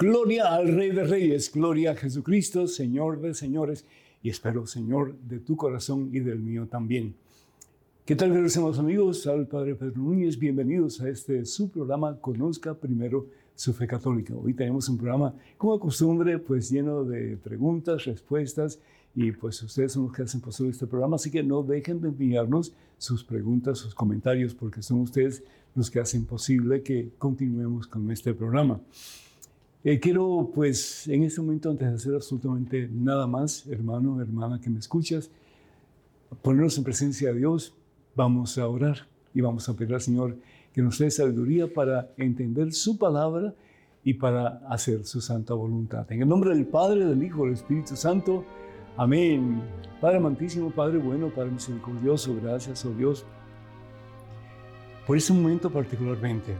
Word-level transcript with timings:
Gloria 0.00 0.54
al 0.54 0.74
Rey 0.74 0.92
de 0.92 1.04
Reyes, 1.04 1.52
gloria 1.52 1.90
a 1.90 1.94
Jesucristo, 1.94 2.66
Señor 2.66 3.20
de 3.20 3.34
señores, 3.34 3.84
y 4.22 4.30
espero, 4.30 4.66
Señor, 4.66 5.14
de 5.28 5.40
tu 5.40 5.56
corazón 5.56 6.08
y 6.10 6.20
del 6.20 6.38
mío 6.38 6.66
también. 6.66 7.14
¿Qué 8.06 8.16
tal, 8.16 8.30
queridos 8.30 8.78
amigos? 8.78 9.26
Al 9.26 9.46
Padre 9.46 9.74
Pedro 9.74 10.00
Núñez, 10.00 10.38
bienvenidos 10.38 11.02
a 11.02 11.10
este 11.10 11.44
su 11.44 11.68
programa 11.68 12.18
Conozca 12.18 12.72
Primero 12.72 13.26
su 13.54 13.74
Fe 13.74 13.86
Católica. 13.86 14.32
Hoy 14.34 14.54
tenemos 14.54 14.88
un 14.88 14.96
programa, 14.96 15.34
como 15.58 15.74
de 15.74 15.80
costumbre, 15.80 16.38
pues 16.38 16.70
lleno 16.70 17.04
de 17.04 17.36
preguntas, 17.36 18.06
respuestas, 18.06 18.78
y 19.14 19.32
pues 19.32 19.62
ustedes 19.62 19.92
son 19.92 20.04
los 20.04 20.14
que 20.14 20.22
hacen 20.22 20.40
posible 20.40 20.72
este 20.72 20.86
programa, 20.86 21.16
así 21.16 21.30
que 21.30 21.42
no 21.42 21.62
dejen 21.62 22.00
de 22.00 22.08
enviarnos 22.08 22.72
sus 22.96 23.22
preguntas, 23.22 23.76
sus 23.76 23.94
comentarios, 23.94 24.54
porque 24.54 24.80
son 24.80 25.00
ustedes 25.00 25.42
los 25.74 25.90
que 25.90 26.00
hacen 26.00 26.24
posible 26.24 26.82
que 26.82 27.10
continuemos 27.18 27.86
con 27.86 28.10
este 28.10 28.32
programa. 28.32 28.80
Eh, 29.82 29.98
quiero, 29.98 30.50
pues, 30.54 31.08
en 31.08 31.22
este 31.24 31.40
momento, 31.40 31.70
antes 31.70 31.88
de 31.88 31.94
hacer 31.94 32.14
absolutamente 32.14 32.86
nada 32.92 33.26
más, 33.26 33.66
hermano, 33.66 34.20
hermana 34.20 34.60
que 34.60 34.68
me 34.68 34.78
escuchas, 34.78 35.30
ponernos 36.42 36.76
en 36.76 36.84
presencia 36.84 37.32
de 37.32 37.38
Dios, 37.38 37.72
vamos 38.14 38.58
a 38.58 38.68
orar 38.68 39.08
y 39.32 39.40
vamos 39.40 39.66
a 39.68 39.74
pedir 39.74 39.94
al 39.94 40.02
Señor 40.02 40.36
que 40.74 40.82
nos 40.82 40.98
dé 40.98 41.10
sabiduría 41.10 41.72
para 41.72 42.10
entender 42.18 42.74
su 42.74 42.98
palabra 42.98 43.54
y 44.04 44.14
para 44.14 44.60
hacer 44.68 45.06
su 45.06 45.22
santa 45.22 45.54
voluntad. 45.54 46.10
En 46.12 46.20
el 46.22 46.28
nombre 46.28 46.54
del 46.54 46.66
Padre, 46.66 47.06
del 47.06 47.22
Hijo, 47.22 47.44
del 47.44 47.54
Espíritu 47.54 47.96
Santo. 47.96 48.44
Amén. 48.98 49.62
Padre 49.98 50.18
amantísimo, 50.18 50.70
Padre 50.70 50.98
bueno, 50.98 51.32
Padre 51.34 51.52
misericordioso, 51.52 52.36
gracias, 52.42 52.84
oh 52.84 52.92
Dios, 52.92 53.24
por 55.06 55.16
ese 55.16 55.32
momento 55.32 55.70
particularmente 55.70 56.54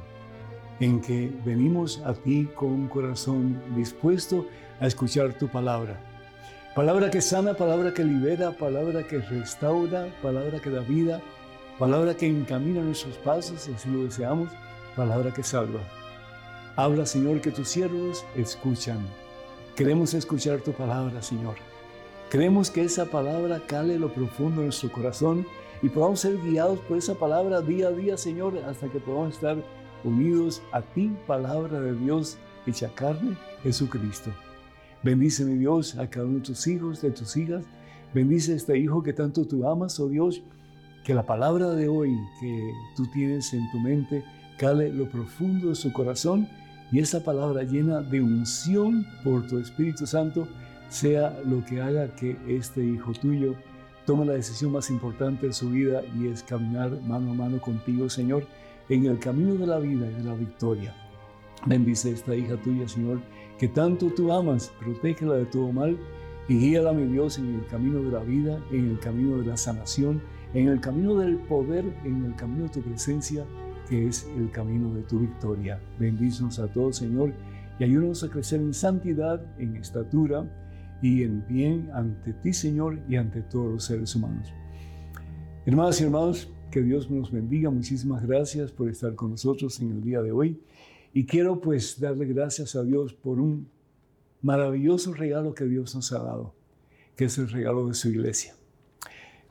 en 0.80 1.00
que 1.00 1.30
venimos 1.44 2.02
a 2.04 2.14
ti 2.14 2.48
con 2.54 2.70
un 2.70 2.88
corazón 2.88 3.62
dispuesto 3.76 4.46
a 4.80 4.86
escuchar 4.86 5.34
tu 5.34 5.46
palabra. 5.48 6.00
Palabra 6.74 7.10
que 7.10 7.20
sana, 7.20 7.54
palabra 7.54 7.92
que 7.92 8.02
libera, 8.02 8.52
palabra 8.52 9.06
que 9.06 9.18
restaura, 9.18 10.08
palabra 10.22 10.58
que 10.60 10.70
da 10.70 10.80
vida, 10.80 11.20
palabra 11.78 12.16
que 12.16 12.26
encamina 12.26 12.80
nuestros 12.80 13.16
pasos, 13.18 13.68
así 13.68 13.90
lo 13.90 14.04
deseamos, 14.04 14.50
palabra 14.96 15.32
que 15.32 15.42
salva. 15.42 15.80
Habla, 16.76 17.04
Señor, 17.04 17.40
que 17.40 17.50
tus 17.50 17.68
siervos 17.68 18.24
escuchan. 18.34 18.98
Queremos 19.76 20.14
escuchar 20.14 20.60
tu 20.60 20.72
palabra, 20.72 21.20
Señor. 21.20 21.56
Queremos 22.30 22.70
que 22.70 22.84
esa 22.84 23.06
palabra 23.06 23.60
cale 23.66 23.98
lo 23.98 24.14
profundo 24.14 24.60
de 24.60 24.68
nuestro 24.68 24.90
corazón 24.92 25.46
y 25.82 25.88
podamos 25.88 26.20
ser 26.20 26.38
guiados 26.38 26.78
por 26.80 26.96
esa 26.96 27.14
palabra 27.14 27.60
día 27.60 27.88
a 27.88 27.90
día, 27.90 28.16
Señor, 28.16 28.56
hasta 28.66 28.88
que 28.88 29.00
podamos 29.00 29.34
estar 29.34 29.56
unidos 30.04 30.62
a 30.72 30.82
ti, 30.82 31.12
palabra 31.26 31.80
de 31.80 31.94
Dios 31.94 32.38
hecha 32.66 32.88
carne, 32.94 33.36
Jesucristo. 33.62 34.30
Bendice, 35.02 35.44
mi 35.44 35.58
Dios, 35.58 35.96
a 35.96 36.08
cada 36.08 36.26
uno 36.26 36.36
de 36.38 36.44
tus 36.44 36.66
hijos, 36.66 37.00
de 37.00 37.10
tus 37.10 37.36
hijas. 37.36 37.64
Bendice 38.12 38.52
a 38.52 38.56
este 38.56 38.78
hijo 38.78 39.02
que 39.02 39.12
tanto 39.12 39.46
tú 39.46 39.66
amas, 39.66 39.98
oh 39.98 40.08
Dios, 40.08 40.42
que 41.04 41.14
la 41.14 41.24
palabra 41.24 41.70
de 41.70 41.88
hoy 41.88 42.14
que 42.40 42.72
tú 42.96 43.06
tienes 43.12 43.52
en 43.54 43.70
tu 43.70 43.80
mente 43.80 44.24
cale 44.58 44.92
lo 44.92 45.08
profundo 45.08 45.70
de 45.70 45.74
su 45.74 45.92
corazón 45.92 46.46
y 46.92 46.98
esa 46.98 47.24
palabra 47.24 47.62
llena 47.62 48.02
de 48.02 48.20
unción 48.20 49.06
por 49.24 49.46
tu 49.46 49.58
Espíritu 49.58 50.06
Santo 50.06 50.46
sea 50.90 51.40
lo 51.46 51.64
que 51.64 51.80
haga 51.80 52.14
que 52.16 52.36
este 52.48 52.84
hijo 52.84 53.12
tuyo 53.12 53.54
tome 54.04 54.26
la 54.26 54.32
decisión 54.34 54.72
más 54.72 54.90
importante 54.90 55.46
de 55.46 55.52
su 55.52 55.70
vida 55.70 56.02
y 56.18 56.26
es 56.26 56.42
caminar 56.42 56.90
mano 57.02 57.30
a 57.30 57.34
mano 57.34 57.60
contigo, 57.60 58.10
Señor 58.10 58.46
en 58.90 59.06
el 59.06 59.18
camino 59.18 59.54
de 59.54 59.66
la 59.66 59.78
vida 59.78 60.10
y 60.10 60.14
de 60.14 60.24
la 60.24 60.34
victoria. 60.34 60.94
Bendice 61.64 62.10
esta 62.10 62.34
hija 62.34 62.56
tuya, 62.56 62.86
Señor, 62.88 63.20
que 63.58 63.68
tanto 63.68 64.10
tú 64.10 64.32
amas, 64.32 64.72
protégela 64.80 65.34
de 65.34 65.46
todo 65.46 65.72
mal 65.72 65.96
y 66.48 66.58
guíala, 66.58 66.92
mi 66.92 67.10
Dios, 67.12 67.38
en 67.38 67.54
el 67.54 67.66
camino 67.66 68.02
de 68.02 68.10
la 68.10 68.20
vida, 68.20 68.60
en 68.72 68.90
el 68.90 68.98
camino 68.98 69.38
de 69.38 69.46
la 69.46 69.56
sanación, 69.56 70.20
en 70.54 70.68
el 70.68 70.80
camino 70.80 71.16
del 71.16 71.36
poder, 71.36 71.84
en 72.04 72.24
el 72.24 72.34
camino 72.34 72.64
de 72.64 72.70
tu 72.70 72.82
presencia, 72.82 73.44
que 73.88 74.08
es 74.08 74.28
el 74.36 74.50
camino 74.50 74.92
de 74.92 75.02
tu 75.02 75.20
victoria. 75.20 75.80
Bendícenos 75.98 76.58
a 76.58 76.66
todos, 76.66 76.96
Señor, 76.96 77.32
y 77.78 77.84
ayúdanos 77.84 78.24
a 78.24 78.28
crecer 78.28 78.60
en 78.60 78.74
santidad, 78.74 79.40
en 79.58 79.76
estatura 79.76 80.44
y 81.00 81.22
en 81.22 81.46
bien 81.46 81.90
ante 81.94 82.32
ti, 82.32 82.52
Señor, 82.52 82.98
y 83.08 83.16
ante 83.16 83.42
todos 83.42 83.72
los 83.72 83.84
seres 83.84 84.16
humanos. 84.16 84.52
Hermanas 85.66 86.00
y 86.00 86.04
hermanos, 86.04 86.50
que 86.70 86.82
Dios 86.82 87.10
nos 87.10 87.30
bendiga. 87.30 87.70
Muchísimas 87.70 88.26
gracias 88.26 88.70
por 88.70 88.88
estar 88.88 89.14
con 89.14 89.32
nosotros 89.32 89.80
en 89.80 89.90
el 89.90 90.02
día 90.02 90.22
de 90.22 90.32
hoy. 90.32 90.60
Y 91.12 91.24
quiero 91.24 91.60
pues 91.60 91.98
darle 91.98 92.26
gracias 92.26 92.76
a 92.76 92.84
Dios 92.84 93.12
por 93.12 93.40
un 93.40 93.68
maravilloso 94.42 95.12
regalo 95.12 95.54
que 95.54 95.64
Dios 95.64 95.94
nos 95.94 96.12
ha 96.12 96.20
dado, 96.20 96.54
que 97.16 97.24
es 97.24 97.36
el 97.38 97.50
regalo 97.50 97.88
de 97.88 97.94
su 97.94 98.08
iglesia. 98.08 98.54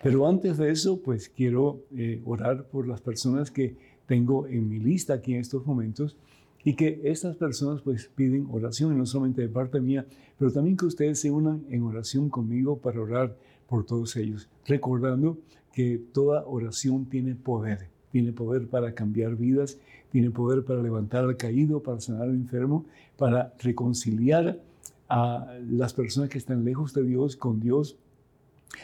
Pero 0.01 0.27
antes 0.27 0.57
de 0.57 0.71
eso, 0.71 1.01
pues 1.01 1.27
quiero 1.27 1.83
eh, 1.93 2.21
orar 2.25 2.65
por 2.67 2.87
las 2.87 3.01
personas 3.01 3.51
que 3.51 3.75
tengo 4.05 4.47
en 4.47 4.69
mi 4.69 4.79
lista 4.79 5.15
aquí 5.15 5.33
en 5.33 5.41
estos 5.41 5.65
momentos 5.65 6.15
y 6.63 6.75
que 6.75 7.01
estas 7.03 7.35
personas 7.35 7.81
pues 7.81 8.09
piden 8.15 8.47
oración, 8.49 8.93
y 8.93 8.97
no 8.97 9.05
solamente 9.05 9.41
de 9.41 9.49
parte 9.49 9.81
mía, 9.81 10.05
pero 10.37 10.51
también 10.51 10.77
que 10.77 10.85
ustedes 10.85 11.19
se 11.19 11.31
unan 11.31 11.65
en 11.69 11.83
oración 11.83 12.29
conmigo 12.29 12.77
para 12.77 13.01
orar 13.01 13.35
por 13.67 13.85
todos 13.85 14.15
ellos, 14.15 14.49
recordando 14.65 15.37
que 15.73 16.01
toda 16.13 16.45
oración 16.45 17.05
tiene 17.05 17.35
poder, 17.35 17.87
tiene 18.11 18.31
poder 18.31 18.67
para 18.67 18.93
cambiar 18.93 19.35
vidas, 19.35 19.77
tiene 20.11 20.31
poder 20.31 20.63
para 20.63 20.81
levantar 20.81 21.25
al 21.25 21.37
caído, 21.37 21.81
para 21.81 21.99
sanar 21.99 22.23
al 22.23 22.35
enfermo, 22.35 22.85
para 23.17 23.53
reconciliar 23.59 24.59
a 25.07 25.57
las 25.69 25.93
personas 25.93 26.29
que 26.29 26.37
están 26.37 26.65
lejos 26.65 26.93
de 26.93 27.03
Dios 27.03 27.35
con 27.35 27.59
Dios, 27.59 27.97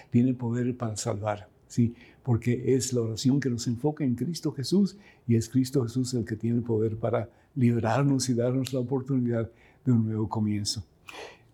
tiene 0.09 0.33
poder 0.33 0.75
para 0.75 0.97
salvar, 0.97 1.47
¿sí? 1.67 1.93
Porque 2.23 2.75
es 2.75 2.93
la 2.93 3.01
oración 3.01 3.39
que 3.39 3.49
nos 3.49 3.67
enfoca 3.67 4.03
en 4.03 4.15
Cristo 4.15 4.51
Jesús 4.51 4.97
y 5.27 5.35
es 5.35 5.49
Cristo 5.49 5.83
Jesús 5.83 6.13
el 6.15 6.25
que 6.25 6.35
tiene 6.35 6.61
poder 6.61 6.97
para 6.97 7.29
liberarnos 7.55 8.29
y 8.29 8.33
darnos 8.33 8.73
la 8.73 8.79
oportunidad 8.79 9.49
de 9.85 9.91
un 9.91 10.05
nuevo 10.05 10.27
comienzo. 10.27 10.83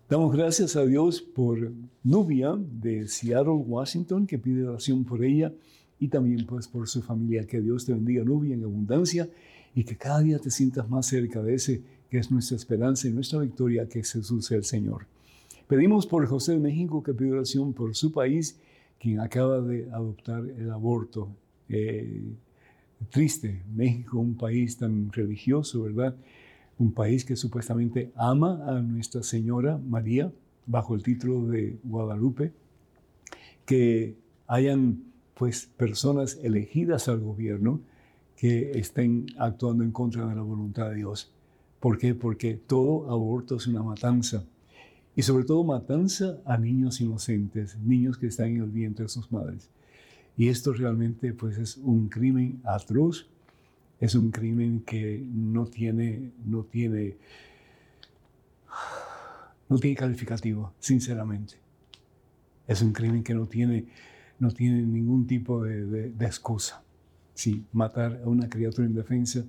Damos 0.08 0.36
gracias 0.36 0.76
a 0.76 0.84
Dios 0.84 1.22
por 1.22 1.72
Nubia 2.02 2.54
de 2.56 3.08
Seattle, 3.08 3.52
Washington, 3.52 4.26
que 4.26 4.38
pide 4.38 4.66
oración 4.66 5.04
por 5.04 5.24
ella 5.24 5.52
y 5.98 6.08
también 6.08 6.44
pues 6.46 6.68
por 6.68 6.88
su 6.88 7.00
familia. 7.02 7.46
Que 7.46 7.60
Dios 7.60 7.86
te 7.86 7.94
bendiga, 7.94 8.22
Nubia, 8.22 8.54
en 8.54 8.64
abundancia 8.64 9.28
y 9.74 9.84
que 9.84 9.96
cada 9.96 10.20
día 10.20 10.38
te 10.38 10.50
sientas 10.50 10.88
más 10.88 11.06
cerca 11.06 11.42
de 11.42 11.54
ese 11.54 11.82
que 12.10 12.18
es 12.18 12.30
nuestra 12.30 12.56
esperanza 12.56 13.08
y 13.08 13.10
nuestra 13.10 13.38
victoria, 13.38 13.88
que 13.88 14.00
es 14.00 14.12
Jesús 14.12 14.50
el 14.50 14.64
Señor. 14.64 15.06
Pedimos 15.66 16.06
por 16.06 16.26
José 16.26 16.52
de 16.52 16.58
México 16.58 17.02
que 17.02 17.14
pide 17.14 17.32
oración 17.32 17.72
por 17.72 17.96
su 17.96 18.12
país, 18.12 18.60
quien 19.00 19.18
acaba 19.18 19.62
de 19.62 19.90
adoptar 19.90 20.44
el 20.44 20.70
aborto. 20.70 21.30
Eh, 21.70 22.34
triste, 23.08 23.62
México, 23.74 24.18
un 24.18 24.36
país 24.36 24.76
tan 24.76 25.10
religioso, 25.10 25.84
¿verdad? 25.84 26.14
Un 26.82 26.92
país 26.92 27.24
que 27.24 27.36
supuestamente 27.36 28.12
ama 28.16 28.60
a 28.66 28.80
Nuestra 28.80 29.22
Señora 29.22 29.78
María 29.78 30.32
bajo 30.66 30.96
el 30.96 31.02
título 31.04 31.46
de 31.46 31.78
Guadalupe, 31.84 32.52
que 33.64 34.16
hayan 34.48 35.04
pues 35.34 35.66
personas 35.76 36.40
elegidas 36.42 37.06
al 37.06 37.20
gobierno 37.20 37.80
que 38.36 38.72
estén 38.72 39.26
actuando 39.38 39.84
en 39.84 39.92
contra 39.92 40.26
de 40.26 40.34
la 40.34 40.42
voluntad 40.42 40.90
de 40.90 40.96
Dios. 40.96 41.32
¿Por 41.78 41.98
qué? 41.98 42.16
Porque 42.16 42.54
todo 42.54 43.08
aborto 43.08 43.56
es 43.56 43.68
una 43.68 43.84
matanza. 43.84 44.44
Y 45.14 45.22
sobre 45.22 45.44
todo 45.44 45.62
matanza 45.62 46.40
a 46.44 46.58
niños 46.58 47.00
inocentes, 47.00 47.78
niños 47.78 48.18
que 48.18 48.26
están 48.26 48.48
en 48.48 48.62
el 48.62 48.70
vientre 48.70 49.04
de 49.04 49.08
sus 49.08 49.30
madres. 49.30 49.70
Y 50.36 50.48
esto 50.48 50.72
realmente 50.72 51.32
pues 51.32 51.58
es 51.58 51.76
un 51.76 52.08
crimen 52.08 52.60
atroz 52.64 53.28
es 54.02 54.16
un 54.16 54.32
crimen 54.32 54.80
que 54.80 55.24
no 55.32 55.64
tiene, 55.64 56.32
no 56.44 56.64
tiene, 56.64 57.18
no 59.68 59.78
tiene 59.78 59.96
calificativo, 59.96 60.72
sinceramente. 60.80 61.54
Es 62.66 62.82
un 62.82 62.92
crimen 62.92 63.22
que 63.22 63.32
no 63.32 63.46
tiene, 63.46 63.86
no 64.40 64.50
tiene 64.50 64.82
ningún 64.82 65.28
tipo 65.28 65.62
de, 65.62 66.12
excusa. 66.18 66.82
Sí, 67.32 67.64
matar 67.70 68.20
a 68.24 68.28
una 68.28 68.48
criatura 68.48 68.88
indefensa, 68.88 69.44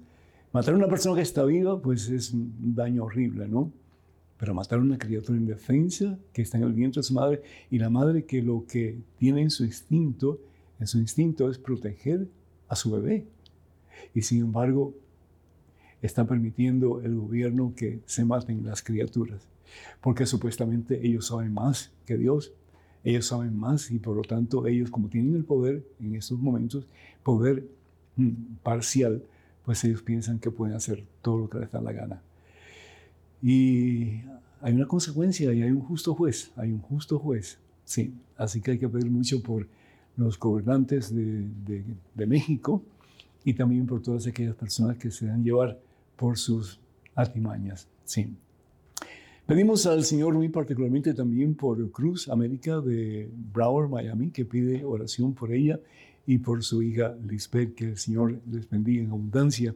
matar 0.51 0.75
a 0.75 0.77
una 0.77 0.87
persona 0.87 1.15
que 1.15 1.23
está 1.23 1.43
viva, 1.45 1.81
pues 1.81 2.09
es 2.09 2.31
un 2.31 2.75
daño 2.75 3.05
horrible, 3.05 3.47
¿no? 3.47 3.71
Pero 4.37 4.53
matar 4.53 4.77
a 4.77 4.81
una 4.83 4.99
criatura 4.99 5.35
indefensa 5.35 6.19
que 6.31 6.43
está 6.43 6.59
en 6.59 6.65
el 6.65 6.73
vientre 6.73 6.99
de 6.99 7.07
su 7.07 7.15
madre 7.15 7.41
y 7.71 7.79
la 7.79 7.89
madre 7.89 8.25
que 8.25 8.43
lo 8.43 8.67
que 8.67 8.99
tiene 9.17 9.41
en 9.41 9.49
su 9.49 9.65
instinto, 9.65 10.39
en 10.79 10.85
su 10.85 10.99
instinto 10.99 11.49
es 11.49 11.57
proteger 11.57 12.27
a 12.67 12.75
su 12.75 12.91
bebé. 12.91 13.25
Y 14.13 14.21
sin 14.21 14.41
embargo, 14.41 14.93
está 16.03 16.25
permitiendo 16.27 17.01
el 17.01 17.15
gobierno 17.15 17.73
que 17.75 18.01
se 18.05 18.25
maten 18.25 18.65
las 18.65 18.83
criaturas, 18.83 19.47
porque 20.01 20.25
supuestamente 20.25 21.05
ellos 21.05 21.27
saben 21.27 21.53
más 21.53 21.91
que 22.05 22.17
Dios, 22.17 22.51
ellos 23.05 23.25
saben 23.25 23.57
más 23.57 23.89
y 23.89 23.99
por 23.99 24.15
lo 24.15 24.21
tanto 24.21 24.67
ellos 24.67 24.89
como 24.89 25.07
tienen 25.07 25.35
el 25.35 25.45
poder 25.45 25.83
en 25.99 26.15
estos 26.15 26.39
momentos, 26.39 26.85
poder 27.23 27.65
mm, 28.17 28.29
parcial, 28.63 29.23
pues 29.65 29.83
ellos 29.85 30.01
piensan 30.01 30.39
que 30.39 30.51
pueden 30.51 30.75
hacer 30.75 31.05
todo 31.21 31.39
lo 31.39 31.49
que 31.49 31.59
les 31.59 31.71
da 31.71 31.81
la 31.81 31.93
gana. 31.93 32.21
Y 33.41 34.21
hay 34.61 34.73
una 34.73 34.87
consecuencia 34.87 35.53
y 35.53 35.61
hay 35.61 35.71
un 35.71 35.81
justo 35.81 36.13
juez, 36.13 36.51
hay 36.57 36.71
un 36.71 36.81
justo 36.81 37.17
juez, 37.17 37.59
sí. 37.85 38.13
Así 38.35 38.61
que 38.61 38.71
hay 38.71 38.79
que 38.79 38.89
pedir 38.89 39.09
mucho 39.09 39.41
por 39.41 39.67
los 40.17 40.37
gobernantes 40.37 41.13
de, 41.15 41.47
de 42.13 42.25
México 42.25 42.83
y 43.43 43.53
también 43.53 43.85
por 43.85 44.01
todas 44.01 44.27
aquellas 44.27 44.55
personas 44.55 44.97
que 44.97 45.11
se 45.11 45.25
dan 45.25 45.43
llevar 45.43 45.79
por 46.15 46.37
sus 46.37 46.79
artimañas. 47.15 47.87
Sí. 48.05 48.35
Pedimos 49.45 49.85
al 49.85 50.03
Señor 50.05 50.33
muy 50.33 50.47
particularmente 50.47 51.13
también 51.13 51.53
por 51.53 51.91
Cruz 51.91 52.29
América 52.29 52.79
de 52.79 53.29
Broward, 53.53 53.89
Miami, 53.89 54.31
que 54.31 54.45
pide 54.45 54.85
oración 54.85 55.33
por 55.33 55.51
ella 55.51 55.79
y 56.25 56.37
por 56.37 56.63
su 56.63 56.81
hija 56.81 57.15
Lisbeth, 57.27 57.75
que 57.75 57.85
el 57.89 57.97
Señor 57.97 58.39
les 58.49 58.69
bendiga 58.69 59.03
en 59.03 59.09
abundancia. 59.09 59.75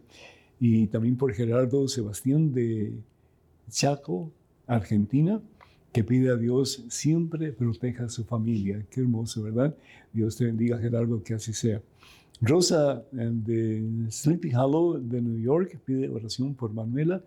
Y 0.60 0.88
también 0.88 1.18
por 1.18 1.34
Gerardo 1.34 1.88
Sebastián 1.88 2.54
de 2.54 2.94
Chaco, 3.70 4.32
Argentina, 4.66 5.42
que 5.92 6.04
pide 6.04 6.30
a 6.30 6.36
Dios 6.36 6.86
siempre 6.90 7.52
proteja 7.52 8.06
a 8.06 8.10
su 8.10 8.24
familia. 8.24 8.86
Qué 8.90 9.02
hermoso, 9.02 9.44
¿verdad? 9.44 9.76
Dios 10.14 10.38
te 10.38 10.46
bendiga, 10.46 10.78
Gerardo, 10.78 11.22
que 11.22 11.34
así 11.34 11.54
sea. 11.54 11.82
Rosa 12.42 13.04
eh, 13.14 13.32
de 13.32 14.12
Sleepy 14.12 14.54
Hollow 14.54 15.00
de 15.00 15.22
New 15.22 15.40
York 15.40 15.80
pide 15.84 16.10
oración 16.10 16.54
por 16.54 16.72
Manuela 16.72 17.22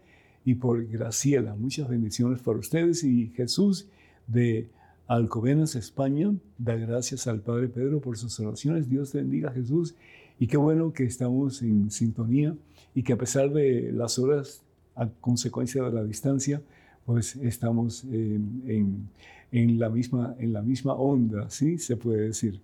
y 0.44 0.54
por 0.54 0.86
Graciela. 0.86 1.54
Muchas 1.56 1.88
bendiciones 1.88 2.40
para 2.40 2.58
ustedes 2.58 3.02
y 3.02 3.28
Jesús 3.34 3.88
de 4.28 4.68
Alcobenas, 5.08 5.74
España, 5.74 6.32
da 6.56 6.76
gracias 6.76 7.26
al 7.26 7.40
Padre 7.40 7.68
Pedro 7.68 8.00
por 8.00 8.16
sus 8.16 8.38
oraciones. 8.38 8.88
Dios 8.88 9.10
te 9.10 9.18
bendiga 9.18 9.50
Jesús 9.50 9.96
y 10.38 10.46
qué 10.46 10.56
bueno 10.56 10.92
que 10.92 11.04
estamos 11.04 11.60
en 11.62 11.90
sintonía 11.90 12.54
y 12.94 13.02
que 13.02 13.12
a 13.12 13.18
pesar 13.18 13.50
de 13.50 13.90
las 13.92 14.18
horas 14.18 14.62
a 14.94 15.08
consecuencia 15.20 15.82
de 15.82 15.92
la 15.92 16.04
distancia, 16.04 16.62
pues 17.04 17.34
estamos 17.36 18.04
eh, 18.12 18.38
en, 18.66 19.08
en, 19.50 19.78
la 19.80 19.88
misma, 19.88 20.36
en 20.38 20.52
la 20.52 20.62
misma 20.62 20.94
onda, 20.94 21.50
¿sí? 21.50 21.78
Se 21.78 21.96
puede 21.96 22.28
decir. 22.28 22.60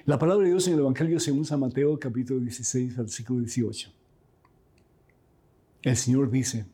La 0.06 0.18
palabra 0.18 0.44
de 0.44 0.50
Dios 0.50 0.66
en 0.66 0.74
el 0.74 0.80
Evangelio 0.80 1.18
según 1.18 1.46
San 1.46 1.60
Mateo 1.60 1.98
capítulo 1.98 2.38
16, 2.38 2.94
versículo 2.94 3.40
18. 3.40 3.90
El 5.80 5.96
Señor 5.96 6.30
dice, 6.30 6.66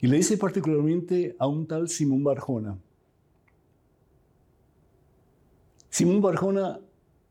y 0.00 0.06
le 0.06 0.16
dice 0.16 0.38
particularmente 0.38 1.36
a 1.38 1.46
un 1.46 1.66
tal 1.66 1.90
Simón 1.90 2.24
Barjona. 2.24 2.78
Simón 5.90 6.22
Barjona 6.22 6.80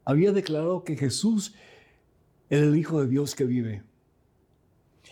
había 0.05 0.31
declarado 0.31 0.83
que 0.83 0.95
Jesús 0.95 1.55
era 2.47 2.67
el 2.67 2.77
Hijo 2.77 3.01
de 3.01 3.07
Dios 3.07 3.33
que 3.33 3.45
vive. 3.45 3.81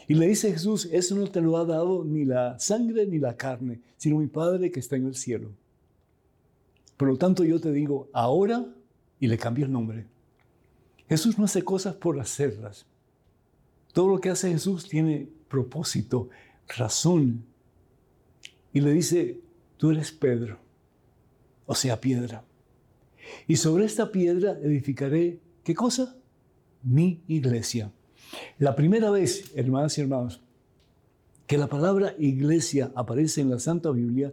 Y 0.07 0.13
le 0.13 0.28
dice 0.28 0.52
Jesús, 0.52 0.88
eso 0.92 1.16
no 1.16 1.31
te 1.31 1.42
lo 1.42 1.57
ha 1.57 1.66
dado 1.66 2.06
ni 2.06 2.25
la 2.25 2.60
sangre 2.60 3.07
ni 3.07 3.18
la 3.18 3.36
carne, 3.36 3.81
sino 3.98 4.19
mi 4.19 4.28
Padre 4.28 4.69
que 4.69 4.81
está 4.81 4.98
en 4.98 5.07
el 5.07 5.16
cielo. 5.16 5.50
Por 6.96 7.07
lo 7.07 7.18
tanto 7.18 7.44
yo 7.44 7.60
te 7.60 7.72
digo, 7.72 8.07
ahora 8.13 8.68
y 9.25 9.27
le 9.27 9.39
cambió 9.39 9.66
el 9.66 9.72
nombre. 9.72 10.06
Jesús 11.10 11.39
no 11.39 11.45
hace 11.45 11.63
cosas 11.63 11.95
por 11.95 12.19
hacerlas. 12.19 12.86
Todo 13.92 14.07
lo 14.07 14.22
que 14.22 14.30
hace 14.30 14.51
Jesús 14.51 14.88
tiene 14.88 15.27
propósito, 15.48 16.30
razón. 16.77 17.44
Y 18.72 18.81
le 18.81 18.92
dice, 18.92 19.39
tú 19.77 19.89
eres 19.89 20.12
Pedro, 20.12 20.60
o 21.66 21.74
sea, 21.74 22.00
piedra. 22.00 22.44
Y 23.48 23.56
sobre 23.56 23.86
esta 23.86 24.12
piedra 24.12 24.60
edificaré, 24.62 25.39
¿qué 25.63 25.74
cosa? 25.74 26.16
Mi 26.83 27.24
iglesia. 27.28 27.92
La 28.60 28.75
primera 28.75 29.10
vez, 29.10 29.51
hermanas 29.56 29.98
y 29.98 30.01
hermanos, 30.01 30.39
que 31.48 31.57
la 31.57 31.68
palabra 31.68 32.13
iglesia 32.19 32.92
aparece 32.94 33.42
en 33.42 33.50
la 33.50 33.57
Santa 33.57 33.89
Biblia 33.89 34.31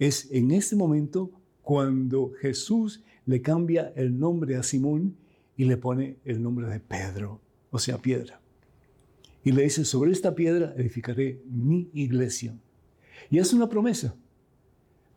es 0.00 0.28
en 0.32 0.50
este 0.50 0.74
momento 0.74 1.30
cuando 1.62 2.32
Jesús 2.40 3.00
le 3.26 3.42
cambia 3.42 3.92
el 3.96 4.18
nombre 4.18 4.56
a 4.56 4.62
Simón 4.62 5.16
y 5.56 5.64
le 5.64 5.76
pone 5.76 6.16
el 6.24 6.42
nombre 6.42 6.66
de 6.68 6.80
Pedro, 6.80 7.40
o 7.70 7.78
sea, 7.78 7.98
piedra. 7.98 8.40
Y 9.42 9.52
le 9.52 9.62
dice, 9.62 9.84
sobre 9.84 10.12
esta 10.12 10.34
piedra 10.34 10.74
edificaré 10.76 11.40
mi 11.46 11.90
iglesia. 11.92 12.54
Y 13.30 13.38
es 13.38 13.52
una 13.52 13.68
promesa. 13.68 14.14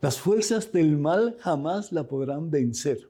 Las 0.02 0.20
fuerzas 0.20 0.72
del 0.72 0.98
mal 0.98 1.38
jamás 1.40 1.92
la 1.92 2.08
podrán 2.08 2.52
vencer. 2.52 3.10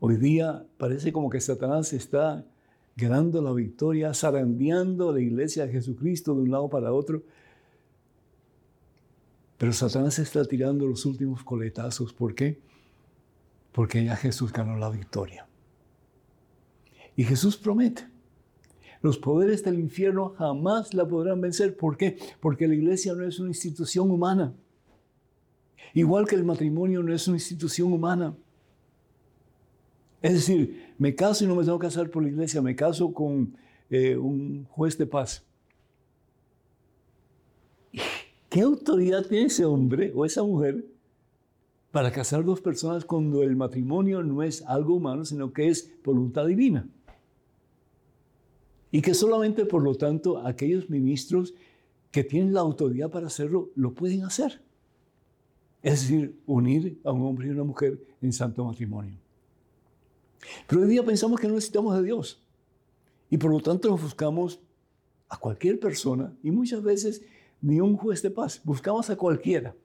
Hoy 0.00 0.16
día 0.16 0.66
parece 0.76 1.12
como 1.12 1.30
que 1.30 1.40
Satanás 1.40 1.92
está 1.92 2.44
ganando 2.96 3.40
la 3.40 3.52
victoria, 3.52 4.12
zarandeando 4.12 5.12
la 5.12 5.20
iglesia 5.20 5.66
de 5.66 5.72
Jesucristo 5.72 6.34
de 6.34 6.42
un 6.42 6.50
lado 6.50 6.68
para 6.68 6.92
otro. 6.92 7.22
Pero 9.58 9.72
Satanás 9.72 10.18
está 10.18 10.44
tirando 10.44 10.86
los 10.86 11.06
últimos 11.06 11.42
coletazos. 11.44 12.12
¿Por 12.12 12.34
qué? 12.34 12.60
Porque 13.74 14.04
ya 14.04 14.14
Jesús 14.14 14.52
ganó 14.52 14.76
la 14.76 14.88
victoria. 14.88 15.48
Y 17.16 17.24
Jesús 17.24 17.56
promete, 17.56 18.06
los 19.02 19.18
poderes 19.18 19.64
del 19.64 19.80
infierno 19.80 20.30
jamás 20.38 20.94
la 20.94 21.06
podrán 21.06 21.40
vencer. 21.40 21.76
¿Por 21.76 21.96
qué? 21.96 22.16
Porque 22.40 22.68
la 22.68 22.74
iglesia 22.74 23.14
no 23.14 23.26
es 23.26 23.40
una 23.40 23.48
institución 23.48 24.12
humana. 24.12 24.54
Igual 25.92 26.26
que 26.28 26.36
el 26.36 26.44
matrimonio 26.44 27.02
no 27.02 27.12
es 27.12 27.26
una 27.26 27.36
institución 27.36 27.92
humana. 27.92 28.36
Es 30.22 30.34
decir, 30.34 30.94
me 30.96 31.14
caso 31.16 31.44
y 31.44 31.48
no 31.48 31.56
me 31.56 31.64
tengo 31.64 31.78
que 31.78 31.88
casar 31.88 32.08
por 32.10 32.22
la 32.22 32.28
iglesia, 32.28 32.62
me 32.62 32.76
caso 32.76 33.12
con 33.12 33.56
eh, 33.90 34.16
un 34.16 34.66
juez 34.70 34.96
de 34.96 35.06
paz. 35.06 35.44
¿Qué 38.48 38.60
autoridad 38.60 39.26
tiene 39.26 39.46
ese 39.46 39.64
hombre 39.64 40.12
o 40.14 40.24
esa 40.24 40.44
mujer 40.44 40.93
para 41.94 42.10
casar 42.10 42.44
dos 42.44 42.60
personas 42.60 43.04
cuando 43.04 43.44
el 43.44 43.54
matrimonio 43.54 44.20
no 44.24 44.42
es 44.42 44.62
algo 44.62 44.96
humano, 44.96 45.24
sino 45.24 45.52
que 45.52 45.68
es 45.68 45.94
voluntad 46.02 46.44
divina. 46.44 46.88
Y 48.90 49.00
que 49.00 49.14
solamente, 49.14 49.64
por 49.64 49.80
lo 49.80 49.94
tanto, 49.94 50.44
aquellos 50.44 50.90
ministros 50.90 51.54
que 52.10 52.24
tienen 52.24 52.52
la 52.52 52.62
autoridad 52.62 53.12
para 53.12 53.28
hacerlo, 53.28 53.70
lo 53.76 53.94
pueden 53.94 54.24
hacer. 54.24 54.60
Es 55.84 56.00
decir, 56.00 56.36
unir 56.46 57.00
a 57.04 57.12
un 57.12 57.22
hombre 57.22 57.46
y 57.46 57.50
una 57.50 57.62
mujer 57.62 58.04
en 58.20 58.32
santo 58.32 58.64
matrimonio. 58.64 59.16
Pero 60.66 60.82
hoy 60.82 60.88
día 60.88 61.04
pensamos 61.04 61.38
que 61.38 61.46
no 61.46 61.54
necesitamos 61.54 61.94
de 61.94 62.02
Dios. 62.02 62.42
Y 63.30 63.38
por 63.38 63.52
lo 63.52 63.60
tanto 63.60 63.88
nos 63.88 64.02
buscamos 64.02 64.58
a 65.28 65.36
cualquier 65.36 65.78
persona 65.78 66.36
y 66.42 66.50
muchas 66.50 66.82
veces 66.82 67.22
ni 67.60 67.78
un 67.78 67.96
juez 67.96 68.20
de 68.20 68.32
paz, 68.32 68.60
buscamos 68.64 69.10
a 69.10 69.16
cualquiera 69.16 69.76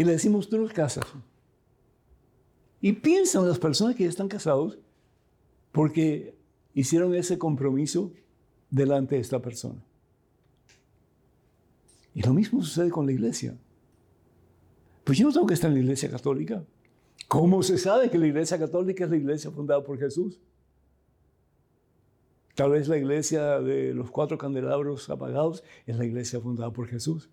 y 0.00 0.04
le 0.04 0.12
decimos, 0.12 0.48
tú 0.48 0.56
no 0.56 0.66
casas. 0.66 1.04
Y 2.80 2.94
piensan 2.94 3.46
las 3.46 3.58
personas 3.58 3.94
que 3.94 4.04
ya 4.04 4.08
están 4.08 4.28
casados 4.28 4.78
porque 5.72 6.34
hicieron 6.72 7.14
ese 7.14 7.36
compromiso 7.36 8.10
delante 8.70 9.16
de 9.16 9.20
esta 9.20 9.42
persona. 9.42 9.84
Y 12.14 12.22
lo 12.22 12.32
mismo 12.32 12.62
sucede 12.62 12.88
con 12.88 13.04
la 13.04 13.12
iglesia. 13.12 13.58
Pues 15.04 15.18
yo 15.18 15.26
no 15.26 15.34
tengo 15.34 15.46
que 15.46 15.52
estar 15.52 15.68
en 15.68 15.74
la 15.74 15.82
iglesia 15.82 16.10
católica. 16.10 16.64
¿Cómo 17.28 17.62
se 17.62 17.76
sabe 17.76 18.08
que 18.08 18.16
la 18.16 18.28
iglesia 18.28 18.58
católica 18.58 19.04
es 19.04 19.10
la 19.10 19.18
iglesia 19.18 19.50
fundada 19.50 19.84
por 19.84 19.98
Jesús? 19.98 20.40
Tal 22.54 22.70
vez 22.70 22.88
la 22.88 22.96
iglesia 22.96 23.60
de 23.60 23.92
los 23.92 24.10
cuatro 24.10 24.38
candelabros 24.38 25.10
apagados 25.10 25.62
es 25.84 25.98
la 25.98 26.06
iglesia 26.06 26.40
fundada 26.40 26.72
por 26.72 26.88
Jesús. 26.88 27.28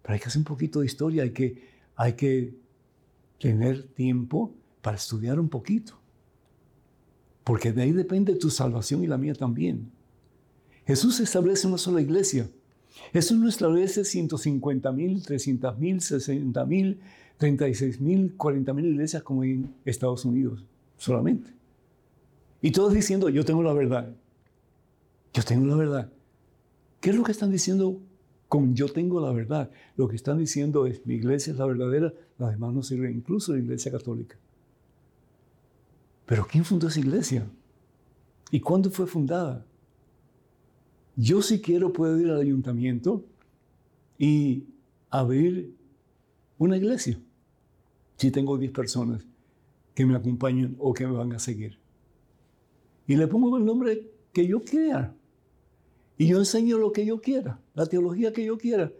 Pero 0.00 0.14
hay 0.14 0.20
que 0.20 0.28
hacer 0.28 0.38
un 0.40 0.44
poquito 0.44 0.80
de 0.80 0.86
historia, 0.86 1.24
hay 1.24 1.32
que, 1.32 1.73
hay 1.96 2.14
que 2.14 2.54
tener 3.38 3.82
tiempo 3.88 4.52
para 4.82 4.96
estudiar 4.96 5.38
un 5.38 5.48
poquito. 5.48 5.94
Porque 7.42 7.72
de 7.72 7.82
ahí 7.82 7.92
depende 7.92 8.34
tu 8.36 8.50
salvación 8.50 9.04
y 9.04 9.06
la 9.06 9.18
mía 9.18 9.34
también. 9.34 9.90
Jesús 10.86 11.20
establece 11.20 11.66
una 11.66 11.78
sola 11.78 12.00
iglesia. 12.00 12.48
Jesús 13.12 13.38
no 13.38 13.48
establece 13.48 14.04
150 14.04 14.92
mil, 14.92 15.22
300 15.22 15.78
mil, 15.78 16.00
60 16.00 16.64
mil, 16.64 17.00
36 17.38 18.00
mil, 18.00 18.34
40 18.36 18.72
mil 18.72 18.86
iglesias 18.86 19.22
como 19.22 19.44
en 19.44 19.74
Estados 19.84 20.24
Unidos 20.24 20.64
solamente. 20.96 21.50
Y 22.62 22.70
todos 22.70 22.94
diciendo, 22.94 23.28
yo 23.28 23.44
tengo 23.44 23.62
la 23.62 23.72
verdad. 23.72 24.14
Yo 25.34 25.42
tengo 25.42 25.66
la 25.66 25.76
verdad. 25.76 26.12
¿Qué 27.00 27.10
es 27.10 27.16
lo 27.16 27.24
que 27.24 27.32
están 27.32 27.50
diciendo 27.50 28.00
con 28.54 28.72
yo 28.72 28.86
tengo 28.86 29.20
la 29.20 29.32
verdad? 29.32 29.68
Lo 29.96 30.06
que 30.06 30.14
están 30.14 30.38
diciendo 30.38 30.86
es 30.86 31.04
mi 31.04 31.14
iglesia 31.14 31.52
es 31.52 31.58
la 31.58 31.66
verdadera, 31.66 32.14
las 32.38 32.52
demás 32.52 32.72
no 32.72 32.84
sirven, 32.84 33.16
incluso 33.16 33.52
la 33.52 33.58
iglesia 33.58 33.90
católica. 33.90 34.38
Pero 36.24 36.46
¿quién 36.46 36.64
fundó 36.64 36.86
esa 36.86 37.00
iglesia? 37.00 37.50
¿Y 38.52 38.60
cuándo 38.60 38.92
fue 38.92 39.08
fundada? 39.08 39.66
Yo 41.16 41.42
si 41.42 41.60
quiero 41.60 41.92
puedo 41.92 42.16
ir 42.20 42.30
al 42.30 42.40
ayuntamiento 42.40 43.24
y 44.18 44.68
abrir 45.10 45.74
una 46.56 46.76
iglesia. 46.76 47.18
Si 48.18 48.30
tengo 48.30 48.56
10 48.56 48.70
personas 48.70 49.26
que 49.96 50.06
me 50.06 50.14
acompañan 50.14 50.76
o 50.78 50.94
que 50.94 51.08
me 51.08 51.12
van 51.14 51.32
a 51.32 51.40
seguir. 51.40 51.76
Y 53.08 53.16
le 53.16 53.26
pongo 53.26 53.56
el 53.56 53.64
nombre 53.64 54.12
que 54.32 54.46
yo 54.46 54.60
quiera. 54.60 55.12
Y 56.16 56.28
yo 56.28 56.38
enseño 56.38 56.78
lo 56.78 56.92
que 56.92 57.04
yo 57.04 57.20
quiera, 57.20 57.60
la 57.74 57.86
teología 57.86 58.32
que 58.32 58.44
yo 58.44 58.56
quiera. 58.56 58.90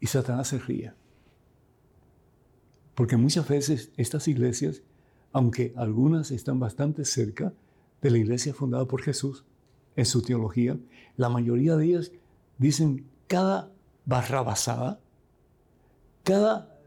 Y 0.00 0.06
Satanás 0.06 0.48
se 0.48 0.58
ríe. 0.58 0.92
Porque 2.94 3.16
muchas 3.16 3.48
veces 3.48 3.90
estas 3.96 4.28
iglesias 4.28 4.82
aunque 5.34 5.74
algunas 5.76 6.30
están 6.30 6.60
bastante 6.60 7.04
cerca 7.04 7.52
de 8.00 8.10
la 8.10 8.18
iglesia 8.18 8.54
fundada 8.54 8.86
por 8.86 9.02
Jesús 9.02 9.44
en 9.96 10.06
su 10.06 10.22
teología, 10.22 10.78
la 11.16 11.28
mayoría 11.28 11.76
de 11.76 11.86
ellas 11.86 12.12
dicen 12.56 13.04
cada 13.26 13.72
barrabasada, 14.06 15.00
cada 16.22 16.78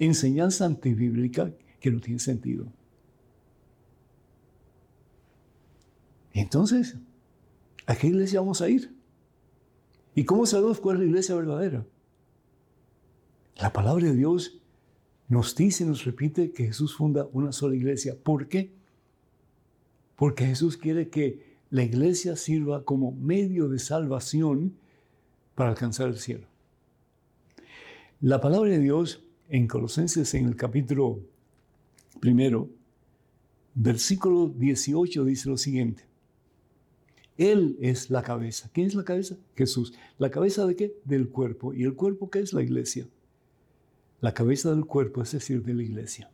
enseñanza 0.00 0.66
antibíblica 0.66 1.52
que 1.78 1.92
no 1.92 2.00
tiene 2.00 2.18
sentido. 2.18 2.66
Entonces, 6.32 6.96
¿a 7.86 7.94
qué 7.94 8.08
iglesia 8.08 8.40
vamos 8.40 8.60
a 8.60 8.68
ir? 8.68 8.92
¿Y 10.14 10.24
cómo 10.24 10.46
sabemos 10.46 10.80
cuál 10.80 10.96
es 10.96 11.00
la 11.00 11.06
iglesia 11.06 11.34
verdadera? 11.34 11.86
La 13.56 13.72
palabra 13.72 14.06
de 14.06 14.16
Dios 14.16 14.60
nos 15.28 15.54
dice, 15.54 15.84
nos 15.84 16.04
repite 16.04 16.52
que 16.52 16.66
Jesús 16.66 16.96
funda 16.96 17.28
una 17.32 17.52
sola 17.52 17.76
iglesia. 17.76 18.16
¿Por 18.20 18.48
qué? 18.48 18.72
Porque 20.16 20.46
Jesús 20.46 20.76
quiere 20.76 21.08
que 21.08 21.58
la 21.70 21.84
iglesia 21.84 22.34
sirva 22.36 22.84
como 22.84 23.12
medio 23.12 23.68
de 23.68 23.78
salvación 23.78 24.74
para 25.54 25.70
alcanzar 25.70 26.08
el 26.08 26.18
cielo. 26.18 26.46
La 28.20 28.40
palabra 28.40 28.70
de 28.70 28.80
Dios 28.80 29.22
en 29.48 29.68
Colosenses 29.68 30.34
en 30.34 30.46
el 30.46 30.56
capítulo 30.56 31.20
primero, 32.20 32.68
versículo 33.74 34.48
18 34.48 35.24
dice 35.24 35.48
lo 35.48 35.56
siguiente. 35.56 36.09
Él 37.40 37.78
es 37.80 38.10
la 38.10 38.22
cabeza. 38.22 38.70
¿Quién 38.72 38.86
es 38.86 38.94
la 38.94 39.04
cabeza? 39.04 39.36
Jesús. 39.56 39.94
¿La 40.18 40.30
cabeza 40.30 40.66
de 40.66 40.76
qué? 40.76 40.94
Del 41.04 41.30
cuerpo. 41.30 41.72
¿Y 41.72 41.84
el 41.84 41.94
cuerpo 41.94 42.30
qué 42.30 42.40
es 42.40 42.52
la 42.52 42.62
iglesia? 42.62 43.08
la 44.20 44.34
cabeza 44.34 44.70
del 44.70 44.84
cuerpo, 44.84 45.22
es 45.22 45.32
decir, 45.32 45.62
de 45.62 45.74
la 45.74 45.82
iglesia. 45.82 46.30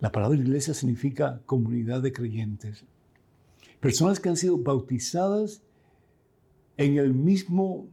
La 0.00 0.12
palabra 0.12 0.36
iglesia 0.36 0.74
significa 0.74 1.40
comunidad 1.46 2.02
de 2.02 2.12
creyentes. 2.12 2.84
Personas 3.80 4.20
que 4.20 4.28
han 4.28 4.36
sido 4.36 4.58
bautizadas 4.58 5.62
en 6.76 6.98
el 6.98 7.14
mismo 7.14 7.88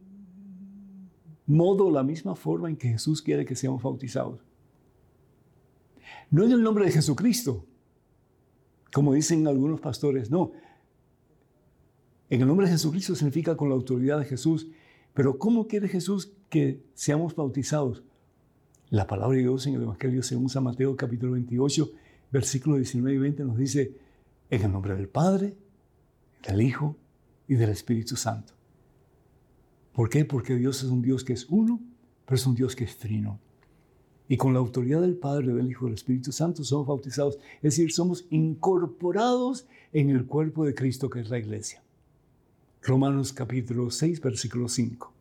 modo, 1.46 1.90
la 1.90 2.02
misma 2.02 2.34
forma 2.34 2.68
en 2.68 2.76
que 2.76 2.88
Jesús 2.88 3.22
quiere 3.22 3.44
que 3.44 3.56
seamos 3.56 3.82
bautizados. 3.82 4.40
No 6.30 6.44
en 6.44 6.52
el 6.52 6.62
nombre 6.62 6.84
de 6.84 6.92
Jesucristo, 6.92 7.64
como 8.92 9.14
dicen 9.14 9.46
algunos 9.46 9.80
pastores, 9.80 10.30
no. 10.30 10.52
En 12.32 12.40
el 12.40 12.48
nombre 12.48 12.64
de 12.64 12.72
Jesucristo 12.72 13.14
significa 13.14 13.58
con 13.58 13.68
la 13.68 13.74
autoridad 13.74 14.18
de 14.18 14.24
Jesús. 14.24 14.66
Pero 15.12 15.36
¿cómo 15.36 15.68
quiere 15.68 15.86
Jesús 15.86 16.32
que 16.48 16.82
seamos 16.94 17.36
bautizados. 17.36 18.04
La 18.88 19.06
palabra 19.06 19.36
de 19.36 19.42
Dios 19.42 19.66
en 19.66 19.74
el 19.74 19.82
Evangelio 19.82 20.22
según 20.22 20.48
San 20.48 20.64
Mateo 20.64 20.96
capítulo 20.96 21.32
28, 21.32 21.90
versículos 22.30 22.78
19 22.78 23.16
y 23.16 23.18
20 23.18 23.44
nos 23.44 23.58
dice, 23.58 23.98
en 24.48 24.62
el 24.62 24.72
nombre 24.72 24.94
del 24.94 25.10
Padre, 25.10 25.58
del 26.48 26.62
Hijo 26.62 26.96
y 27.48 27.56
del 27.56 27.68
Espíritu 27.68 28.16
Santo. 28.16 28.54
¿Por 29.92 30.08
qué? 30.08 30.24
Porque 30.24 30.56
Dios 30.56 30.82
es 30.82 30.88
un 30.88 31.02
Dios 31.02 31.24
que 31.24 31.34
es 31.34 31.46
uno, 31.50 31.82
pero 32.24 32.36
es 32.36 32.46
un 32.46 32.54
Dios 32.54 32.74
que 32.74 32.84
es 32.84 32.96
trino. 32.96 33.40
Y 34.26 34.38
con 34.38 34.54
la 34.54 34.60
autoridad 34.60 35.02
del 35.02 35.18
Padre, 35.18 35.52
del 35.52 35.70
Hijo 35.70 35.84
y 35.84 35.88
del 35.88 35.96
Espíritu 35.96 36.32
Santo 36.32 36.64
somos 36.64 36.86
bautizados, 36.86 37.36
es 37.56 37.76
decir, 37.76 37.92
somos 37.92 38.24
incorporados 38.30 39.66
en 39.92 40.08
el 40.08 40.24
cuerpo 40.24 40.64
de 40.64 40.74
Cristo 40.74 41.10
que 41.10 41.20
es 41.20 41.28
la 41.28 41.38
iglesia. 41.38 41.82
Romanos 42.82 43.32
capítulo 43.32 43.90
6, 43.90 44.20
versículo 44.20 44.68
5. 44.68 45.12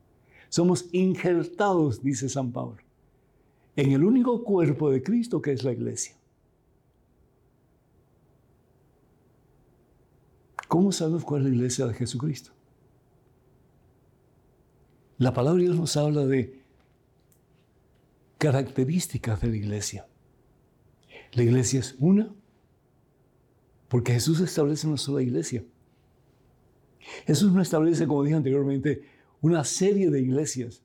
Somos 0.49 0.87
injertados, 0.91 2.01
dice 2.03 2.27
San 2.27 2.51
Pablo, 2.51 2.77
en 3.75 3.91
el 3.91 4.03
único 4.03 4.43
cuerpo 4.43 4.89
de 4.89 5.03
Cristo 5.03 5.41
que 5.41 5.51
es 5.51 5.63
la 5.63 5.71
iglesia. 5.71 6.15
¿Cómo 10.67 10.91
sabemos 10.91 11.23
cuál 11.23 11.41
es 11.41 11.49
la 11.49 11.55
iglesia 11.55 11.85
de 11.85 11.93
Jesucristo? 11.93 12.51
La 15.17 15.33
palabra 15.33 15.59
de 15.59 15.65
Dios 15.65 15.77
nos 15.77 15.95
habla 15.97 16.25
de 16.25 16.59
características 18.39 19.39
de 19.39 19.49
la 19.49 19.55
iglesia. 19.57 20.07
La 21.33 21.43
iglesia 21.43 21.79
es 21.79 21.95
una, 21.99 22.33
porque 23.87 24.13
Jesús 24.13 24.39
establece 24.39 24.87
una 24.87 24.97
sola 24.97 25.21
iglesia. 25.21 25.63
Jesús 27.25 27.51
no 27.51 27.61
establece, 27.61 28.07
como 28.07 28.23
dije 28.23 28.35
anteriormente, 28.35 29.01
una 29.41 29.63
serie 29.63 30.09
de 30.09 30.21
iglesias, 30.21 30.83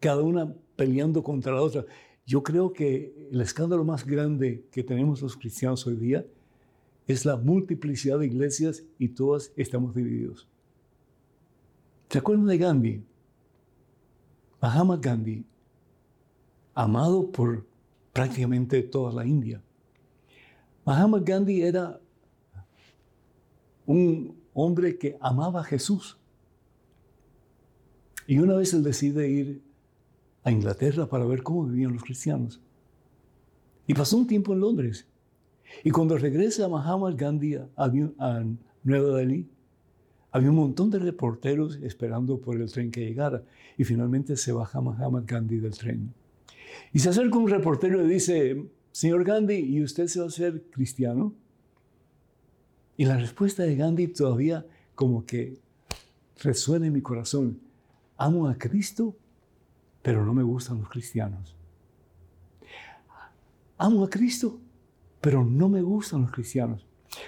cada 0.00 0.22
una 0.22 0.54
peleando 0.76 1.22
contra 1.22 1.52
la 1.52 1.62
otra. 1.62 1.84
Yo 2.26 2.42
creo 2.42 2.72
que 2.72 3.28
el 3.30 3.40
escándalo 3.40 3.84
más 3.84 4.04
grande 4.06 4.64
que 4.70 4.82
tenemos 4.82 5.22
los 5.22 5.36
cristianos 5.36 5.86
hoy 5.86 5.96
día 5.96 6.24
es 7.06 7.24
la 7.24 7.36
multiplicidad 7.36 8.18
de 8.18 8.26
iglesias 8.26 8.82
y 8.98 9.08
todas 9.08 9.52
estamos 9.56 9.94
divididos. 9.94 10.48
¿Se 12.08 12.18
acuerdan 12.18 12.46
de 12.46 12.58
Gandhi? 12.58 13.02
Mahatma 14.60 14.96
Gandhi, 14.96 15.44
amado 16.74 17.30
por 17.30 17.66
prácticamente 18.12 18.82
toda 18.82 19.12
la 19.12 19.26
India. 19.26 19.60
Mahatma 20.86 21.18
Gandhi 21.18 21.60
era 21.62 22.00
un 23.86 24.43
hombre 24.54 24.96
que 24.96 25.16
amaba 25.20 25.60
a 25.60 25.64
Jesús. 25.64 26.16
Y 28.26 28.38
una 28.38 28.54
vez 28.54 28.72
él 28.72 28.82
decide 28.82 29.28
ir 29.28 29.62
a 30.42 30.50
Inglaterra 30.50 31.06
para 31.06 31.26
ver 31.26 31.42
cómo 31.42 31.64
vivían 31.64 31.92
los 31.92 32.02
cristianos. 32.02 32.60
Y 33.86 33.94
pasó 33.94 34.16
un 34.16 34.26
tiempo 34.26 34.54
en 34.54 34.60
Londres. 34.60 35.06
Y 35.82 35.90
cuando 35.90 36.16
regresa 36.16 36.64
a 36.64 36.68
Mahatma 36.68 37.12
Gandhi 37.12 37.56
a, 37.76 38.44
Nueva 38.82 39.18
Delhi, 39.18 39.48
había 40.30 40.50
un 40.50 40.56
montón 40.56 40.90
de 40.90 40.98
reporteros 40.98 41.76
esperando 41.82 42.40
por 42.40 42.60
el 42.60 42.70
tren 42.70 42.90
que 42.90 43.00
llegara. 43.00 43.42
Y 43.76 43.84
finalmente 43.84 44.36
se 44.36 44.52
baja 44.52 44.80
Mahatma 44.80 45.22
Gandhi 45.26 45.58
del 45.58 45.76
tren. 45.76 46.14
Y 46.92 46.98
se 46.98 47.08
acerca 47.10 47.38
un 47.38 47.48
reportero 47.48 48.04
y 48.04 48.08
dice, 48.08 48.64
señor 48.92 49.24
Gandhi, 49.24 49.54
¿y 49.54 49.82
usted 49.82 50.06
se 50.06 50.20
va 50.20 50.26
a 50.26 50.28
hacer 50.28 50.62
cristiano? 50.70 51.34
Y 52.96 53.04
la 53.04 53.16
respuesta 53.16 53.62
de 53.62 53.76
Gandhi 53.76 54.08
todavía 54.08 54.66
como 54.94 55.26
que 55.26 55.58
resuena 56.42 56.86
en 56.86 56.92
mi 56.92 57.02
corazón 57.02 57.60
amo 58.16 58.48
a 58.48 58.54
Cristo 58.54 59.16
pero 60.04 60.22
no 60.22 60.34
me 60.34 60.42
gustan 60.42 60.80
los 60.80 60.90
cristianos. 60.90 61.56
Amo 63.78 64.04
a 64.04 64.10
Cristo, 64.10 64.58
pero 65.22 65.42
no 65.42 65.70
me 65.70 65.80
gustan 65.80 66.20
los 66.20 66.30
cristianos. 66.30 66.84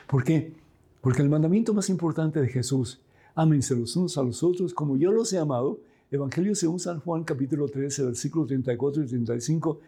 ¿Por 0.07 0.23
qué? 0.23 0.53
Porque 1.01 1.23
el 1.23 1.31
mandamiento 1.31 1.73
más 1.73 1.89
importante 1.89 2.39
de 2.39 2.49
Jesús, 2.49 3.01
ámense 3.35 3.75
los 3.75 3.97
unos 3.97 4.19
a 4.19 4.23
los 4.23 4.43
otros 4.43 4.75
como 4.75 4.99
yo 4.99 5.11
los 5.11 5.33
he 5.33 5.39
amado, 5.39 5.81
Evangelio 6.11 6.55
según 6.55 6.79
San 6.79 7.01
Juan 7.01 7.25
capítulo 7.25 7.67
13, 7.67 8.05
versículos 8.05 8.49
34 8.49 9.05
y 9.05 9.07
35, 9.07 9.81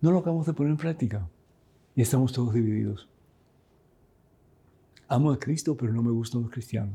no 0.00 0.10
lo 0.10 0.18
acabamos 0.18 0.46
de 0.46 0.54
poner 0.54 0.72
en 0.72 0.76
práctica 0.76 1.28
y 1.94 2.02
estamos 2.02 2.32
todos 2.32 2.52
divididos. 2.52 3.08
Amo 5.08 5.30
a 5.30 5.38
Cristo, 5.38 5.76
pero 5.76 5.92
no 5.92 6.02
me 6.02 6.10
gustan 6.10 6.42
los 6.42 6.50
cristianos. 6.50 6.94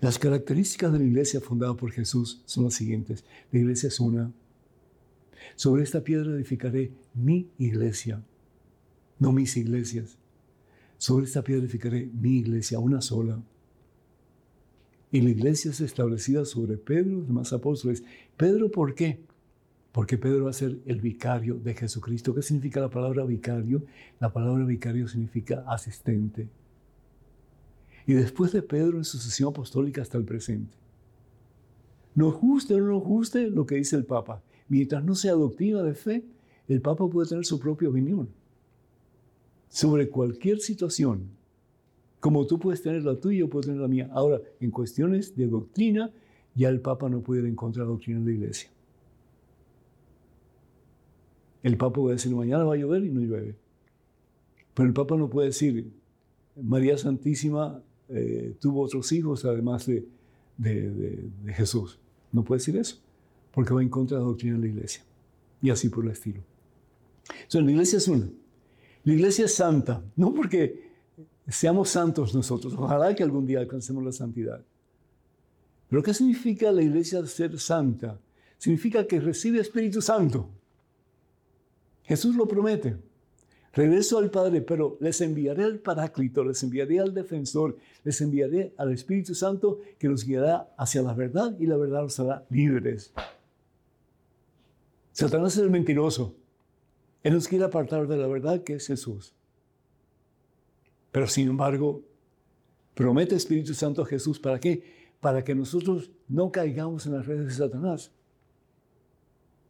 Las 0.00 0.18
características 0.18 0.92
de 0.92 0.98
la 0.98 1.04
iglesia 1.04 1.40
fundada 1.40 1.74
por 1.74 1.90
Jesús 1.92 2.42
son 2.44 2.64
las 2.64 2.74
siguientes. 2.74 3.24
La 3.52 3.60
iglesia 3.60 3.88
es 3.88 4.00
una. 4.00 4.32
Sobre 5.56 5.82
esta 5.82 6.02
piedra 6.02 6.34
edificaré 6.34 6.92
mi 7.14 7.48
iglesia, 7.58 8.22
no 9.18 9.32
mis 9.32 9.56
iglesias. 9.56 10.18
Sobre 10.98 11.26
esta 11.26 11.42
piedra 11.42 11.62
edificaré 11.62 12.10
mi 12.12 12.38
iglesia, 12.38 12.78
una 12.78 13.00
sola. 13.00 13.42
Y 15.12 15.20
la 15.20 15.30
iglesia 15.30 15.70
es 15.70 15.80
establecida 15.80 16.44
sobre 16.44 16.76
Pedro 16.76 17.10
y 17.10 17.14
los 17.14 17.28
demás 17.28 17.52
apóstoles. 17.52 18.02
Pedro, 18.36 18.70
¿por 18.70 18.94
qué? 18.94 19.20
Porque 19.94 20.18
Pedro 20.18 20.44
va 20.44 20.50
a 20.50 20.54
ser 20.54 20.76
el 20.86 21.00
vicario 21.00 21.54
de 21.54 21.72
Jesucristo. 21.72 22.34
¿Qué 22.34 22.42
significa 22.42 22.80
la 22.80 22.90
palabra 22.90 23.24
vicario? 23.24 23.84
La 24.18 24.32
palabra 24.32 24.64
vicario 24.64 25.06
significa 25.06 25.64
asistente. 25.68 26.48
Y 28.04 28.14
después 28.14 28.50
de 28.50 28.60
Pedro 28.60 28.98
en 28.98 29.04
sucesión 29.04 29.50
apostólica 29.50 30.02
hasta 30.02 30.18
el 30.18 30.24
presente. 30.24 30.76
Nos 32.16 32.34
guste 32.34 32.74
o 32.74 32.80
no 32.80 32.88
nos 32.88 33.04
guste 33.04 33.48
lo 33.50 33.64
que 33.64 33.76
dice 33.76 33.94
el 33.94 34.04
Papa. 34.04 34.42
Mientras 34.68 35.04
no 35.04 35.14
sea 35.14 35.34
doctrina 35.34 35.82
de 35.84 35.94
fe, 35.94 36.24
el 36.66 36.80
Papa 36.80 37.08
puede 37.08 37.28
tener 37.28 37.44
su 37.44 37.60
propia 37.60 37.88
opinión 37.88 38.28
sobre 39.68 40.08
cualquier 40.08 40.58
situación 40.58 41.28
como 42.24 42.46
tú 42.46 42.58
puedes 42.58 42.80
tener 42.80 43.04
la 43.04 43.16
tuya, 43.16 43.40
yo 43.40 43.50
puedo 43.50 43.66
tener 43.66 43.82
la 43.82 43.86
mía. 43.86 44.08
Ahora, 44.10 44.40
en 44.58 44.70
cuestiones 44.70 45.36
de 45.36 45.46
doctrina, 45.46 46.10
ya 46.54 46.70
el 46.70 46.80
Papa 46.80 47.10
no 47.10 47.20
puede 47.20 47.46
encontrar 47.46 47.86
doctrina 47.86 48.18
en 48.18 48.24
la 48.24 48.32
iglesia. 48.32 48.70
El 51.64 51.76
Papa 51.76 51.94
puede 51.94 52.14
decir, 52.14 52.32
mañana 52.32 52.62
va 52.62 52.74
a 52.74 52.76
llover 52.76 53.04
y 53.04 53.10
no 53.10 53.20
llueve. 53.20 53.56
Pero 54.74 54.86
el 54.86 54.94
Papa 54.94 55.16
no 55.16 55.28
puede 55.28 55.48
decir, 55.48 55.90
María 56.62 56.96
Santísima 56.96 57.82
eh, 58.08 58.54
tuvo 58.60 58.82
otros 58.82 59.10
hijos 59.10 59.44
además 59.44 59.86
de, 59.86 60.06
de, 60.56 61.30
Jesús. 61.52 61.98
No 62.30 62.44
puede 62.44 62.60
decir 62.60 62.76
eso, 62.76 62.98
porque 63.52 63.74
va 63.74 63.82
en 63.82 63.88
contra 63.88 64.18
de 64.18 64.22
la 64.22 64.28
doctrina 64.28 64.54
de 64.54 64.60
la 64.60 64.68
iglesia. 64.68 65.02
Y 65.60 65.70
así 65.70 65.88
por 65.88 66.04
el 66.04 66.12
estilo. 66.12 66.40
Entonces, 67.28 67.64
la 67.64 67.70
iglesia 67.72 67.96
es 67.96 68.06
una. 68.06 68.28
La 69.02 69.12
iglesia 69.12 69.46
es 69.46 69.54
santa, 69.54 70.04
no 70.14 70.32
porque 70.32 70.84
Seamos 71.48 71.90
santos 71.90 72.34
nosotros. 72.34 72.74
Ojalá 72.74 73.14
que 73.14 73.22
algún 73.22 73.46
día 73.46 73.60
alcancemos 73.60 74.02
la 74.02 74.12
santidad. 74.12 74.64
Pero 75.88 76.02
¿qué 76.02 76.14
significa 76.14 76.72
la 76.72 76.82
iglesia 76.82 77.24
ser 77.26 77.58
santa? 77.58 78.18
Significa 78.56 79.06
que 79.06 79.20
recibe 79.20 79.60
Espíritu 79.60 80.00
Santo. 80.00 80.48
Jesús 82.04 82.36
lo 82.36 82.46
promete. 82.46 82.96
Regreso 83.72 84.18
al 84.18 84.30
Padre, 84.30 84.60
pero 84.60 84.96
les 85.00 85.20
enviaré 85.20 85.64
al 85.64 85.80
Paráclito, 85.80 86.44
les 86.44 86.62
enviaré 86.62 87.00
al 87.00 87.12
Defensor, 87.12 87.76
les 88.04 88.20
enviaré 88.20 88.72
al 88.76 88.92
Espíritu 88.92 89.34
Santo 89.34 89.80
que 89.98 90.08
los 90.08 90.24
guiará 90.24 90.72
hacia 90.78 91.02
la 91.02 91.12
verdad 91.12 91.56
y 91.58 91.66
la 91.66 91.76
verdad 91.76 92.02
los 92.02 92.20
hará 92.20 92.44
libres. 92.50 93.12
Satanás 95.12 95.56
es 95.56 95.62
el 95.62 95.70
mentiroso. 95.70 96.36
Él 97.24 97.34
nos 97.34 97.48
quiere 97.48 97.64
apartar 97.64 98.06
de 98.06 98.16
la 98.16 98.28
verdad 98.28 98.62
que 98.62 98.74
es 98.74 98.86
Jesús. 98.86 99.34
Pero 101.10 101.26
sin 101.26 101.48
embargo, 101.48 102.02
promete 102.94 103.34
Espíritu 103.34 103.74
Santo 103.74 104.02
a 104.02 104.06
Jesús. 104.06 104.38
¿Para 104.38 104.60
qué? 104.60 104.84
Para 105.20 105.42
que 105.42 105.54
nosotros 105.54 106.10
no 106.28 106.52
caigamos 106.52 107.06
en 107.06 107.14
las 107.14 107.26
redes 107.26 107.46
de 107.46 107.54
Satanás. 107.54 108.12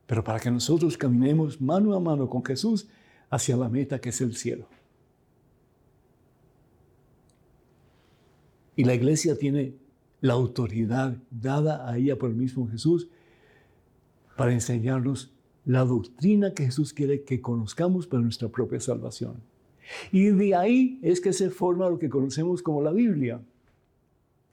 Pero 0.06 0.22
para 0.22 0.40
que 0.40 0.50
nosotros 0.50 0.96
caminemos 0.96 1.60
mano 1.60 1.94
a 1.94 2.00
mano 2.00 2.28
con 2.28 2.44
Jesús 2.44 2.88
hacia 3.30 3.56
la 3.56 3.68
meta 3.68 4.00
que 4.00 4.10
es 4.10 4.20
el 4.20 4.34
cielo. 4.36 4.66
Y 8.76 8.84
la 8.84 8.94
iglesia 8.94 9.36
tiene 9.36 9.74
la 10.20 10.34
autoridad 10.34 11.16
dada 11.30 11.88
a 11.88 11.96
ella 11.96 12.16
por 12.16 12.30
el 12.30 12.36
mismo 12.36 12.68
Jesús 12.68 13.08
para 14.36 14.52
enseñarnos 14.52 15.32
la 15.64 15.84
doctrina 15.84 16.52
que 16.54 16.64
Jesús 16.64 16.92
quiere 16.92 17.22
que 17.24 17.40
conozcamos 17.40 18.06
para 18.06 18.22
nuestra 18.22 18.48
propia 18.48 18.80
salvación. 18.80 19.42
Y 20.12 20.26
de 20.26 20.54
ahí 20.54 20.98
es 21.02 21.20
que 21.20 21.32
se 21.32 21.50
forma 21.50 21.88
lo 21.88 21.98
que 21.98 22.08
conocemos 22.08 22.62
como 22.62 22.82
la 22.82 22.92
Biblia. 22.92 23.40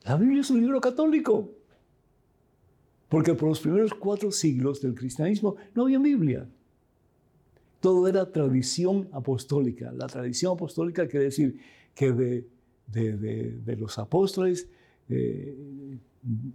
La 0.04 0.18
Biblia 0.18 0.42
es 0.42 0.50
un 0.50 0.62
libro 0.62 0.80
católico. 0.82 1.50
Porque 3.12 3.34
por 3.34 3.50
los 3.50 3.60
primeros 3.60 3.94
cuatro 3.94 4.32
siglos 4.32 4.80
del 4.80 4.96
cristianismo 4.96 5.58
no 5.76 5.84
había 5.84 6.00
Biblia. 6.00 6.48
Todo 7.82 8.08
era 8.08 8.32
tradición 8.32 9.10
apostólica. 9.12 9.92
La 9.92 10.08
tradición 10.08 10.54
apostólica 10.54 11.06
quiere 11.10 11.26
decir 11.26 11.60
que 11.94 12.14
de, 12.14 13.76
los 13.78 14.00
apóstoles, 14.00 14.70
eh, 15.10 15.98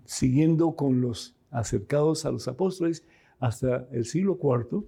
siguiendo 0.06 0.74
con 0.76 1.02
los 1.02 1.34
acercados 1.50 2.24
a 2.24 2.30
los 2.30 2.48
apóstoles 2.48 3.04
hasta 3.38 3.86
el 3.92 4.06
siglo 4.06 4.38
IV, 4.42 4.82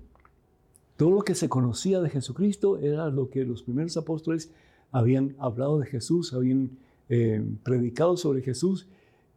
todo 0.96 1.10
lo 1.10 1.20
que 1.20 1.34
se 1.34 1.50
conocía 1.50 2.00
de 2.00 2.08
Jesucristo 2.08 2.78
era 2.78 3.10
lo 3.10 3.28
que 3.28 3.44
los 3.44 3.62
primeros 3.62 3.98
apóstoles 3.98 4.50
habían 4.90 5.36
hablado 5.38 5.78
de 5.80 5.86
Jesús, 5.86 6.32
habían 6.32 6.78
eh, 7.10 7.44
predicado 7.62 8.16
sobre 8.16 8.40
Jesús 8.40 8.88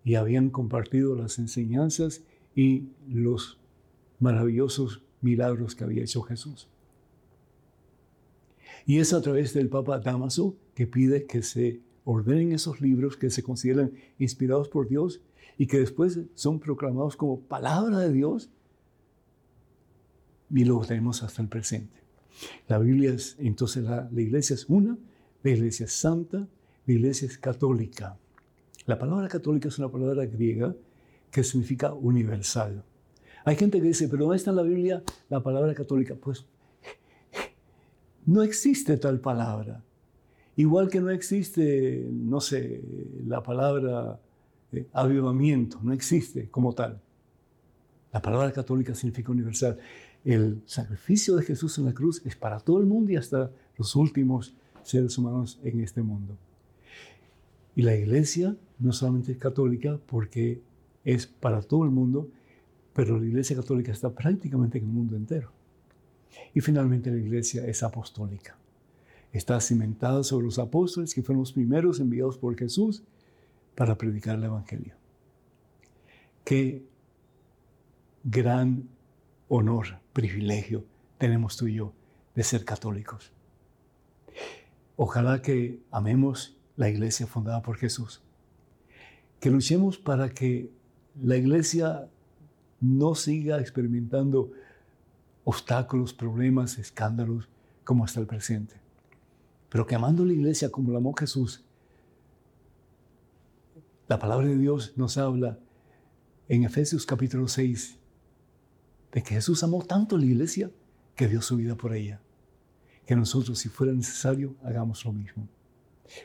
y 0.04 0.16
habían 0.16 0.50
compartido 0.50 1.16
las 1.16 1.40
enseñanzas 1.40 2.24
y 2.56 2.86
los 3.08 3.60
maravillosos 4.20 5.04
milagros 5.22 5.76
que 5.76 5.84
había 5.84 6.04
hecho 6.04 6.22
Jesús. 6.22 6.68
Y 8.86 9.00
es 9.00 9.14
a 9.14 9.22
través 9.22 9.54
del 9.54 9.70
Papa 9.70 10.00
Damaso 10.00 10.56
que 10.74 10.88
pide 10.88 11.26
que 11.26 11.44
se 11.44 11.82
ordenen 12.04 12.52
esos 12.52 12.82
libros 12.82 13.16
que 13.16 13.30
se 13.30 13.44
consideran 13.44 13.92
inspirados 14.18 14.70
por 14.70 14.88
Dios 14.88 15.22
y 15.58 15.68
que 15.68 15.80
después 15.80 16.20
son 16.34 16.60
proclamados 16.60 17.16
como 17.16 17.42
palabra 17.42 18.00
de 18.00 18.12
Dios 18.12 18.50
y 20.50 20.66
lo 20.66 20.82
tenemos 20.82 21.24
hasta 21.24 21.42
el 21.42 21.48
presente. 21.48 22.00
La 22.68 22.80
Biblia 22.80 23.14
es, 23.14 23.36
entonces 23.40 23.84
la, 23.84 24.10
iglesia 24.16 24.56
es 24.56 24.66
una, 24.68 24.98
la 25.44 25.52
iglesia 25.52 25.86
es 25.86 25.94
santa, 25.94 26.48
la 26.86 26.94
iglesia 26.94 27.28
es 27.28 27.38
católica. 27.38 28.18
La 28.86 28.98
palabra 28.98 29.28
católica 29.28 29.68
es 29.68 29.78
una 29.80 29.90
palabra 29.90 30.26
griega 30.26 30.76
que 31.30 31.44
significa 31.44 31.94
universal. 31.94 32.84
Hay 33.46 33.56
gente 33.56 33.80
que 33.80 33.88
dice, 33.88 34.08
pero 34.08 34.24
¿dónde 34.24 34.38
está 34.38 34.52
en 34.52 34.58
la 34.58 34.64
Biblia 34.64 35.04
la 35.30 35.42
palabra 35.42 35.74
católica? 35.74 36.16
Pues 36.16 36.46
no 38.26 38.44
existe 38.44 38.98
tal 38.98 39.20
palabra. 39.20 39.84
Igual 40.56 40.90
que 40.90 41.00
no 41.00 41.10
existe, 41.10 42.08
no 42.12 42.42
sé, 42.42 42.82
la 43.26 43.42
palabra 43.42 44.20
eh, 44.72 44.86
avivamiento, 44.94 45.80
no 45.82 45.94
existe 45.94 46.50
como 46.50 46.74
tal. 46.74 47.00
La 48.12 48.22
palabra 48.22 48.52
católica 48.52 48.94
significa 48.94 49.32
universal 49.32 49.80
el 50.24 50.62
sacrificio 50.66 51.36
de 51.36 51.44
Jesús 51.44 51.78
en 51.78 51.86
la 51.86 51.94
cruz 51.94 52.22
es 52.26 52.36
para 52.36 52.60
todo 52.60 52.80
el 52.80 52.86
mundo 52.86 53.12
y 53.12 53.16
hasta 53.16 53.52
los 53.78 53.96
últimos 53.96 54.54
seres 54.84 55.18
humanos 55.18 55.60
en 55.64 55.80
este 55.82 56.02
mundo. 56.02 56.38
Y 57.76 57.84
la 57.84 57.96
iglesia 57.96 58.56
no 58.80 58.92
solamente 58.92 59.32
es 59.32 59.38
católica 59.38 60.00
porque 60.06 60.62
es 61.04 61.28
para 61.28 61.62
todo 61.62 61.84
el 61.84 61.92
mundo, 61.92 62.30
pero 62.94 63.20
la 63.20 63.26
iglesia 63.26 63.56
católica 63.56 63.92
está 63.92 64.14
prácticamente 64.14 64.78
en 64.78 64.86
el 64.86 64.92
mundo 64.92 65.16
entero. 65.16 65.52
Y 66.54 66.62
finalmente 66.62 67.12
la 67.12 67.18
iglesia 67.18 67.66
es 67.66 67.84
apostólica. 67.84 68.58
Está 69.32 69.62
cimentada 69.62 70.24
sobre 70.24 70.46
los 70.46 70.60
apóstoles 70.60 71.14
que 71.14 71.24
fueron 71.24 71.42
los 71.42 71.54
primeros 71.54 72.00
enviados 72.00 72.38
por 72.38 72.58
Jesús 72.58 73.04
para 73.76 73.98
predicar 73.98 74.38
el 74.38 74.44
Evangelio. 74.44 74.96
Qué 76.44 76.84
gran 78.24 78.90
honor, 79.48 80.00
privilegio 80.14 80.84
tenemos 81.18 81.56
tú 81.56 81.68
y 81.68 81.76
yo 81.76 81.94
de 82.36 82.44
ser 82.44 82.66
católicos. 82.66 83.32
Ojalá 84.96 85.42
que 85.42 85.80
amemos 85.92 86.58
la 86.82 86.90
iglesia 86.90 87.28
fundada 87.28 87.62
por 87.62 87.78
Jesús. 87.78 88.24
Que 89.40 89.52
luchemos 89.52 90.00
para 90.00 90.30
que 90.30 90.72
la 91.22 91.38
iglesia 91.38 92.10
no 92.80 93.14
siga 93.14 93.60
experimentando 93.60 94.52
obstáculos, 95.44 96.12
problemas, 96.12 96.80
escándalos 96.80 97.48
como 97.84 98.04
hasta 98.04 98.20
el 98.20 98.26
presente. 98.26 98.74
Pero 99.70 99.86
que 99.86 99.94
amando 99.94 100.26
la 100.26 100.34
iglesia 100.34 100.72
como 100.72 100.92
la 100.92 100.98
amó 100.98 101.14
Jesús, 101.14 101.64
la 104.08 104.18
palabra 104.18 104.48
de 104.48 104.58
Dios 104.58 104.94
nos 104.96 105.20
habla 105.20 105.60
en 106.50 106.64
Efesios 106.64 107.06
capítulo 107.06 107.48
6 107.48 108.00
de 109.12 109.22
que 109.22 109.36
Jesús 109.36 109.62
amó 109.64 109.86
tanto 109.86 110.18
la 110.18 110.26
iglesia 110.26 110.72
que 111.16 111.28
dio 111.28 111.44
su 111.44 111.58
vida 111.58 111.76
por 111.76 111.94
ella. 111.94 112.20
Que 113.06 113.16
nosotros, 113.16 113.60
si 113.60 113.70
fuera 113.70 113.94
necesario, 113.94 114.56
hagamos 114.64 115.06
lo 115.06 115.14
mismo. 115.14 115.48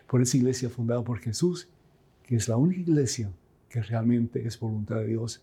Por 0.06 0.22
esa 0.22 0.36
iglesia 0.36 0.68
fundada 0.68 1.02
por 1.02 1.18
Jesús, 1.18 1.68
que 2.24 2.36
es 2.36 2.48
la 2.48 2.56
única 2.56 2.80
iglesia 2.80 3.30
que 3.68 3.82
realmente 3.82 4.46
es 4.46 4.58
voluntad 4.58 4.96
de 4.96 5.06
Dios 5.06 5.42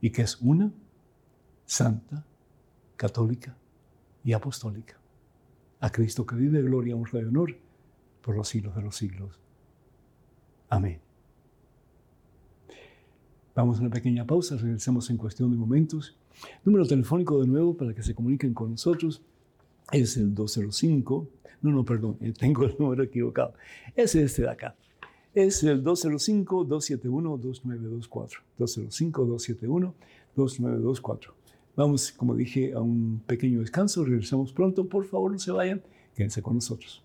y 0.00 0.10
que 0.10 0.22
es 0.22 0.40
una, 0.40 0.72
santa, 1.64 2.24
católica 2.96 3.56
y 4.24 4.32
apostólica. 4.32 4.98
A 5.80 5.90
Cristo 5.90 6.26
que 6.26 6.36
vive 6.36 6.62
gloria, 6.62 6.96
honra 6.96 7.20
y 7.20 7.24
honor 7.24 7.56
por 8.22 8.36
los 8.36 8.48
siglos 8.48 8.74
de 8.74 8.82
los 8.82 8.96
siglos. 8.96 9.38
Amén. 10.68 11.00
Vamos 13.54 13.78
a 13.78 13.80
una 13.80 13.90
pequeña 13.90 14.26
pausa, 14.26 14.56
regresamos 14.56 15.10
en 15.10 15.16
cuestión 15.16 15.50
de 15.50 15.56
momentos. 15.56 16.16
Número 16.64 16.86
telefónico 16.86 17.40
de 17.40 17.46
nuevo 17.46 17.76
para 17.76 17.94
que 17.94 18.02
se 18.02 18.14
comuniquen 18.14 18.54
con 18.54 18.70
nosotros 18.70 19.22
es 19.92 20.16
el 20.16 20.34
205. 20.34 21.28
No, 21.62 21.70
no, 21.70 21.84
perdón, 21.84 22.16
eh, 22.20 22.32
tengo 22.36 22.64
el 22.64 22.74
número 22.78 23.02
equivocado. 23.02 23.54
Es 23.94 24.14
este 24.14 24.42
de 24.42 24.50
acá. 24.50 24.76
Es 25.34 25.62
el 25.62 25.84
205-271-2924. 25.84 28.42
205-271-2924. 28.58 31.32
Vamos, 31.76 32.12
como 32.12 32.34
dije, 32.34 32.72
a 32.72 32.80
un 32.80 33.22
pequeño 33.26 33.60
descanso. 33.60 34.02
Regresamos 34.04 34.52
pronto. 34.52 34.88
Por 34.88 35.04
favor, 35.04 35.30
no 35.32 35.38
se 35.38 35.52
vayan. 35.52 35.82
Quédense 36.14 36.42
con 36.42 36.56
nosotros. 36.56 37.04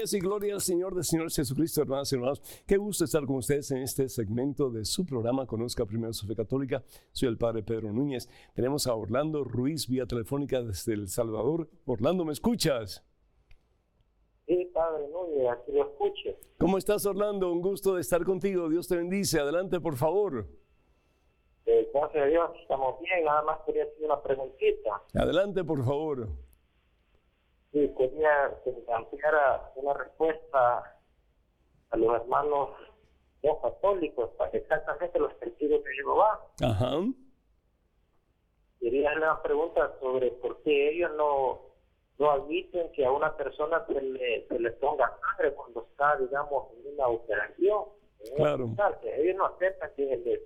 Y 0.00 0.18
gloria 0.18 0.54
al 0.54 0.62
Señor 0.62 0.94
de 0.94 1.04
Señor 1.04 1.30
Jesucristo, 1.30 1.82
hermanas 1.82 2.10
y 2.10 2.14
hermanos. 2.14 2.40
Qué 2.66 2.78
gusto 2.78 3.04
estar 3.04 3.26
con 3.26 3.36
ustedes 3.36 3.70
en 3.70 3.82
este 3.82 4.08
segmento 4.08 4.70
de 4.70 4.86
su 4.86 5.04
programa 5.04 5.46
Conozca 5.46 5.84
Primero 5.84 6.14
su 6.14 6.26
Fe 6.26 6.34
Católica. 6.34 6.82
Soy 7.12 7.28
el 7.28 7.36
Padre 7.36 7.62
Pedro 7.62 7.92
Núñez. 7.92 8.26
Tenemos 8.54 8.86
a 8.86 8.94
Orlando 8.94 9.44
Ruiz 9.44 9.88
vía 9.88 10.06
telefónica 10.06 10.62
desde 10.62 10.94
El 10.94 11.08
Salvador. 11.08 11.68
Orlando, 11.84 12.24
¿me 12.24 12.32
escuchas? 12.32 13.04
Sí, 14.46 14.70
Padre 14.72 15.06
Núñez, 15.08 15.50
aquí 15.50 15.72
lo 15.72 15.82
escucho. 15.82 16.30
¿Cómo 16.56 16.78
estás, 16.78 17.04
Orlando? 17.04 17.52
Un 17.52 17.60
gusto 17.60 17.94
de 17.94 18.00
estar 18.00 18.24
contigo. 18.24 18.70
Dios 18.70 18.88
te 18.88 18.96
bendice. 18.96 19.38
Adelante, 19.38 19.80
por 19.80 19.96
favor. 19.96 20.46
Eh, 21.66 21.90
gracias 21.92 22.24
a 22.24 22.26
Dios, 22.26 22.50
estamos 22.62 22.98
bien. 23.02 23.22
Nada 23.26 23.42
más 23.42 23.58
quería 23.66 23.82
hacer 23.82 24.02
una 24.02 24.22
preguntita. 24.22 25.02
Adelante, 25.14 25.62
por 25.62 25.84
favor. 25.84 26.26
Sí, 27.72 27.88
quería 27.96 28.52
que 28.64 28.72
me 28.72 28.94
ampliara 28.94 29.70
una 29.76 29.94
respuesta 29.94 30.96
a 31.90 31.96
los 31.96 32.20
hermanos 32.20 32.70
no 33.42 33.60
católicos, 33.62 34.30
para 34.36 34.50
exactamente 34.50 35.18
los 35.18 35.38
testigos 35.38 35.82
de 35.82 35.90
Jehová. 35.94 36.40
Ajá. 36.62 36.90
Quería 38.80 39.12
una 39.16 39.40
pregunta 39.42 39.92
sobre 40.00 40.30
por 40.32 40.60
qué 40.62 40.90
ellos 40.90 41.10
no, 41.16 41.60
no 42.18 42.30
admiten 42.30 42.90
que 42.92 43.04
a 43.04 43.12
una 43.12 43.34
persona 43.36 43.84
se 43.86 44.00
le, 44.00 44.46
se 44.48 44.58
le 44.58 44.70
ponga 44.72 45.10
sangre 45.20 45.54
cuando 45.54 45.82
está, 45.90 46.16
digamos, 46.16 46.68
en 46.74 46.94
una 46.94 47.08
operación. 47.08 47.84
en 48.20 48.36
Claro. 48.36 48.64
hospital, 48.64 48.98
que 49.00 49.22
ellos 49.22 49.36
no 49.36 49.46
aceptan 49.46 49.90
que 49.96 50.06
se 50.08 50.16
le, 50.18 50.42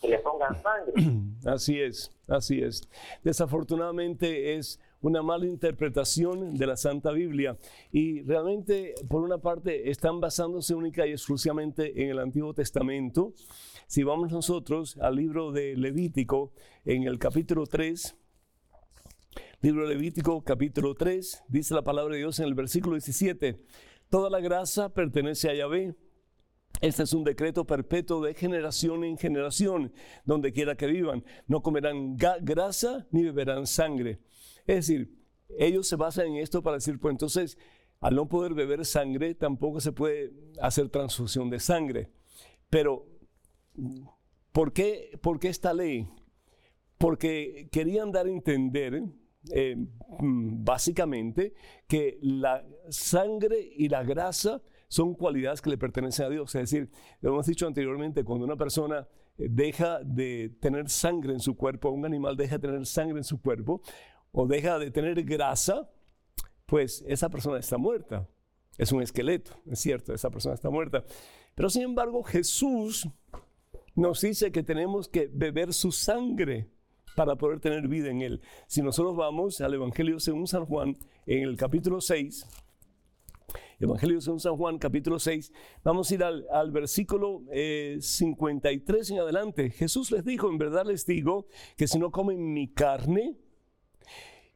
se 0.00 0.08
le 0.08 0.18
pongan 0.20 0.54
sangre. 0.62 0.92
Así 1.46 1.80
es, 1.82 2.10
así 2.28 2.62
es. 2.62 2.88
Desafortunadamente 3.24 4.54
es 4.54 4.78
una 5.02 5.22
mala 5.22 5.46
interpretación 5.46 6.54
de 6.54 6.66
la 6.66 6.76
Santa 6.76 7.10
Biblia 7.10 7.58
y 7.90 8.22
realmente, 8.22 8.94
por 9.08 9.22
una 9.22 9.38
parte, 9.38 9.90
están 9.90 10.20
basándose 10.20 10.74
única 10.74 11.06
y 11.06 11.10
exclusivamente 11.10 12.02
en 12.02 12.10
el 12.10 12.18
Antiguo 12.20 12.54
Testamento. 12.54 13.34
Si 13.86 14.04
vamos 14.04 14.32
nosotros 14.32 14.96
al 14.98 15.16
libro 15.16 15.52
de 15.52 15.76
Levítico, 15.76 16.52
en 16.84 17.02
el 17.02 17.18
capítulo 17.18 17.66
3, 17.66 18.16
libro 19.60 19.86
Levítico, 19.86 20.42
capítulo 20.42 20.94
3, 20.94 21.44
dice 21.48 21.74
la 21.74 21.82
palabra 21.82 22.14
de 22.14 22.20
Dios 22.20 22.38
en 22.38 22.46
el 22.46 22.54
versículo 22.54 22.94
17, 22.94 23.60
toda 24.08 24.30
la 24.30 24.40
grasa 24.40 24.94
pertenece 24.94 25.50
a 25.50 25.54
Yahvé. 25.54 25.94
Este 26.80 27.04
es 27.04 27.12
un 27.12 27.22
decreto 27.22 27.64
perpetuo 27.64 28.20
de 28.24 28.34
generación 28.34 29.04
en 29.04 29.16
generación, 29.16 29.92
donde 30.24 30.52
quiera 30.52 30.74
que 30.76 30.86
vivan. 30.86 31.24
No 31.46 31.62
comerán 31.62 32.16
grasa 32.16 33.06
ni 33.12 33.22
beberán 33.22 33.66
sangre. 33.66 34.20
Es 34.66 34.86
decir, 34.86 35.18
ellos 35.58 35.86
se 35.86 35.96
basan 35.96 36.28
en 36.28 36.36
esto 36.36 36.62
para 36.62 36.76
decir, 36.76 36.98
pues 36.98 37.12
entonces, 37.12 37.58
al 38.00 38.14
no 38.14 38.28
poder 38.28 38.54
beber 38.54 38.84
sangre, 38.84 39.34
tampoco 39.34 39.80
se 39.80 39.92
puede 39.92 40.32
hacer 40.60 40.88
transfusión 40.88 41.50
de 41.50 41.60
sangre. 41.60 42.10
Pero, 42.70 43.06
¿por 44.52 44.72
qué, 44.72 45.18
por 45.22 45.38
qué 45.38 45.48
esta 45.48 45.72
ley? 45.72 46.08
Porque 46.98 47.68
querían 47.70 48.12
dar 48.12 48.26
a 48.26 48.30
entender, 48.30 49.04
eh, 49.52 49.76
mm, 49.76 50.64
básicamente, 50.64 51.54
que 51.86 52.18
la 52.22 52.64
sangre 52.88 53.60
y 53.76 53.88
la 53.88 54.02
grasa 54.02 54.62
son 54.88 55.14
cualidades 55.14 55.62
que 55.62 55.70
le 55.70 55.78
pertenecen 55.78 56.26
a 56.26 56.28
Dios. 56.28 56.54
Es 56.54 56.70
decir, 56.70 56.90
lo 57.20 57.30
hemos 57.30 57.46
dicho 57.46 57.66
anteriormente, 57.66 58.24
cuando 58.24 58.44
una 58.44 58.56
persona 58.56 59.08
eh, 59.38 59.46
deja 59.50 60.00
de 60.04 60.54
tener 60.60 60.90
sangre 60.90 61.32
en 61.32 61.40
su 61.40 61.56
cuerpo, 61.56 61.90
un 61.90 62.04
animal 62.04 62.36
deja 62.36 62.58
de 62.58 62.68
tener 62.68 62.84
sangre 62.84 63.18
en 63.18 63.24
su 63.24 63.40
cuerpo, 63.40 63.80
o 64.32 64.46
deja 64.46 64.78
de 64.78 64.90
tener 64.90 65.22
grasa, 65.24 65.88
pues 66.66 67.04
esa 67.06 67.28
persona 67.28 67.58
está 67.58 67.78
muerta. 67.78 68.28
Es 68.78 68.90
un 68.90 69.02
esqueleto, 69.02 69.52
es 69.70 69.78
cierto, 69.78 70.14
esa 70.14 70.30
persona 70.30 70.54
está 70.54 70.70
muerta. 70.70 71.04
Pero 71.54 71.68
sin 71.68 71.82
embargo, 71.82 72.22
Jesús 72.22 73.06
nos 73.94 74.22
dice 74.22 74.50
que 74.50 74.62
tenemos 74.62 75.08
que 75.08 75.28
beber 75.30 75.74
su 75.74 75.92
sangre 75.92 76.70
para 77.14 77.36
poder 77.36 77.60
tener 77.60 77.86
vida 77.88 78.10
en 78.10 78.22
él. 78.22 78.40
Si 78.66 78.80
nosotros 78.80 79.14
vamos 79.16 79.60
al 79.60 79.74
Evangelio 79.74 80.18
según 80.18 80.46
San 80.46 80.64
Juan, 80.64 80.96
en 81.26 81.42
el 81.42 81.58
capítulo 81.58 82.00
6, 82.00 82.46
Evangelio 83.80 84.20
según 84.22 84.40
San 84.40 84.56
Juan, 84.56 84.78
capítulo 84.78 85.18
6, 85.18 85.52
vamos 85.84 86.10
a 86.10 86.14
ir 86.14 86.24
al, 86.24 86.46
al 86.50 86.70
versículo 86.70 87.42
eh, 87.52 87.98
53 88.00 89.10
en 89.10 89.18
adelante. 89.18 89.70
Jesús 89.70 90.10
les 90.10 90.24
dijo, 90.24 90.48
en 90.48 90.56
verdad 90.56 90.86
les 90.86 91.04
digo, 91.04 91.46
que 91.76 91.86
si 91.86 91.98
no 91.98 92.10
comen 92.10 92.54
mi 92.54 92.72
carne 92.72 93.36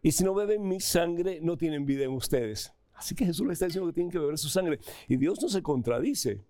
y 0.07 0.13
si 0.13 0.23
no 0.23 0.35
beben 0.35 0.69
mi 0.69 0.79
sangre, 0.79 1.41
no 1.43 1.57
tienen 1.57 1.85
vida 1.85 2.05
en 2.05 2.13
ustedes. 2.13 2.73
Así 2.95 3.17
que 3.17 3.27
Jesús 3.27 3.45
les 3.45 3.55
está 3.55 3.67
diciendo 3.67 3.89
que 3.89 3.95
tienen 3.95 4.13
que 4.13 4.21
beber 4.21 4.39
su 4.39 4.49
sangre. 4.49 4.79
Y 5.09 5.17
Dios 5.17 5.43
no 5.43 5.49
se 5.49 5.65
contradice. 5.65 6.45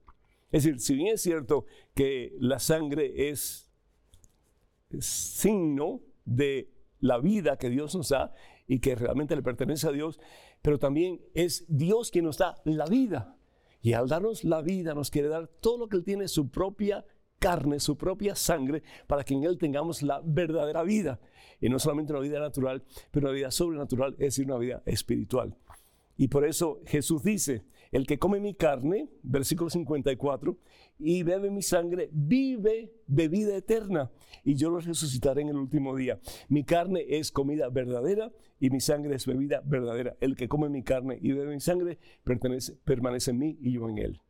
Es 0.53 0.65
decir, 0.65 0.79
si 0.79 0.95
bien 0.95 1.15
es 1.15 1.23
cierto 1.23 1.65
que 1.95 2.37
la 2.39 2.59
sangre 2.59 3.31
es 3.31 3.73
signo 4.99 6.03
de 6.27 6.71
la 7.01 7.17
vida 7.17 7.57
que 7.57 7.71
Dios 7.71 7.95
nos 7.95 8.11
da 8.11 8.35
y 8.67 8.81
que 8.81 8.95
realmente 8.95 9.35
le 9.35 9.43
pertenece 9.43 9.89
a 9.89 9.93
Dios, 9.93 10.21
pero 10.61 10.79
también 10.79 11.23
es 11.33 11.65
Dios 11.67 12.11
quien 12.11 12.27
nos 12.27 12.37
da 12.37 12.61
la 12.67 12.85
vida. 12.85 13.39
Y 13.81 13.95
al 13.95 14.07
darnos 14.07 14.45
la 14.45 14.61
vida 14.61 14.93
nos 14.93 15.11
quiere 15.11 15.29
dar 15.29 15.49
todo 15.49 15.79
lo 15.79 15.89
que 15.89 15.97
Él 15.97 16.05
tiene, 16.05 16.29
su 16.29 16.51
propia 16.51 17.07
carne, 17.47 17.79
su 17.79 17.97
propia 17.97 18.35
sangre, 18.35 18.83
para 19.07 19.23
que 19.23 19.33
en 19.33 19.45
Él 19.45 19.57
tengamos 19.57 20.03
la 20.03 20.21
verdadera 20.25 20.83
vida. 20.83 21.21
Y 21.61 21.69
no 21.69 21.79
solamente 21.79 22.13
una 22.13 22.21
vida 22.21 22.41
natural, 22.41 22.83
pero 23.13 23.29
una 23.29 23.37
vida 23.37 23.53
sobrenatural, 23.53 24.15
es 24.15 24.19
decir, 24.19 24.47
una 24.47 24.59
vida 24.59 24.83
espiritual. 24.85 25.57
Y 26.17 26.27
por 26.27 26.45
eso 26.45 26.81
Jesús 26.87 27.23
dice, 27.23 27.63
el 27.93 28.05
que 28.05 28.19
come 28.19 28.41
mi 28.41 28.55
carne, 28.55 29.09
versículo 29.23 29.71
54, 29.71 30.59
y 30.99 31.23
bebe 31.23 31.53
mi 31.53 31.63
sangre, 31.63 32.09
vive 32.11 32.93
de 33.07 33.29
vida 33.29 33.55
eterna, 33.55 34.11
y 34.43 34.57
yo 34.57 34.69
lo 34.69 34.81
resucitaré 34.81 35.43
en 35.43 35.51
el 35.51 35.57
último 35.57 35.95
día. 35.95 36.19
Mi 36.49 36.65
carne 36.65 37.05
es 37.09 37.31
comida 37.31 37.69
verdadera 37.69 38.33
y 38.59 38.71
mi 38.71 38.81
sangre 38.81 39.15
es 39.15 39.25
bebida 39.25 39.63
verdadera. 39.65 40.17
El 40.21 40.35
que 40.35 40.49
come 40.49 40.69
mi 40.69 40.83
carne 40.83 41.17
y 41.23 41.31
bebe 41.31 41.55
mi 41.55 41.61
sangre 41.61 41.99
pertenece, 42.25 42.75
permanece 42.85 43.31
en 43.31 43.39
mí 43.39 43.57
y 43.61 43.71
yo 43.71 43.89
en 43.89 43.99
él. 43.99 44.21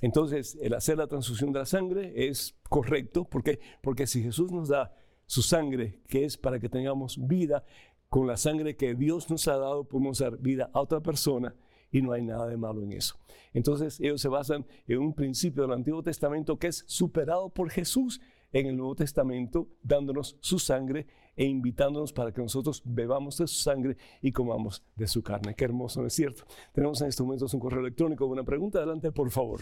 Entonces, 0.00 0.58
el 0.60 0.74
hacer 0.74 0.98
la 0.98 1.06
transfusión 1.06 1.52
de 1.52 1.60
la 1.60 1.66
sangre 1.66 2.12
es 2.28 2.56
correcto. 2.68 3.24
¿Por 3.24 3.42
qué? 3.42 3.60
Porque 3.82 4.06
si 4.06 4.22
Jesús 4.22 4.50
nos 4.50 4.68
da 4.68 4.94
su 5.26 5.42
sangre, 5.42 6.00
que 6.08 6.24
es 6.24 6.36
para 6.36 6.58
que 6.58 6.68
tengamos 6.68 7.18
vida, 7.26 7.64
con 8.08 8.26
la 8.26 8.36
sangre 8.36 8.76
que 8.76 8.94
Dios 8.94 9.30
nos 9.30 9.46
ha 9.46 9.56
dado, 9.56 9.84
podemos 9.84 10.18
dar 10.18 10.36
vida 10.38 10.70
a 10.72 10.80
otra 10.80 11.00
persona 11.00 11.54
y 11.92 12.02
no 12.02 12.12
hay 12.12 12.22
nada 12.22 12.46
de 12.48 12.56
malo 12.56 12.82
en 12.82 12.92
eso. 12.92 13.16
Entonces 13.52 14.00
ellos 14.00 14.20
se 14.20 14.28
basan 14.28 14.66
en 14.86 14.98
un 14.98 15.14
principio 15.14 15.62
del 15.62 15.72
Antiguo 15.72 16.02
Testamento 16.02 16.58
que 16.58 16.68
es 16.68 16.84
superado 16.86 17.50
por 17.50 17.70
Jesús 17.70 18.20
en 18.52 18.66
el 18.66 18.76
Nuevo 18.76 18.96
Testamento, 18.96 19.68
dándonos 19.82 20.36
su 20.40 20.58
sangre 20.58 21.06
e 21.36 21.44
invitándonos 21.44 22.12
para 22.12 22.32
que 22.32 22.42
nosotros 22.42 22.82
bebamos 22.84 23.38
de 23.38 23.46
su 23.46 23.62
sangre 23.62 23.96
y 24.20 24.32
comamos 24.32 24.82
de 24.96 25.06
su 25.06 25.22
carne. 25.22 25.54
Qué 25.54 25.64
hermoso, 25.64 26.00
¿no 26.00 26.08
es 26.08 26.14
cierto? 26.14 26.44
Tenemos 26.72 27.00
en 27.00 27.08
estos 27.08 27.24
momentos 27.24 27.54
un 27.54 27.60
correo 27.60 27.80
electrónico. 27.80 28.26
Una 28.26 28.44
pregunta, 28.44 28.78
adelante, 28.78 29.12
por 29.12 29.30
favor. 29.30 29.60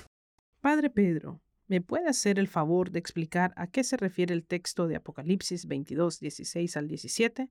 Padre 0.60 0.90
Pedro, 0.90 1.40
¿me 1.68 1.80
puede 1.80 2.08
hacer 2.08 2.38
el 2.38 2.48
favor 2.48 2.90
de 2.90 2.98
explicar 2.98 3.52
a 3.56 3.68
qué 3.68 3.84
se 3.84 3.96
refiere 3.96 4.34
el 4.34 4.44
texto 4.44 4.88
de 4.88 4.96
Apocalipsis 4.96 5.66
22, 5.66 6.18
16 6.18 6.76
al 6.76 6.88
17? 6.88 7.48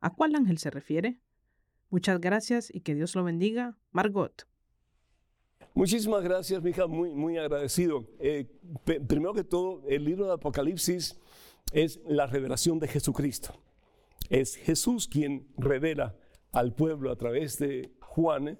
¿A 0.00 0.10
cuál 0.10 0.34
ángel 0.34 0.58
se 0.58 0.70
refiere? 0.70 1.20
Muchas 1.88 2.20
gracias 2.20 2.72
y 2.72 2.80
que 2.80 2.94
Dios 2.94 3.14
lo 3.14 3.24
bendiga. 3.24 3.78
Margot. 3.92 4.46
Muchísimas 5.72 6.22
gracias, 6.22 6.62
mi 6.62 6.70
hija, 6.70 6.86
muy, 6.86 7.14
muy 7.14 7.38
agradecido. 7.38 8.06
Eh, 8.18 8.46
primero 8.84 9.32
que 9.32 9.44
todo, 9.44 9.82
el 9.88 10.04
libro 10.04 10.26
de 10.26 10.34
Apocalipsis 10.34 11.18
es 11.72 12.00
la 12.06 12.26
revelación 12.26 12.78
de 12.78 12.88
Jesucristo. 12.88 13.58
Es 14.28 14.56
Jesús 14.56 15.08
quien 15.08 15.48
revela 15.56 16.16
al 16.52 16.74
pueblo 16.74 17.10
a 17.10 17.16
través 17.16 17.58
de 17.58 17.92
Juan 18.00 18.58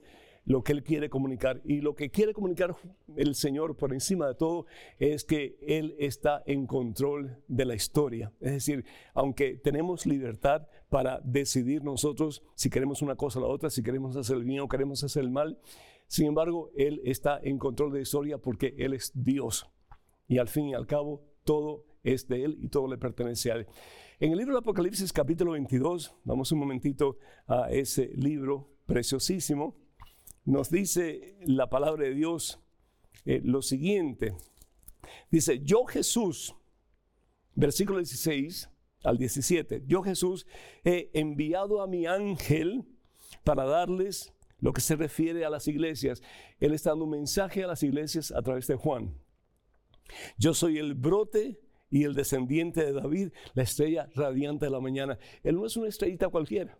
lo 0.49 0.65
que 0.65 0.73
él 0.73 0.83
quiere 0.83 1.11
comunicar. 1.11 1.61
Y 1.63 1.83
lo 1.83 1.95
que 1.95 2.11
quiere 2.11 2.33
comunicar 2.33 2.75
el 3.17 3.35
Señor 3.35 3.77
por 3.77 3.93
encima 3.93 4.27
de 4.27 4.35
todo 4.35 4.65
es 4.99 5.25
que 5.25 5.59
Él 5.61 5.95
está 5.99 6.43
en 6.47 6.67
control 6.67 7.37
de 7.49 7.67
la 7.67 7.75
historia. 7.75 8.33
Es 8.41 8.53
decir, 8.53 8.87
aunque 9.13 9.59
tenemos 9.59 10.07
libertad 10.07 10.67
para 10.89 11.21
decidir 11.23 11.85
nosotros 11.85 12.43
si 12.55 12.71
queremos 12.71 13.03
una 13.03 13.15
cosa 13.15 13.39
o 13.39 13.43
la 13.43 13.49
otra, 13.49 13.69
si 13.69 13.83
queremos 13.83 14.17
hacer 14.17 14.39
el 14.39 14.45
bien 14.45 14.61
o 14.61 14.69
queremos 14.69 15.05
hacer 15.05 15.23
el 15.23 15.31
mal, 15.31 15.61
sin 16.07 16.27
embargo, 16.29 16.71
Él 16.75 17.03
está 17.05 17.39
en 17.43 17.59
control 17.59 17.93
de 17.93 17.99
la 17.99 18.03
historia 18.03 18.39
porque 18.39 18.75
Él 18.79 18.95
es 18.95 19.13
Dios. 19.15 19.71
Y 20.29 20.39
al 20.39 20.49
fin 20.49 20.69
y 20.69 20.75
al 20.75 20.87
cabo, 20.87 21.27
todo 21.45 21.85
es 22.03 22.27
de 22.27 22.45
Él 22.45 22.57
y 22.63 22.69
todo 22.69 22.89
le 22.89 22.97
pertenece 22.97 23.53
a 23.53 23.57
Él. 23.57 23.67
En 24.19 24.33
el 24.33 24.39
libro 24.39 24.55
de 24.55 24.61
Apocalipsis 24.61 25.13
capítulo 25.13 25.53
22, 25.53 26.17
vamos 26.25 26.51
un 26.53 26.59
momentito 26.59 27.19
a 27.47 27.71
ese 27.71 28.11
libro 28.15 28.71
preciosísimo, 28.87 29.77
nos 30.49 30.71
dice 30.71 31.37
la 31.45 31.69
palabra 31.69 32.05
de 32.05 32.15
Dios 32.15 32.59
eh, 33.27 33.43
lo 33.45 33.61
siguiente. 33.61 34.35
Dice, 35.31 35.61
yo 35.63 35.85
Jesús, 35.85 36.55
versículo 37.55 37.99
16 37.99 38.71
al 39.05 39.19
17, 39.19 39.85
yo 39.87 40.03
Jesús 40.03 40.47
he 40.85 41.11
enviado 41.13 41.83
a 41.83 41.87
mi 41.87 42.07
ángel 42.07 42.87
para 43.45 43.65
darles 43.67 44.33
lo 44.59 44.73
que 44.73 44.81
se 44.81 44.97
refiere 44.97 45.45
a 45.45 45.51
las 45.51 45.69
iglesias. 45.69 46.23
Él 46.61 46.73
está 46.73 46.91
dando 46.91 47.05
un 47.05 47.11
mensaje 47.11 47.65
a 47.65 47.67
las 47.67 47.83
iglesias 47.83 48.33
a 48.33 48.41
través 48.41 48.67
de 48.67 48.77
Juan. 48.77 49.15
Yo 50.39 50.55
soy 50.55 50.79
el 50.79 50.95
brote 50.95 51.61
y 51.91 52.05
el 52.05 52.15
descendiente 52.15 52.87
de 52.87 52.95
David, 52.95 53.33
la 53.53 53.65
estrella 53.65 54.09
radiante 54.15 54.65
de 54.65 54.71
la 54.71 54.81
mañana. 54.81 55.19
Él 55.43 55.57
no 55.57 55.67
es 55.67 55.77
una 55.77 55.89
estrellita 55.89 56.31
cualquiera. 56.31 56.79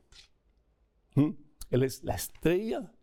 ¿Mm? 1.15 1.33
Él 1.71 1.83
es 1.83 2.03
la 2.03 2.15
estrella 2.15 2.95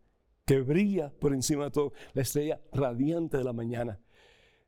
que 0.46 0.62
brilla 0.62 1.12
por 1.20 1.34
encima 1.34 1.66
de 1.66 1.72
todo, 1.72 1.94
la 2.14 2.22
estrella 2.22 2.62
radiante 2.72 3.38
de 3.38 3.44
la 3.44 3.54
mañana. 3.54 4.00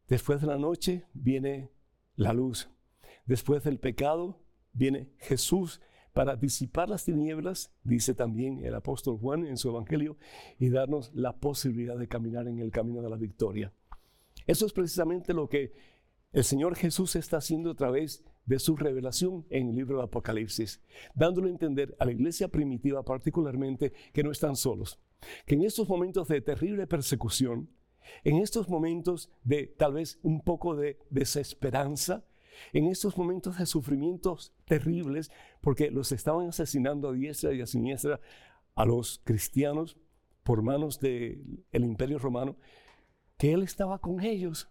Después 0.08 0.42
de 0.42 0.48
la 0.48 0.58
noche 0.58 1.06
viene 1.14 1.72
la 2.16 2.34
luz. 2.34 2.70
Después 3.26 3.64
del 3.64 3.80
pecado 3.80 4.42
viene 4.74 5.10
Jesús 5.20 5.82
para 6.14 6.36
disipar 6.36 6.90
las 6.90 7.06
tinieblas, 7.06 7.72
dice 7.84 8.16
también 8.16 8.66
el 8.66 8.74
apóstol 8.74 9.20
Juan 9.20 9.46
en 9.46 9.58
su 9.58 9.70
evangelio, 9.70 10.18
y 10.58 10.70
darnos 10.70 11.12
la 11.14 11.38
posibilidad 11.38 11.96
de 11.96 12.08
caminar 12.08 12.48
en 12.48 12.60
el 12.60 12.72
camino 12.72 13.04
de 13.04 13.10
la 13.10 13.18
victoria. 13.18 13.72
Eso 14.48 14.66
es 14.66 14.74
precisamente 14.74 15.34
lo 15.34 15.48
que 15.48 15.74
el 16.32 16.44
Señor 16.44 16.76
Jesús 16.76 17.16
está 17.16 17.38
haciendo 17.38 17.72
a 17.72 17.76
través 17.76 18.24
de 18.46 18.58
su 18.60 18.76
revelación 18.76 19.46
en 19.50 19.70
el 19.70 19.76
libro 19.76 19.98
de 19.98 20.06
Apocalipsis, 20.06 20.82
dándole 21.14 21.50
a 21.50 21.52
entender 21.52 21.96
a 22.00 22.06
la 22.06 22.14
iglesia 22.14 22.48
primitiva 22.48 23.04
particularmente 23.04 23.94
que 24.14 24.24
no 24.24 24.32
están 24.32 24.56
solos, 24.56 25.00
que 25.46 25.56
en 25.56 25.64
estos 25.64 25.90
momentos 25.90 26.28
de 26.28 26.42
terrible 26.42 26.88
persecución, 26.88 27.70
en 28.24 28.38
estos 28.38 28.70
momentos 28.70 29.30
de 29.44 29.68
tal 29.68 29.94
vez 29.94 30.20
un 30.24 30.42
poco 30.42 30.76
de 30.76 30.98
desesperanza, 31.10 32.26
en 32.74 32.88
estos 32.88 33.18
momentos 33.18 33.58
de 33.58 33.66
sufrimientos 33.66 34.54
terribles, 34.66 35.32
porque 35.62 35.92
los 35.92 36.12
estaban 36.12 36.50
asesinando 36.50 37.10
a 37.10 37.14
diestra 37.14 37.54
y 37.54 37.62
a 37.62 37.68
siniestra 37.68 38.20
a 38.76 38.86
los 38.86 39.22
cristianos 39.24 39.98
por 40.44 40.62
manos 40.62 41.00
del 41.00 41.60
imperio 41.74 42.20
romano, 42.20 42.58
que 43.38 43.54
Él 43.54 43.64
estaba 43.64 44.00
con 44.00 44.22
ellos. 44.22 44.70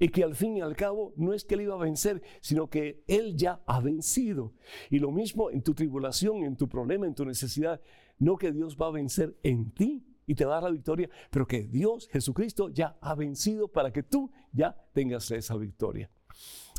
Y 0.00 0.08
que 0.08 0.24
al 0.24 0.34
fin 0.34 0.56
y 0.56 0.60
al 0.60 0.74
cabo 0.74 1.14
no 1.16 1.32
es 1.32 1.44
que 1.44 1.54
Él 1.54 1.60
iba 1.62 1.74
a 1.74 1.78
vencer, 1.78 2.20
sino 2.40 2.68
que 2.68 3.04
Él 3.06 3.36
ya 3.36 3.62
ha 3.66 3.80
vencido. 3.80 4.54
Y 4.90 4.98
lo 4.98 5.12
mismo 5.12 5.50
en 5.50 5.62
tu 5.62 5.74
tribulación, 5.74 6.42
en 6.42 6.56
tu 6.56 6.68
problema, 6.68 7.06
en 7.06 7.14
tu 7.14 7.24
necesidad, 7.24 7.80
no 8.18 8.36
que 8.36 8.52
Dios 8.52 8.76
va 8.80 8.86
a 8.86 8.92
vencer 8.92 9.36
en 9.42 9.70
ti 9.72 10.06
y 10.26 10.34
te 10.34 10.44
va 10.44 10.52
a 10.52 10.54
dar 10.56 10.64
la 10.64 10.70
victoria, 10.70 11.10
pero 11.30 11.46
que 11.46 11.64
Dios, 11.64 12.08
Jesucristo, 12.10 12.70
ya 12.70 12.96
ha 13.00 13.14
vencido 13.14 13.68
para 13.68 13.92
que 13.92 14.02
tú 14.02 14.30
ya 14.52 14.74
tengas 14.92 15.30
esa 15.30 15.56
victoria. 15.56 16.10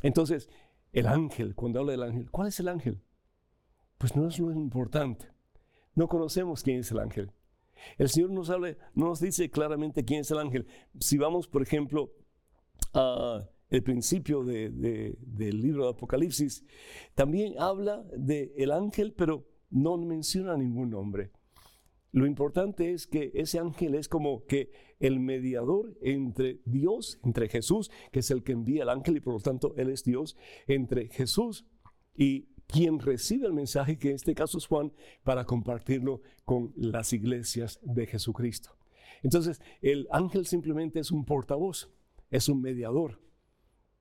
Entonces, 0.02 0.50
el 0.92 1.08
ángel, 1.08 1.56
cuando 1.56 1.80
habla 1.80 1.92
del 1.92 2.04
ángel, 2.04 2.32
¿cuál 2.32 2.48
es 2.48 2.60
el 2.60 2.68
ángel? 2.68 3.02
Pues 3.98 4.16
no 4.16 4.28
es 4.28 4.40
lo 4.40 4.52
importante. 4.52 5.28
No 5.94 6.08
conocemos 6.08 6.64
quién 6.64 6.80
es 6.80 6.92
el 6.92 7.00
ángel. 7.00 7.32
El 7.98 8.10
Señor 8.10 8.32
nos 8.32 8.50
habla, 8.50 8.76
no 8.94 9.06
nos 9.06 9.20
dice 9.20 9.50
claramente 9.52 10.04
quién 10.04 10.22
es 10.22 10.32
el 10.32 10.40
ángel. 10.40 10.66
Si 11.00 11.18
vamos, 11.18 11.48
por 11.48 11.62
ejemplo, 11.62 12.14
al 12.94 13.50
principio 13.84 14.44
del 14.44 15.18
libro 15.62 15.84
de 15.84 15.92
Apocalipsis, 15.92 16.66
también 17.14 17.56
habla 17.60 18.04
del 18.18 18.72
ángel, 18.72 19.14
pero 19.14 19.46
no 19.70 19.98
menciona 19.98 20.58
ningún 20.58 20.92
nombre. 20.92 21.32
Lo 22.12 22.26
importante 22.26 22.92
es 22.92 23.08
que 23.08 23.32
ese 23.34 23.60
ángel 23.60 23.94
es 23.94 24.08
como 24.08 24.46
que 24.46 24.72
el 25.00 25.20
mediador 25.20 25.98
entre 26.02 26.62
Dios, 26.64 27.20
entre 27.24 27.50
Jesús, 27.50 27.92
que 28.14 28.20
es 28.20 28.32
el 28.32 28.42
que 28.44 28.54
envía 28.54 28.84
el 28.84 28.90
ángel 28.90 29.18
y 29.18 29.20
por 29.20 29.34
lo 29.34 29.40
tanto 29.42 29.74
Él 29.76 29.90
es 29.90 30.06
Dios, 30.06 30.38
entre 30.66 31.10
Jesús 31.10 31.66
y 32.16 32.48
quien 32.68 33.00
recibe 33.00 33.48
el 33.48 33.54
mensaje, 33.54 33.98
que 33.98 34.10
en 34.10 34.16
este 34.16 34.34
caso 34.34 34.58
es 34.58 34.66
Juan, 34.66 34.94
para 35.24 35.46
compartirlo 35.46 36.22
con 36.46 36.74
las 36.78 37.14
iglesias 37.14 37.80
de 37.84 38.08
Jesucristo. 38.08 38.78
Entonces, 39.22 39.62
el 39.82 40.08
ángel 40.12 40.46
simplemente 40.46 41.00
es 41.00 41.12
un 41.12 41.26
portavoz, 41.26 41.92
es 42.30 42.48
un 42.48 42.62
mediador, 42.62 43.20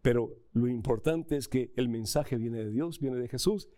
pero 0.03 0.39
lo 0.53 0.69
importante 0.69 1.37
es 1.37 1.49
que 1.49 1.73
el 1.77 1.89
mensaje 1.89 2.37
viene 2.37 2.59
de 2.59 2.71
Dios, 2.71 3.01
viene 3.01 3.17
de 3.17 3.29
Jesús, 3.29 3.69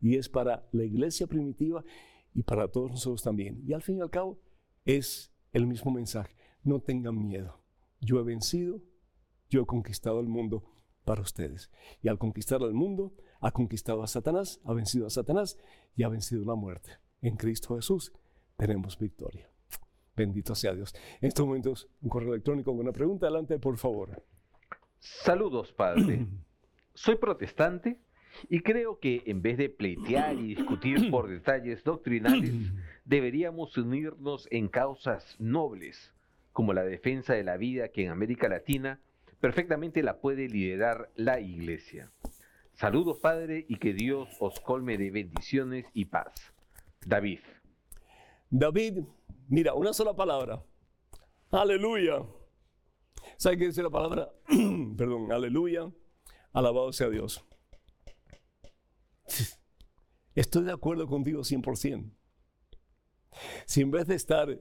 y 0.00 0.16
es 0.16 0.28
para 0.28 0.68
la 0.72 0.84
iglesia 0.84 1.26
primitiva 1.26 1.84
y 2.34 2.42
para 2.42 2.68
todos 2.68 2.90
nosotros 2.90 3.22
también. 3.22 3.62
Y 3.66 3.72
al 3.72 3.82
fin 3.82 3.98
y 3.98 4.00
al 4.00 4.10
cabo 4.10 4.40
es 4.84 5.32
el 5.52 5.66
mismo 5.66 5.90
mensaje. 5.90 6.36
No 6.62 6.80
tengan 6.80 7.18
miedo. 7.18 7.62
Yo 8.00 8.20
he 8.20 8.22
vencido, 8.22 8.82
yo 9.48 9.62
he 9.62 9.66
conquistado 9.66 10.20
el 10.20 10.28
mundo 10.28 10.64
para 11.04 11.22
ustedes. 11.22 11.70
Y 12.02 12.08
al 12.08 12.18
conquistar 12.18 12.60
el 12.62 12.74
mundo, 12.74 13.14
ha 13.40 13.52
conquistado 13.52 14.02
a 14.02 14.06
Satanás, 14.06 14.60
ha 14.64 14.74
vencido 14.74 15.06
a 15.06 15.10
Satanás 15.10 15.58
y 15.94 16.02
ha 16.02 16.08
vencido 16.08 16.44
la 16.44 16.54
muerte. 16.54 16.90
En 17.22 17.36
Cristo 17.36 17.76
Jesús 17.76 18.12
tenemos 18.56 18.98
victoria. 18.98 19.48
Bendito 20.14 20.54
sea 20.54 20.74
Dios. 20.74 20.94
En 21.20 21.28
estos 21.28 21.46
momentos, 21.46 21.88
un 22.00 22.08
correo 22.08 22.32
electrónico 22.32 22.72
con 22.72 22.80
una 22.80 22.92
pregunta. 22.92 23.26
Adelante, 23.26 23.58
por 23.58 23.76
favor. 23.76 24.24
Saludos, 24.98 25.72
Padre. 25.72 26.26
Soy 26.94 27.16
protestante 27.16 28.00
y 28.48 28.60
creo 28.60 28.98
que 28.98 29.22
en 29.26 29.42
vez 29.42 29.58
de 29.58 29.68
pleitear 29.68 30.36
y 30.36 30.54
discutir 30.54 31.10
por 31.10 31.28
detalles 31.28 31.82
doctrinales, 31.84 32.52
deberíamos 33.04 33.76
unirnos 33.76 34.48
en 34.50 34.68
causas 34.68 35.36
nobles, 35.38 36.12
como 36.52 36.72
la 36.72 36.84
defensa 36.84 37.34
de 37.34 37.44
la 37.44 37.56
vida 37.56 37.88
que 37.88 38.04
en 38.04 38.10
América 38.10 38.48
Latina 38.48 39.00
perfectamente 39.40 40.02
la 40.02 40.20
puede 40.20 40.48
liderar 40.48 41.10
la 41.14 41.40
Iglesia. 41.40 42.10
Saludos, 42.74 43.18
Padre, 43.18 43.64
y 43.68 43.76
que 43.76 43.94
Dios 43.94 44.28
os 44.40 44.60
colme 44.60 44.98
de 44.98 45.10
bendiciones 45.10 45.86
y 45.94 46.06
paz. 46.06 46.52
David. 47.04 47.40
David, 48.50 49.04
mira, 49.48 49.74
una 49.74 49.92
sola 49.92 50.14
palabra. 50.14 50.62
Aleluya. 51.50 52.22
¿Sabe 53.36 53.58
qué 53.58 53.66
dice 53.66 53.82
la 53.82 53.90
palabra? 53.90 54.30
Perdón, 54.96 55.32
aleluya. 55.32 55.90
Alabado 56.52 56.92
sea 56.92 57.08
Dios. 57.08 57.44
Estoy 60.36 60.64
de 60.64 60.72
acuerdo 60.72 61.08
contigo 61.08 61.40
100%. 61.40 62.12
Si 63.66 63.80
en 63.80 63.90
vez 63.90 64.06
de 64.06 64.14
estar 64.14 64.60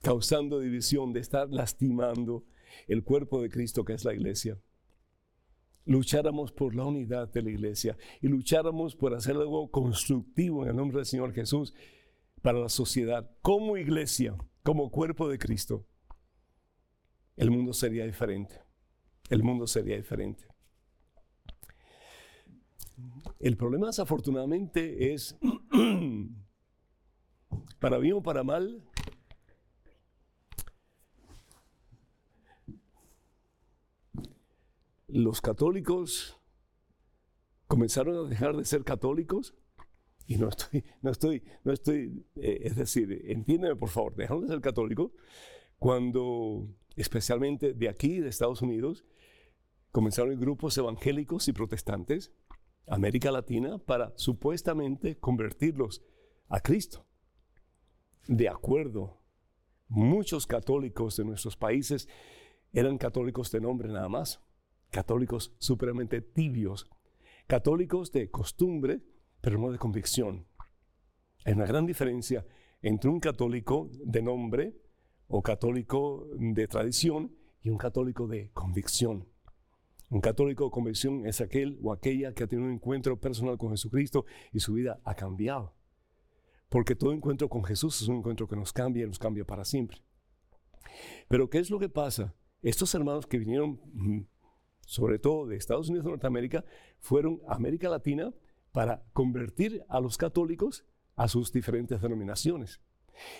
causando 0.00 0.60
división, 0.60 1.12
de 1.12 1.20
estar 1.20 1.50
lastimando 1.50 2.44
el 2.86 3.02
cuerpo 3.02 3.42
de 3.42 3.50
Cristo 3.50 3.84
que 3.84 3.94
es 3.94 4.04
la 4.04 4.14
iglesia, 4.14 4.58
lucháramos 5.84 6.52
por 6.52 6.74
la 6.76 6.84
unidad 6.84 7.28
de 7.28 7.42
la 7.42 7.50
iglesia 7.50 7.98
y 8.22 8.28
lucháramos 8.28 8.94
por 8.94 9.14
hacer 9.14 9.34
algo 9.34 9.70
constructivo 9.70 10.62
en 10.62 10.70
el 10.70 10.76
nombre 10.76 10.98
del 10.98 11.06
Señor 11.06 11.32
Jesús 11.34 11.74
para 12.40 12.60
la 12.60 12.68
sociedad 12.68 13.30
como 13.42 13.76
iglesia, 13.76 14.36
como 14.62 14.90
cuerpo 14.90 15.28
de 15.28 15.38
Cristo, 15.38 15.86
el 17.36 17.50
mundo 17.50 17.72
sería 17.72 18.04
diferente. 18.04 18.60
El 19.28 19.42
mundo 19.42 19.66
sería 19.66 19.96
diferente. 19.96 20.53
El 23.44 23.58
problema 23.58 23.88
desafortunadamente 23.88 25.12
es, 25.12 25.36
para 27.78 27.98
bien 27.98 28.14
o 28.14 28.22
para 28.22 28.42
mal, 28.42 28.82
los 35.08 35.42
católicos 35.42 36.40
comenzaron 37.66 38.16
a 38.16 38.30
dejar 38.30 38.56
de 38.56 38.64
ser 38.64 38.82
católicos. 38.82 39.54
Y 40.26 40.38
no 40.38 40.48
estoy, 40.48 40.82
no 41.02 41.10
estoy, 41.10 41.42
no 41.64 41.72
estoy, 41.74 42.24
eh, 42.36 42.60
es 42.62 42.76
decir, 42.76 43.26
entiéndeme 43.26 43.76
por 43.76 43.90
favor, 43.90 44.16
dejaron 44.16 44.44
de 44.44 44.48
ser 44.48 44.62
católicos 44.62 45.12
cuando, 45.78 46.66
especialmente 46.96 47.74
de 47.74 47.90
aquí, 47.90 48.20
de 48.20 48.30
Estados 48.30 48.62
Unidos, 48.62 49.04
comenzaron 49.90 50.40
grupos 50.40 50.78
evangélicos 50.78 51.46
y 51.46 51.52
protestantes, 51.52 52.32
América 52.86 53.30
Latina, 53.30 53.78
para 53.78 54.12
supuestamente 54.16 55.16
convertirlos 55.18 56.02
a 56.48 56.60
Cristo. 56.60 57.06
De 58.26 58.48
acuerdo, 58.48 59.20
muchos 59.88 60.46
católicos 60.46 61.16
de 61.16 61.24
nuestros 61.24 61.56
países 61.56 62.08
eran 62.72 62.98
católicos 62.98 63.50
de 63.50 63.60
nombre 63.60 63.88
nada 63.88 64.08
más, 64.08 64.40
católicos 64.90 65.54
supremamente 65.58 66.20
tibios, 66.20 66.88
católicos 67.46 68.12
de 68.12 68.30
costumbre, 68.30 69.02
pero 69.40 69.58
no 69.58 69.70
de 69.70 69.78
convicción. 69.78 70.46
Hay 71.44 71.52
una 71.52 71.66
gran 71.66 71.86
diferencia 71.86 72.46
entre 72.80 73.10
un 73.10 73.20
católico 73.20 73.90
de 73.92 74.22
nombre 74.22 74.76
o 75.26 75.42
católico 75.42 76.26
de 76.38 76.66
tradición 76.68 77.36
y 77.62 77.70
un 77.70 77.78
católico 77.78 78.26
de 78.26 78.50
convicción. 78.52 79.28
Un 80.14 80.20
católico 80.20 80.66
de 80.66 80.70
convicción 80.70 81.26
es 81.26 81.40
aquel 81.40 81.76
o 81.82 81.92
aquella 81.92 82.32
que 82.34 82.44
ha 82.44 82.46
tenido 82.46 82.68
un 82.68 82.74
encuentro 82.74 83.18
personal 83.18 83.58
con 83.58 83.70
Jesucristo 83.70 84.26
y 84.52 84.60
su 84.60 84.74
vida 84.74 85.00
ha 85.02 85.16
cambiado. 85.16 85.74
Porque 86.68 86.94
todo 86.94 87.12
encuentro 87.12 87.48
con 87.48 87.64
Jesús 87.64 88.00
es 88.00 88.06
un 88.06 88.18
encuentro 88.18 88.46
que 88.46 88.54
nos 88.54 88.72
cambia 88.72 89.02
y 89.02 89.08
nos 89.08 89.18
cambia 89.18 89.44
para 89.44 89.64
siempre. 89.64 89.98
Pero 91.26 91.50
¿qué 91.50 91.58
es 91.58 91.68
lo 91.68 91.80
que 91.80 91.88
pasa? 91.88 92.32
Estos 92.62 92.94
hermanos 92.94 93.26
que 93.26 93.38
vinieron, 93.38 93.80
mm, 93.92 94.20
sobre 94.86 95.18
todo 95.18 95.48
de 95.48 95.56
Estados 95.56 95.88
Unidos 95.88 96.04
de 96.04 96.12
Norteamérica, 96.12 96.64
fueron 97.00 97.40
a 97.48 97.56
América 97.56 97.88
Latina 97.88 98.32
para 98.70 99.02
convertir 99.14 99.84
a 99.88 99.98
los 99.98 100.16
católicos 100.16 100.86
a 101.16 101.26
sus 101.26 101.50
diferentes 101.50 102.00
denominaciones. 102.00 102.80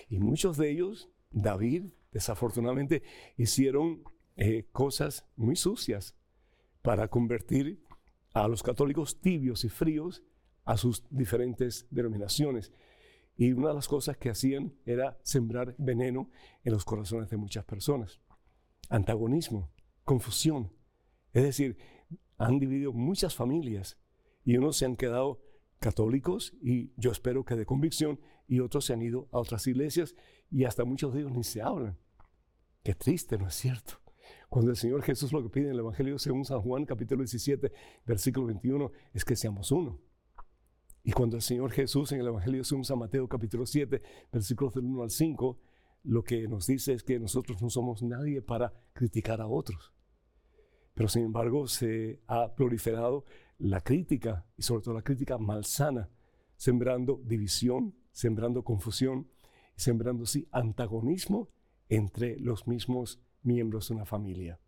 Y 0.09 0.19
muchos 0.19 0.57
de 0.57 0.71
ellos 0.71 1.09
David, 1.31 1.85
desafortunadamente, 2.11 3.01
hicieron 3.37 4.03
eh, 4.35 4.67
cosas 4.73 5.25
muy 5.37 5.55
sucias 5.55 6.17
para 6.85 7.07
convertir 7.07 7.83
a 8.35 8.47
los 8.47 8.61
católicos 8.61 9.19
tibios 9.19 9.65
y 9.65 9.69
fríos 9.69 10.23
a 10.65 10.77
sus 10.77 11.03
diferentes 11.09 11.87
denominaciones. 11.89 12.71
Y 13.35 13.53
una 13.53 13.69
de 13.69 13.73
las 13.73 13.87
cosas 13.87 14.17
que 14.17 14.29
hacían 14.29 14.75
era 14.85 15.17
sembrar 15.23 15.73
veneno 15.79 16.29
en 16.63 16.73
los 16.73 16.85
corazones 16.85 17.29
de 17.29 17.37
muchas 17.37 17.65
personas. 17.65 18.21
Antagonismo, 18.89 19.73
confusión. 20.03 20.71
Es 21.33 21.43
decir, 21.43 21.77
han 22.37 22.59
dividido 22.59 22.93
muchas 22.93 23.33
familias 23.33 23.97
y 24.43 24.57
unos 24.57 24.77
se 24.77 24.85
han 24.85 24.95
quedado 24.95 25.41
católicos 25.79 26.53
y 26.61 26.93
yo 26.97 27.11
espero 27.11 27.45
que 27.45 27.55
de 27.55 27.65
convicción 27.65 28.19
y 28.47 28.59
otros 28.59 28.85
se 28.85 28.93
han 28.93 29.01
ido 29.01 29.27
a 29.31 29.39
otras 29.39 29.65
iglesias 29.65 30.15
y 30.51 30.65
hasta 30.65 30.85
muchos 30.85 31.13
de 31.13 31.21
ellos 31.21 31.31
ni 31.31 31.43
se 31.43 31.63
hablan. 31.63 31.97
Qué 32.83 32.93
triste, 32.93 33.39
¿no 33.39 33.47
es 33.47 33.55
cierto? 33.55 34.04
Cuando 34.55 34.71
el 34.71 34.77
Señor 34.77 35.03
Jesús 35.03 35.33
lo 35.33 35.43
que 35.43 35.49
pide 35.49 35.65
en 35.65 35.71
el 35.73 35.79
Evangelio 35.79 36.17
según 36.17 36.45
San 36.45 36.61
Juan 36.61 36.85
capítulo 36.85 37.23
17, 37.23 37.73
versículo 38.05 38.47
21, 38.47 38.89
es 39.13 39.25
que 39.25 39.35
seamos 39.35 39.69
uno. 39.69 39.99
Y 41.03 41.11
cuando 41.11 41.35
el 41.35 41.41
Señor 41.41 41.73
Jesús 41.73 42.13
en 42.13 42.21
el 42.21 42.27
Evangelio 42.27 42.63
según 42.63 42.85
San 42.85 42.99
Mateo 42.99 43.27
capítulo 43.27 43.65
7, 43.65 44.01
versículos 44.31 44.73
del 44.73 44.85
1 44.85 45.03
al 45.03 45.09
5, 45.09 45.59
lo 46.03 46.23
que 46.23 46.47
nos 46.47 46.67
dice 46.67 46.93
es 46.93 47.03
que 47.03 47.19
nosotros 47.19 47.61
no 47.61 47.69
somos 47.69 48.01
nadie 48.01 48.41
para 48.41 48.71
criticar 48.93 49.41
a 49.41 49.47
otros. 49.47 49.91
Pero 50.93 51.09
sin 51.09 51.25
embargo 51.25 51.67
se 51.67 52.21
ha 52.27 52.55
proliferado 52.55 53.25
la 53.57 53.81
crítica 53.81 54.45
y 54.55 54.61
sobre 54.61 54.83
todo 54.83 54.93
la 54.93 55.03
crítica 55.03 55.37
malsana, 55.37 56.09
sembrando 56.55 57.21
división, 57.25 57.93
sembrando 58.13 58.63
confusión, 58.63 59.27
sembrando 59.75 60.25
sí 60.25 60.47
antagonismo 60.53 61.49
entre 61.89 62.39
los 62.39 62.69
mismos 62.69 63.19
miembros 63.45 63.87
de 63.87 63.95
una 63.95 64.05
familia. 64.05 64.59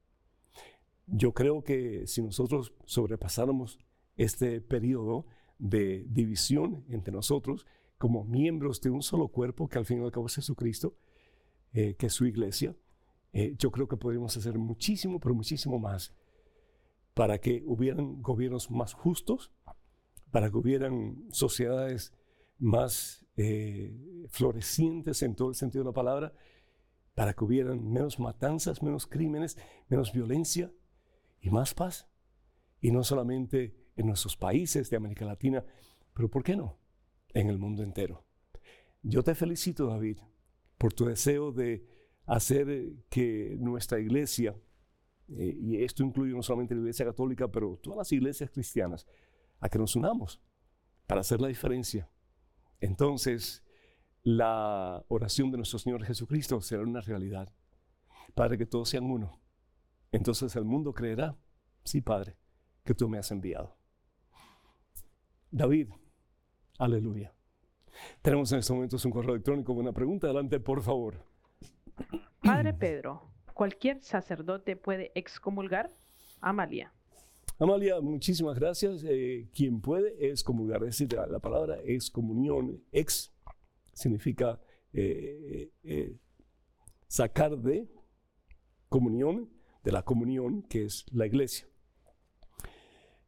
Yo 1.08 1.34
creo 1.34 1.64
que 1.64 2.06
si 2.08 2.22
nosotros 2.22 2.74
sobrepasáramos 2.86 3.80
este 4.16 4.62
periodo 4.62 5.26
de 5.60 6.06
división 6.10 6.84
entre 6.90 7.14
nosotros 7.14 7.66
como 7.98 8.24
miembros 8.24 8.82
de 8.82 8.90
un 8.90 9.02
solo 9.02 9.30
cuerpo, 9.30 9.68
que 9.68 9.80
al 9.80 9.86
fin 9.86 10.02
y 10.02 10.04
al 10.04 10.12
cabo 10.12 10.28
es 10.28 10.36
Jesucristo, 10.36 10.96
eh, 11.74 11.96
que 11.96 12.08
es 12.08 12.14
su 12.14 12.26
iglesia, 12.26 12.76
eh, 13.34 13.56
yo 13.58 13.72
creo 13.72 13.88
que 13.88 13.98
podríamos 13.98 14.36
hacer 14.38 14.58
muchísimo, 14.58 15.20
pero 15.20 15.34
muchísimo 15.34 15.80
más 15.80 16.14
para 17.14 17.40
que 17.40 17.64
hubieran 17.66 18.22
gobiernos 18.22 18.70
más 18.70 18.94
justos, 18.94 19.52
para 20.30 20.52
que 20.52 20.58
hubieran 20.58 21.26
sociedades 21.32 22.14
más 22.60 23.26
eh, 23.38 24.28
florecientes 24.30 25.24
en 25.24 25.36
todo 25.36 25.50
el 25.50 25.56
sentido 25.56 25.84
de 25.84 25.90
la 25.90 25.96
palabra, 25.96 26.34
para 27.18 27.34
que 27.34 27.44
hubieran 27.44 27.92
menos 27.92 28.20
matanzas, 28.20 28.84
menos 28.84 29.08
crímenes, 29.08 29.58
menos 29.90 30.14
violencia 30.14 30.72
y 31.42 31.50
más 31.50 31.74
paz. 31.74 32.08
Y 32.80 32.92
no 32.92 33.04
solamente 33.04 33.76
en 33.96 34.06
nuestros 34.06 34.38
países 34.38 34.92
de 34.92 34.98
América 34.98 35.26
Latina, 35.26 35.66
pero 36.14 36.30
¿por 36.30 36.44
qué 36.44 36.56
no? 36.56 36.78
En 37.34 37.50
el 37.50 37.58
mundo 37.58 37.82
entero. 37.82 38.24
Yo 39.02 39.24
te 39.24 39.34
felicito, 39.34 39.88
David, 39.88 40.20
por 40.78 40.94
tu 40.94 41.06
deseo 41.06 41.52
de 41.52 41.88
hacer 42.28 42.94
que 43.10 43.58
nuestra 43.60 44.00
iglesia 44.00 44.56
eh, 45.30 45.58
y 45.60 45.84
esto 45.84 46.04
incluye 46.04 46.34
no 46.34 46.44
solamente 46.44 46.76
la 46.76 46.82
Iglesia 46.82 47.04
Católica, 47.04 47.48
pero 47.48 47.80
todas 47.82 47.98
las 47.98 48.12
iglesias 48.12 48.52
cristianas, 48.52 49.08
a 49.60 49.70
que 49.70 49.80
nos 49.80 49.96
unamos 49.96 50.40
para 51.08 51.22
hacer 51.22 51.42
la 51.42 51.48
diferencia. 51.48 52.12
Entonces, 52.80 53.64
la 54.28 55.06
oración 55.08 55.52
de 55.52 55.58
nuestro 55.58 55.80
Señor 55.80 56.04
Jesucristo 56.04 56.60
será 56.60 56.84
una 56.84 57.00
realidad. 57.00 57.50
Padre, 58.36 58.58
que 58.58 58.66
todos 58.66 58.90
sean 58.90 59.06
uno. 59.06 59.40
Entonces 60.12 60.54
el 60.58 60.66
mundo 60.66 60.94
creerá, 60.94 61.38
sí, 61.86 62.02
Padre, 62.02 62.36
que 62.84 62.94
tú 62.94 63.08
me 63.08 63.18
has 63.18 63.32
enviado. 63.32 63.78
David, 65.50 65.88
aleluya. 66.78 67.34
Tenemos 68.22 68.52
en 68.52 68.60
estos 68.60 68.76
momentos 68.76 69.06
un 69.06 69.12
correo 69.12 69.32
electrónico 69.32 69.74
con 69.74 69.84
una 69.84 69.94
pregunta. 69.94 70.28
Adelante, 70.28 70.60
por 70.60 70.82
favor. 70.82 71.24
Padre 72.44 72.74
Pedro, 72.74 73.32
¿Cualquier 73.54 74.04
sacerdote 74.04 74.76
puede 74.76 75.14
excomulgar? 75.16 75.90
Amalia. 76.42 76.94
Amalia, 77.58 78.02
muchísimas 78.02 78.60
gracias. 78.60 79.06
Eh, 79.08 79.48
quien 79.56 79.80
puede 79.80 80.30
excomulgar, 80.30 80.84
es 80.84 81.00
decir, 81.00 81.12
la, 81.14 81.40
palabra 81.40 81.80
excomunión, 81.86 82.84
ex, 82.92 83.34
significa 83.98 84.62
eh, 84.94 85.72
eh, 85.84 86.16
sacar 87.08 87.58
de 87.58 87.90
comunión, 88.90 89.50
de 89.84 89.92
la 89.92 90.04
comunión 90.04 90.62
que 90.64 90.86
es 90.86 91.06
la 91.12 91.26
iglesia. 91.26 91.68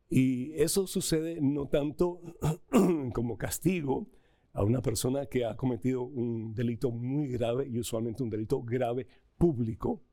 Y 0.10 0.54
eso 0.54 0.86
sucede 0.86 1.40
no 1.42 1.68
tanto 1.68 2.22
como 3.14 3.38
castigo 3.38 4.08
a 4.54 4.64
una 4.64 4.82
persona 4.82 5.26
que 5.26 5.44
ha 5.46 5.56
cometido 5.58 6.04
un 6.04 6.54
delito 6.54 6.92
muy 6.92 7.30
grave 7.30 7.68
y 7.68 7.80
usualmente 7.80 8.22
un 8.22 8.30
delito 8.30 8.62
grave 8.62 9.08
público, 9.38 10.04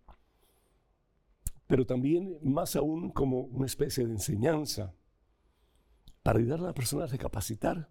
pero 1.66 1.84
también 1.84 2.38
más 2.42 2.76
aún 2.76 3.10
como 3.10 3.40
una 3.40 3.66
especie 3.66 4.06
de 4.06 4.12
enseñanza 4.12 4.94
para 6.22 6.38
ayudar 6.38 6.60
a 6.60 6.64
la 6.64 6.74
persona 6.74 7.04
a 7.04 7.08
recapacitar 7.08 7.90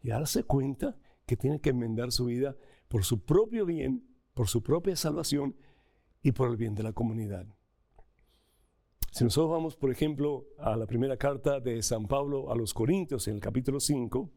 y 0.00 0.08
darse 0.08 0.44
cuenta 0.44 0.96
que 1.28 1.36
tiene 1.36 1.60
que 1.60 1.70
enmendar 1.70 2.10
su 2.10 2.24
vida 2.24 2.56
por 2.88 3.04
su 3.04 3.20
propio 3.24 3.66
bien, 3.66 4.02
por 4.32 4.48
su 4.48 4.62
propia 4.62 4.96
salvación 4.96 5.54
y 6.22 6.32
por 6.32 6.50
el 6.50 6.56
bien 6.56 6.74
de 6.74 6.82
la 6.82 6.94
comunidad. 6.94 7.46
Si 9.12 9.24
nosotros 9.24 9.50
vamos, 9.50 9.76
por 9.76 9.90
ejemplo, 9.90 10.46
a 10.58 10.74
la 10.76 10.86
primera 10.86 11.18
carta 11.18 11.60
de 11.60 11.82
San 11.82 12.06
Pablo 12.06 12.50
a 12.50 12.56
los 12.56 12.72
Corintios 12.72 13.28
en 13.28 13.34
el 13.34 13.40
capítulo 13.40 13.78
5, 13.78 14.30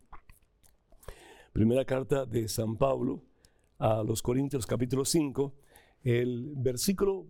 primera 1.54 1.86
carta 1.86 2.26
de 2.26 2.50
San 2.50 2.76
Pablo 2.76 3.24
a 3.78 4.04
los 4.04 4.22
Corintios 4.22 4.66
capítulo 4.68 5.06
5, 5.06 5.56
el 6.04 6.54
versículo 6.58 7.26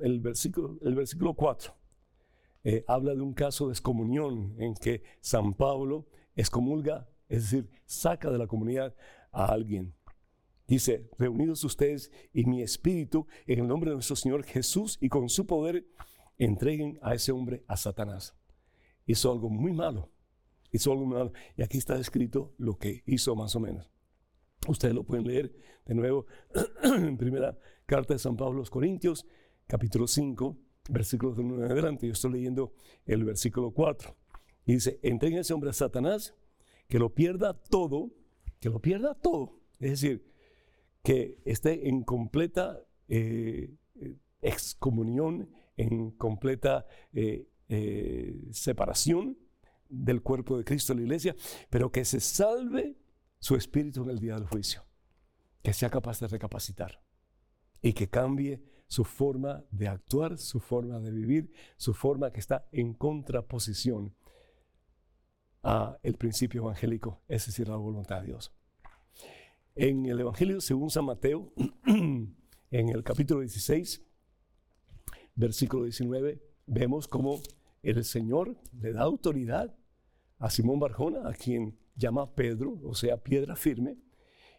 el 0.00 0.20
versículo, 0.20 0.78
el 0.82 0.94
versículo 0.94 1.32
4 1.32 1.72
eh, 2.64 2.84
habla 2.86 3.14
de 3.14 3.22
un 3.22 3.32
caso 3.32 3.68
de 3.68 3.72
excomunión 3.72 4.56
en 4.58 4.74
que 4.74 5.02
San 5.20 5.54
Pablo 5.54 6.06
excomulga, 6.34 7.08
es 7.28 7.50
decir, 7.50 7.70
saca 7.84 8.30
de 8.30 8.38
la 8.38 8.46
comunidad 8.46 8.94
a 9.32 9.46
alguien. 9.46 9.94
Dice, 10.66 11.08
reunidos 11.18 11.62
ustedes 11.64 12.10
y 12.32 12.44
mi 12.44 12.62
espíritu 12.62 13.26
en 13.46 13.60
el 13.60 13.68
nombre 13.68 13.90
de 13.90 13.96
nuestro 13.96 14.16
Señor 14.16 14.44
Jesús 14.44 14.98
y 15.00 15.08
con 15.08 15.28
su 15.28 15.46
poder, 15.46 15.86
entreguen 16.38 16.98
a 17.02 17.14
ese 17.14 17.32
hombre 17.32 17.64
a 17.66 17.76
Satanás. 17.76 18.34
Hizo 19.06 19.30
algo 19.30 19.48
muy 19.48 19.72
malo. 19.72 20.10
Hizo 20.72 20.90
algo 20.92 21.06
muy 21.06 21.16
malo. 21.16 21.32
Y 21.56 21.62
aquí 21.62 21.78
está 21.78 21.98
escrito 21.98 22.54
lo 22.58 22.78
que 22.78 23.02
hizo 23.06 23.34
más 23.36 23.54
o 23.54 23.60
menos. 23.60 23.90
Ustedes 24.66 24.94
lo 24.94 25.04
pueden 25.04 25.26
leer 25.26 25.54
de 25.84 25.94
nuevo 25.94 26.26
en 26.82 27.16
primera 27.16 27.56
carta 27.86 28.14
de 28.14 28.18
San 28.18 28.36
Pablo 28.36 28.56
a 28.56 28.58
los 28.60 28.70
Corintios, 28.70 29.24
capítulo 29.68 30.08
5, 30.08 30.58
versículos 30.88 31.36
de 31.36 31.44
1 31.44 31.64
en 31.64 31.70
adelante. 31.70 32.06
Yo 32.06 32.12
estoy 32.12 32.32
leyendo 32.32 32.72
el 33.04 33.24
versículo 33.24 33.70
4. 33.70 34.16
Y 34.66 34.74
dice, 34.74 34.98
entreguen 35.02 35.38
a 35.38 35.42
ese 35.42 35.54
hombre 35.54 35.70
a 35.70 35.72
Satanás, 35.72 36.34
que 36.88 36.98
lo 36.98 37.14
pierda 37.14 37.54
todo, 37.54 38.10
que 38.60 38.68
lo 38.68 38.80
pierda 38.80 39.14
todo. 39.14 39.60
Es 39.78 39.90
decir, 39.90 40.24
que 41.02 41.40
esté 41.44 41.88
en 41.88 42.02
completa 42.02 42.80
eh, 43.08 43.74
excomunión, 44.42 45.50
en 45.76 46.10
completa 46.12 46.86
eh, 47.12 47.48
eh, 47.68 48.48
separación 48.52 49.38
del 49.88 50.22
cuerpo 50.22 50.56
de 50.58 50.64
Cristo 50.64 50.92
en 50.92 51.00
la 51.00 51.04
iglesia, 51.04 51.36
pero 51.70 51.90
que 51.90 52.04
se 52.04 52.20
salve 52.20 52.96
su 53.38 53.56
espíritu 53.56 54.02
en 54.02 54.10
el 54.10 54.18
día 54.18 54.34
del 54.34 54.46
juicio, 54.46 54.84
que 55.62 55.72
sea 55.72 55.90
capaz 55.90 56.20
de 56.20 56.28
recapacitar 56.28 57.02
y 57.82 57.92
que 57.92 58.08
cambie 58.08 58.62
su 58.88 59.04
forma 59.04 59.64
de 59.70 59.88
actuar, 59.88 60.38
su 60.38 60.60
forma 60.60 60.98
de 61.00 61.10
vivir, 61.10 61.52
su 61.76 61.92
forma 61.92 62.32
que 62.32 62.40
está 62.40 62.68
en 62.72 62.94
contraposición 62.94 64.14
a 65.66 65.98
el 66.04 66.14
principio 66.14 66.62
evangélico, 66.62 67.20
es 67.26 67.44
decir, 67.46 67.68
la 67.68 67.74
voluntad 67.74 68.20
de 68.20 68.28
Dios. 68.28 68.52
En 69.74 70.06
el 70.06 70.20
Evangelio 70.20 70.60
según 70.60 70.90
San 70.90 71.06
Mateo, 71.06 71.52
en 71.86 72.88
el 72.88 73.02
capítulo 73.02 73.40
16, 73.40 74.00
versículo 75.34 75.82
19, 75.82 76.40
vemos 76.66 77.08
cómo 77.08 77.40
el 77.82 78.04
Señor 78.04 78.56
le 78.80 78.92
da 78.92 79.02
autoridad 79.02 79.76
a 80.38 80.50
Simón 80.50 80.78
Barjona, 80.78 81.28
a 81.28 81.32
quien 81.32 81.76
llama 81.96 82.32
Pedro, 82.36 82.78
o 82.84 82.94
sea, 82.94 83.20
piedra 83.24 83.56
firme, 83.56 83.98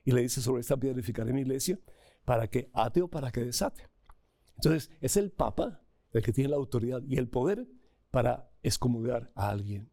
y 0.04 0.12
le 0.12 0.22
dice 0.22 0.42
sobre 0.42 0.60
esta 0.60 0.76
piedra 0.76 0.98
edificaré 0.98 1.32
mi 1.32 1.42
iglesia, 1.42 1.80
para 2.26 2.50
que 2.50 2.70
ate 2.74 3.02
o 3.02 3.08
para 3.08 3.32
que 3.32 3.46
desate. 3.46 3.90
Entonces, 4.56 4.92
es 5.00 5.16
el 5.16 5.32
Papa 5.32 5.82
el 6.12 6.22
que 6.22 6.34
tiene 6.34 6.50
la 6.50 6.58
autoridad 6.58 7.02
y 7.08 7.16
el 7.16 7.30
poder 7.30 7.66
para 8.12 8.52
excomulgar 8.62 9.32
a 9.36 9.50
alguien. 9.50 9.90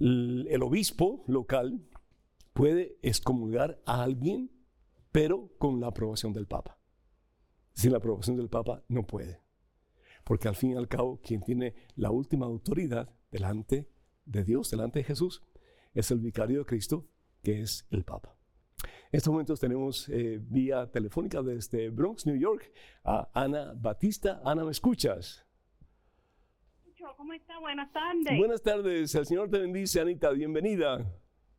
El 0.00 0.62
obispo 0.62 1.24
local 1.26 1.86
puede 2.54 2.98
excomulgar 3.02 3.82
a 3.84 4.02
alguien, 4.02 4.50
pero 5.12 5.50
con 5.58 5.78
la 5.78 5.88
aprobación 5.88 6.32
del 6.32 6.46
Papa. 6.46 6.78
Sin 7.74 7.92
la 7.92 7.98
aprobación 7.98 8.38
del 8.38 8.48
Papa 8.48 8.82
no 8.88 9.06
puede. 9.06 9.42
Porque 10.24 10.48
al 10.48 10.56
fin 10.56 10.70
y 10.70 10.76
al 10.76 10.88
cabo, 10.88 11.20
quien 11.22 11.42
tiene 11.42 11.74
la 11.96 12.10
última 12.10 12.46
autoridad 12.46 13.10
delante 13.30 13.90
de 14.24 14.42
Dios, 14.42 14.70
delante 14.70 15.00
de 15.00 15.04
Jesús, 15.04 15.42
es 15.92 16.10
el 16.10 16.20
vicario 16.20 16.60
de 16.60 16.64
Cristo, 16.64 17.06
que 17.42 17.60
es 17.60 17.86
el 17.90 18.04
Papa. 18.04 18.38
En 19.12 19.18
estos 19.18 19.32
momentos 19.32 19.60
tenemos 19.60 20.08
eh, 20.08 20.40
vía 20.40 20.90
telefónica 20.90 21.42
desde 21.42 21.90
Bronx, 21.90 22.24
New 22.24 22.36
York, 22.36 22.72
a 23.04 23.28
Ana 23.34 23.74
Batista. 23.76 24.40
Ana, 24.44 24.64
¿me 24.64 24.70
escuchas? 24.70 25.44
¿Cómo 27.20 27.34
está? 27.34 27.58
Buenas 27.58 27.92
tardes. 27.92 28.38
Buenas 28.38 28.62
tardes. 28.62 29.14
El 29.14 29.26
Señor 29.26 29.50
te 29.50 29.58
bendice, 29.58 30.00
Anita. 30.00 30.30
Bienvenida. 30.30 31.04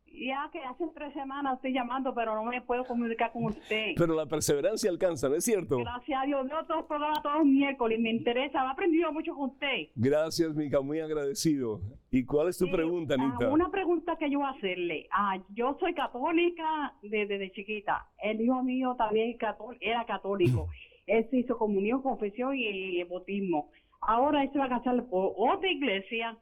Ya 0.06 0.50
que 0.52 0.58
hace 0.58 0.88
tres 0.92 1.14
semanas 1.14 1.54
estoy 1.54 1.72
llamando, 1.72 2.12
pero 2.12 2.34
no 2.34 2.42
me 2.42 2.60
puedo 2.62 2.84
comunicar 2.84 3.30
con 3.30 3.44
usted. 3.44 3.92
Pero 3.96 4.12
la 4.12 4.26
perseverancia 4.26 4.90
alcanza, 4.90 5.28
¿no 5.28 5.36
es 5.36 5.44
cierto? 5.44 5.78
Gracias 5.78 6.20
a 6.20 6.26
Dios, 6.26 6.48
veo 6.48 6.64
todos 6.64 6.80
los 6.80 6.86
programas 6.86 7.22
todos 7.22 7.36
los 7.36 7.46
miércoles, 7.46 8.00
me 8.00 8.10
interesa, 8.10 8.64
he 8.64 8.70
aprendido 8.72 9.12
mucho 9.12 9.36
con 9.36 9.50
usted. 9.50 9.86
Gracias, 9.94 10.52
Mica, 10.52 10.80
muy 10.80 10.98
agradecido. 10.98 11.80
¿Y 12.10 12.24
cuál 12.24 12.48
es 12.48 12.58
tu 12.58 12.68
pregunta, 12.68 13.14
ah, 13.16 13.22
Anita? 13.22 13.48
una 13.48 13.70
pregunta 13.70 14.16
que 14.18 14.28
yo 14.28 14.40
voy 14.40 14.48
a 14.48 14.58
hacerle. 14.58 15.06
Ah, 15.12 15.38
yo 15.50 15.76
soy 15.78 15.94
católica 15.94 16.92
desde, 17.02 17.52
chiquita. 17.52 18.08
El 18.20 18.40
hijo 18.40 18.64
mío 18.64 18.96
también 18.98 19.38
era 19.80 20.04
católico. 20.06 20.68
Él 21.06 21.26
se 21.30 21.38
hizo 21.38 21.58
comunión, 21.58 22.02
confesión 22.02 22.54
y, 22.56 23.02
bautismo. 23.04 23.70
Ahora 24.02 24.42
él 24.42 24.50
se 24.52 24.58
va 24.58 24.66
a 24.66 24.68
casar 24.68 25.04
por 25.06 25.32
otra 25.36 25.70
iglesia 25.70 26.36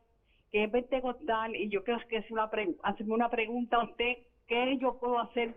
que 0.51 0.65
es 0.65 0.71
pentecostal 0.71 1.55
y 1.55 1.69
yo 1.69 1.85
creo 1.85 1.99
que 2.09 2.17
es 2.17 2.31
una 2.31 2.51
hacerme 2.83 3.15
una 3.15 3.31
pregunta 3.31 3.77
a 3.77 3.85
usted, 3.85 4.15
¿qué 4.49 4.79
yo 4.81 4.99
puedo 4.99 5.21
hacer? 5.21 5.55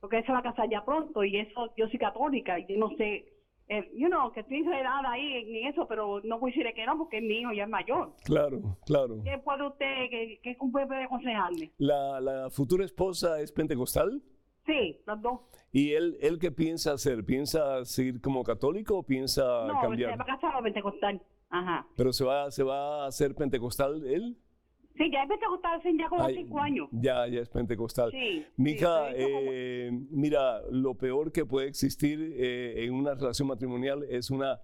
Porque 0.00 0.18
él 0.18 0.26
se 0.26 0.32
va 0.32 0.38
a 0.38 0.42
casar 0.42 0.68
ya 0.70 0.84
pronto 0.84 1.24
y 1.24 1.38
eso, 1.38 1.72
yo 1.76 1.88
soy 1.88 1.98
católica 1.98 2.58
y 2.58 2.66
yo 2.66 2.76
no 2.78 2.90
sé, 2.96 3.24
eh, 3.68 3.90
you 3.96 4.08
know, 4.08 4.30
que 4.32 4.40
estoy 4.40 4.58
enredada 4.58 5.10
ahí 5.10 5.32
en 5.32 5.66
eso, 5.66 5.88
pero 5.88 6.20
no 6.22 6.38
voy 6.38 6.50
a 6.50 6.52
decirle 6.52 6.74
que 6.74 6.84
no 6.84 6.98
porque 6.98 7.18
es 7.18 7.22
mi 7.24 7.40
hijo 7.40 7.52
ya 7.52 7.64
es 7.64 7.70
mayor. 7.70 8.12
Claro, 8.24 8.60
claro. 8.84 9.16
¿Qué 9.24 9.38
puede 9.38 9.66
usted, 9.66 10.10
qué, 10.10 10.40
qué 10.42 10.56
puede 10.70 11.04
aconsejarme? 11.04 11.72
¿La, 11.78 12.20
¿La 12.20 12.50
futura 12.50 12.84
esposa 12.84 13.40
es 13.40 13.50
pentecostal? 13.50 14.22
Sí, 14.66 15.00
los 15.06 15.20
dos. 15.20 15.40
¿Y 15.72 15.92
él, 15.92 16.16
él 16.20 16.38
qué 16.38 16.50
piensa 16.50 16.92
hacer? 16.92 17.24
¿Piensa 17.24 17.84
seguir 17.84 18.20
como 18.20 18.42
católico 18.44 18.98
o 18.98 19.02
piensa 19.02 19.42
cambiar? 19.82 20.10
No, 20.10 20.16
se 20.16 20.18
va 20.18 20.34
a 20.34 20.36
casar 20.36 20.56
a 20.56 20.62
pentecostal. 20.62 21.22
Ajá. 21.50 21.86
¿Pero 21.96 22.12
se 22.12 22.24
va, 22.24 22.50
se 22.50 22.62
va 22.62 23.04
a 23.04 23.06
hacer 23.08 23.34
pentecostal 23.34 24.06
él? 24.06 24.36
Sí, 24.96 25.10
ya 25.10 25.22
es 25.22 25.28
pentecostal 25.28 25.80
hace 25.80 25.96
ya 25.96 26.08
como 26.08 26.28
cinco 26.28 26.60
años. 26.60 26.88
Ya, 26.92 27.26
ya 27.26 27.40
es 27.40 27.48
pentecostal. 27.48 28.12
Sí. 28.12 28.46
Mija, 28.56 29.10
eh, 29.12 29.90
mira, 30.10 30.62
lo 30.70 30.94
peor 30.94 31.32
que 31.32 31.44
puede 31.44 31.66
existir 31.66 32.20
eh, 32.36 32.84
en 32.84 32.94
una 32.94 33.14
relación 33.14 33.48
matrimonial 33.48 34.04
es 34.08 34.30
una 34.30 34.60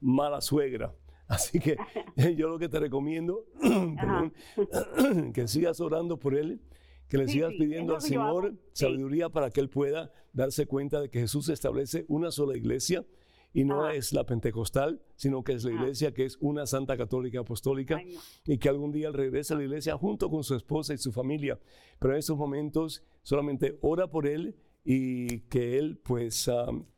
mala 0.00 0.40
suegra. 0.40 0.94
Así 1.28 1.60
que 1.60 1.76
yo 2.36 2.48
lo 2.48 2.58
que 2.58 2.68
te 2.68 2.80
recomiendo, 2.80 3.44
perdón, 3.60 4.32
que 5.34 5.46
sigas 5.46 5.80
orando 5.80 6.18
por 6.18 6.34
él, 6.34 6.60
que 7.08 7.18
le 7.18 7.28
sigas 7.28 7.52
pidiendo 7.58 7.94
al 7.94 8.00
Señor 8.00 8.54
sabiduría 8.72 9.28
para 9.28 9.50
que 9.50 9.60
él 9.60 9.68
pueda 9.68 10.12
darse 10.32 10.66
cuenta 10.66 11.00
de 11.00 11.08
que 11.08 11.20
Jesús 11.20 11.48
establece 11.48 12.04
una 12.08 12.30
sola 12.30 12.56
iglesia 12.56 13.04
y 13.52 13.64
no 13.64 13.84
ah. 13.84 13.94
es 13.94 14.12
la 14.12 14.26
pentecostal, 14.26 15.00
sino 15.14 15.42
que 15.42 15.52
es 15.52 15.64
la 15.64 15.70
ah. 15.70 15.74
iglesia 15.74 16.12
que 16.12 16.24
es 16.24 16.36
una 16.40 16.66
santa 16.66 16.96
católica 16.96 17.40
apostólica 17.40 18.00
y 18.44 18.58
que 18.58 18.68
algún 18.68 18.92
día 18.92 19.10
regresa 19.10 19.54
a 19.54 19.58
la 19.58 19.64
iglesia 19.64 19.96
junto 19.96 20.28
con 20.28 20.44
su 20.44 20.54
esposa 20.54 20.92
y 20.94 20.98
su 20.98 21.12
familia. 21.12 21.58
Pero 21.98 22.12
en 22.12 22.18
estos 22.18 22.36
momentos 22.36 23.02
solamente 23.22 23.78
ora 23.80 24.08
por 24.08 24.26
él 24.26 24.56
y 24.84 25.40
que 25.48 25.78
él 25.78 25.98
pues 26.04 26.50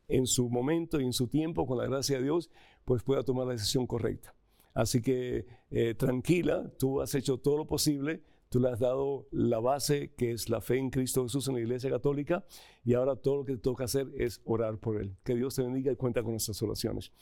en 0.09 0.27
su 0.27 0.49
momento 0.49 1.01
y 1.01 1.05
en 1.05 1.13
su 1.13 1.29
tiempo, 1.29 1.67
con 1.67 1.79
la 1.79 1.87
gracia 1.87 2.17
de 2.17 2.25
Dios, 2.25 2.51
pues 2.85 3.03
pueda 3.03 3.23
tomar 3.23 3.47
la 3.47 3.53
decisión 3.53 3.87
correcta. 3.87 4.35
Así 4.75 5.03
que 5.03 5.47
eh, 5.71 5.95
tranquila, 5.95 6.73
tú 6.79 7.01
has 7.01 7.15
hecho 7.15 7.39
todo 7.39 7.59
lo 7.59 7.67
posible 7.67 8.23
Tú 8.49 8.61
le 8.61 8.71
has 8.71 8.79
dado 8.79 9.27
la 9.31 9.61
base 9.61 10.15
que 10.17 10.33
es 10.33 10.49
la 10.49 10.63
fe 10.63 10.79
en 10.79 10.89
Cristo 10.89 11.23
Jesús 11.23 11.47
en 11.49 11.55
la 11.55 11.61
Iglesia 11.61 11.91
Católica 11.91 12.47
y 12.83 12.95
ahora 12.95 13.15
todo 13.17 13.37
lo 13.39 13.45
que 13.45 13.53
te 13.53 13.59
toca 13.59 13.85
hacer 13.85 14.11
es 14.17 14.41
orar 14.45 14.79
por 14.79 14.99
Él. 15.01 15.19
Que 15.23 15.35
Dios 15.35 15.55
te 15.55 15.63
bendiga 15.63 15.93
y 15.93 15.97
cuenta 15.97 16.23
con 16.23 16.31
nuestras 16.33 16.63
oraciones. 16.63 17.13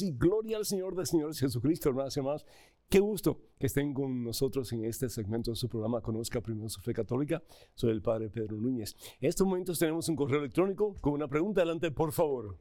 Y 0.00 0.12
gloria 0.12 0.56
al 0.56 0.64
Señor 0.64 0.94
de 0.96 1.06
señores 1.06 1.38
Jesucristo, 1.38 1.88
hermanas 1.88 2.16
y 2.16 2.20
hermanos. 2.20 2.46
Qué 2.88 3.00
gusto 3.00 3.40
que 3.58 3.66
estén 3.66 3.94
con 3.94 4.24
nosotros 4.24 4.72
en 4.72 4.84
este 4.84 5.08
segmento 5.08 5.50
de 5.50 5.56
su 5.56 5.68
programa 5.68 6.00
Conozca 6.00 6.40
Primero 6.40 6.68
su 6.68 6.80
Fe 6.80 6.92
Católica. 6.92 7.42
Soy 7.74 7.90
el 7.90 8.02
Padre 8.02 8.28
Pedro 8.28 8.56
Núñez. 8.56 8.96
En 9.20 9.28
estos 9.28 9.46
momentos 9.46 9.78
tenemos 9.78 10.08
un 10.08 10.16
correo 10.16 10.40
electrónico 10.40 10.94
con 11.00 11.12
una 11.12 11.28
pregunta. 11.28 11.60
Adelante, 11.60 11.90
por 11.90 12.12
favor. 12.12 12.58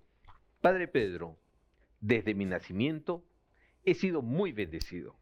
Padre 0.62 0.88
Pedro, 0.88 1.38
desde 2.00 2.34
mi 2.34 2.46
nacimiento 2.46 3.24
he 3.84 3.94
sido 3.96 4.22
muy 4.22 4.52
bendecido. 4.52 5.16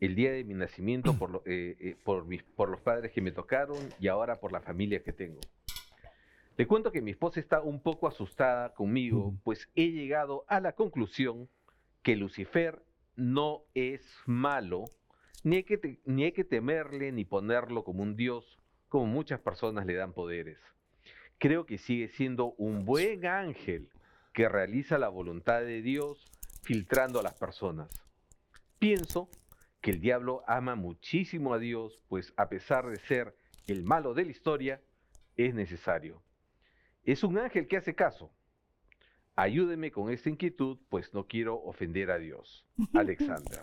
El 0.00 0.14
día 0.14 0.32
de 0.32 0.44
mi 0.44 0.54
nacimiento 0.54 1.14
por, 1.18 1.42
eh, 1.46 1.76
eh, 1.80 1.96
los 2.68 2.80
padres 2.80 3.12
que 3.12 3.20
me 3.20 3.32
tocaron 3.32 3.78
y 4.00 4.08
ahora 4.08 4.40
por 4.40 4.52
la 4.52 4.60
familia 4.60 5.02
que 5.02 5.12
tengo. 5.12 5.40
Le 6.56 6.68
cuento 6.68 6.92
que 6.92 7.02
mi 7.02 7.10
esposa 7.10 7.40
está 7.40 7.60
un 7.60 7.80
poco 7.80 8.06
asustada 8.06 8.74
conmigo, 8.74 9.34
pues 9.42 9.68
he 9.74 9.90
llegado 9.90 10.44
a 10.46 10.60
la 10.60 10.72
conclusión 10.72 11.48
que 12.02 12.14
Lucifer 12.14 12.80
no 13.16 13.64
es 13.74 14.02
malo, 14.24 14.84
ni 15.42 15.56
hay, 15.56 15.64
que 15.64 15.98
ni 16.04 16.22
hay 16.22 16.32
que 16.32 16.44
temerle 16.44 17.10
ni 17.10 17.24
ponerlo 17.24 17.82
como 17.82 18.04
un 18.04 18.14
Dios, 18.14 18.60
como 18.88 19.06
muchas 19.06 19.40
personas 19.40 19.84
le 19.84 19.94
dan 19.94 20.12
poderes. 20.12 20.58
Creo 21.38 21.66
que 21.66 21.76
sigue 21.76 22.06
siendo 22.08 22.52
un 22.52 22.84
buen 22.84 23.26
ángel 23.26 23.90
que 24.32 24.48
realiza 24.48 24.96
la 24.96 25.08
voluntad 25.08 25.60
de 25.60 25.82
Dios 25.82 26.30
filtrando 26.62 27.18
a 27.18 27.24
las 27.24 27.34
personas. 27.34 27.90
Pienso 28.78 29.28
que 29.80 29.90
el 29.90 30.00
diablo 30.00 30.44
ama 30.46 30.76
muchísimo 30.76 31.52
a 31.52 31.58
Dios, 31.58 32.00
pues 32.08 32.32
a 32.36 32.48
pesar 32.48 32.88
de 32.88 33.00
ser 33.00 33.36
el 33.66 33.82
malo 33.82 34.14
de 34.14 34.24
la 34.24 34.30
historia, 34.30 34.80
es 35.36 35.52
necesario. 35.52 36.22
Es 37.04 37.22
un 37.22 37.38
ángel 37.38 37.68
que 37.68 37.76
hace 37.76 37.94
caso. 37.94 38.32
Ayúdeme 39.36 39.90
con 39.90 40.10
esta 40.10 40.30
inquietud, 40.30 40.78
pues 40.88 41.12
no 41.12 41.26
quiero 41.26 41.60
ofender 41.62 42.10
a 42.10 42.18
Dios. 42.18 42.66
Alexander. 42.94 43.62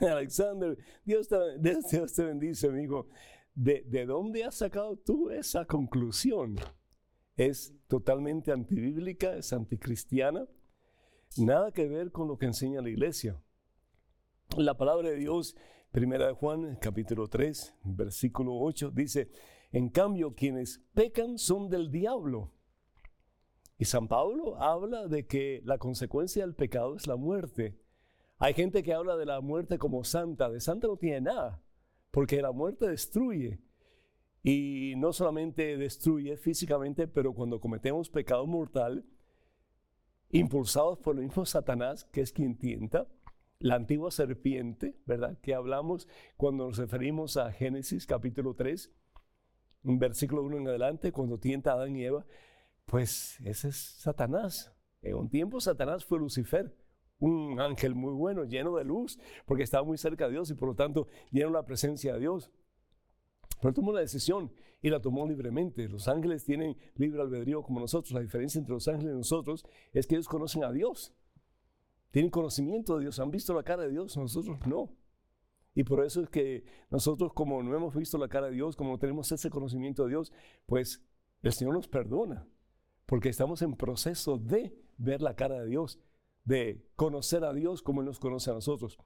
Alexander, 0.00 0.76
Dios 1.04 1.28
te, 1.28 1.36
Dios 1.90 2.12
te 2.12 2.24
bendice, 2.24 2.68
amigo. 2.68 3.08
¿De, 3.54 3.84
¿De 3.86 4.04
dónde 4.04 4.44
has 4.44 4.56
sacado 4.56 4.96
tú 4.96 5.30
esa 5.30 5.64
conclusión? 5.64 6.56
Es 7.36 7.74
totalmente 7.88 8.52
antibíblica, 8.52 9.36
es 9.36 9.52
anticristiana. 9.52 10.46
Nada 11.36 11.72
que 11.72 11.88
ver 11.88 12.10
con 12.10 12.28
lo 12.28 12.36
que 12.36 12.46
enseña 12.46 12.82
la 12.82 12.90
iglesia. 12.90 13.40
La 14.56 14.76
palabra 14.76 15.10
de 15.10 15.16
Dios, 15.16 15.56
primera 15.90 16.26
de 16.26 16.32
Juan, 16.32 16.76
capítulo 16.80 17.28
3, 17.28 17.74
versículo 17.84 18.56
8, 18.56 18.90
dice, 18.90 19.30
en 19.72 19.88
cambio, 19.88 20.34
quienes 20.34 20.80
pecan 20.94 21.38
son 21.38 21.68
del 21.68 21.90
diablo. 21.90 22.52
Y 23.78 23.86
San 23.86 24.08
Pablo 24.08 24.56
habla 24.60 25.08
de 25.08 25.26
que 25.26 25.60
la 25.64 25.78
consecuencia 25.78 26.44
del 26.44 26.54
pecado 26.54 26.96
es 26.96 27.06
la 27.06 27.16
muerte. 27.16 27.80
Hay 28.38 28.54
gente 28.54 28.82
que 28.82 28.94
habla 28.94 29.16
de 29.16 29.26
la 29.26 29.40
muerte 29.40 29.78
como 29.78 30.04
santa. 30.04 30.48
De 30.48 30.60
santa 30.60 30.86
no 30.86 30.96
tiene 30.96 31.22
nada, 31.22 31.62
porque 32.10 32.40
la 32.40 32.52
muerte 32.52 32.88
destruye. 32.88 33.60
Y 34.42 34.94
no 34.96 35.12
solamente 35.12 35.76
destruye 35.76 36.36
físicamente, 36.36 37.08
pero 37.08 37.32
cuando 37.32 37.60
cometemos 37.60 38.10
pecado 38.10 38.46
mortal, 38.46 39.04
impulsados 40.30 40.98
por 40.98 41.16
el 41.16 41.24
mismo 41.24 41.46
Satanás, 41.46 42.04
que 42.04 42.20
es 42.20 42.32
quien 42.32 42.58
tienta, 42.58 43.08
la 43.58 43.76
antigua 43.76 44.10
serpiente, 44.10 44.96
¿verdad? 45.06 45.38
Que 45.40 45.54
hablamos 45.54 46.08
cuando 46.36 46.66
nos 46.66 46.76
referimos 46.76 47.36
a 47.36 47.50
Génesis 47.52 48.06
capítulo 48.06 48.54
3, 48.54 48.92
un 49.84 49.98
versículo 49.98 50.42
1 50.42 50.58
en 50.58 50.68
adelante, 50.68 51.12
cuando 51.12 51.38
tienta 51.38 51.70
a 51.70 51.74
Adán 51.74 51.96
y 51.96 52.04
Eva, 52.04 52.26
pues 52.86 53.38
ese 53.44 53.68
es 53.68 53.76
Satanás. 53.76 54.72
En 55.02 55.16
un 55.16 55.28
tiempo 55.28 55.60
Satanás 55.60 56.04
fue 56.04 56.18
Lucifer, 56.18 56.74
un 57.18 57.60
ángel 57.60 57.94
muy 57.94 58.12
bueno, 58.12 58.44
lleno 58.44 58.76
de 58.76 58.84
luz, 58.84 59.18
porque 59.46 59.62
estaba 59.62 59.84
muy 59.84 59.98
cerca 59.98 60.26
de 60.26 60.32
Dios 60.32 60.50
y 60.50 60.54
por 60.54 60.68
lo 60.68 60.74
tanto 60.74 61.08
lleno 61.30 61.50
la 61.50 61.64
presencia 61.64 62.14
de 62.14 62.20
Dios. 62.20 62.50
Pero 63.60 63.72
tomó 63.72 63.92
la 63.92 64.00
decisión 64.00 64.52
y 64.82 64.90
la 64.90 65.00
tomó 65.00 65.26
libremente. 65.26 65.88
Los 65.88 66.08
ángeles 66.08 66.44
tienen 66.44 66.76
libre 66.96 67.22
albedrío 67.22 67.62
como 67.62 67.80
nosotros. 67.80 68.12
La 68.12 68.20
diferencia 68.20 68.58
entre 68.58 68.74
los 68.74 68.86
ángeles 68.88 69.14
y 69.14 69.16
nosotros 69.16 69.64
es 69.92 70.06
que 70.06 70.16
ellos 70.16 70.28
conocen 70.28 70.64
a 70.64 70.72
Dios. 70.72 71.14
Tienen 72.10 72.30
conocimiento 72.30 72.96
de 72.96 73.02
Dios, 73.02 73.18
han 73.18 73.30
visto 73.30 73.54
la 73.54 73.62
cara 73.62 73.82
de 73.82 73.90
Dios, 73.90 74.16
nosotros 74.16 74.58
no. 74.66 74.94
Y 75.74 75.82
por 75.82 76.04
eso 76.04 76.22
es 76.22 76.28
que 76.28 76.64
nosotros 76.90 77.32
como 77.32 77.62
no 77.62 77.74
hemos 77.74 77.94
visto 77.96 78.18
la 78.18 78.28
cara 78.28 78.46
de 78.46 78.52
Dios, 78.52 78.76
como 78.76 78.92
no 78.92 78.98
tenemos 78.98 79.32
ese 79.32 79.50
conocimiento 79.50 80.04
de 80.04 80.10
Dios, 80.10 80.32
pues 80.66 81.02
el 81.42 81.52
Señor 81.52 81.74
nos 81.74 81.88
perdona, 81.88 82.46
porque 83.06 83.28
estamos 83.28 83.62
en 83.62 83.76
proceso 83.76 84.38
de 84.38 84.74
ver 84.96 85.22
la 85.22 85.36
cara 85.36 85.60
de 85.60 85.66
Dios, 85.66 85.98
de 86.44 86.86
conocer 86.96 87.44
a 87.44 87.52
Dios 87.52 87.82
como 87.82 88.00
Él 88.00 88.06
nos 88.06 88.18
conoce 88.18 88.50
a 88.50 88.54
nosotros. 88.54 88.98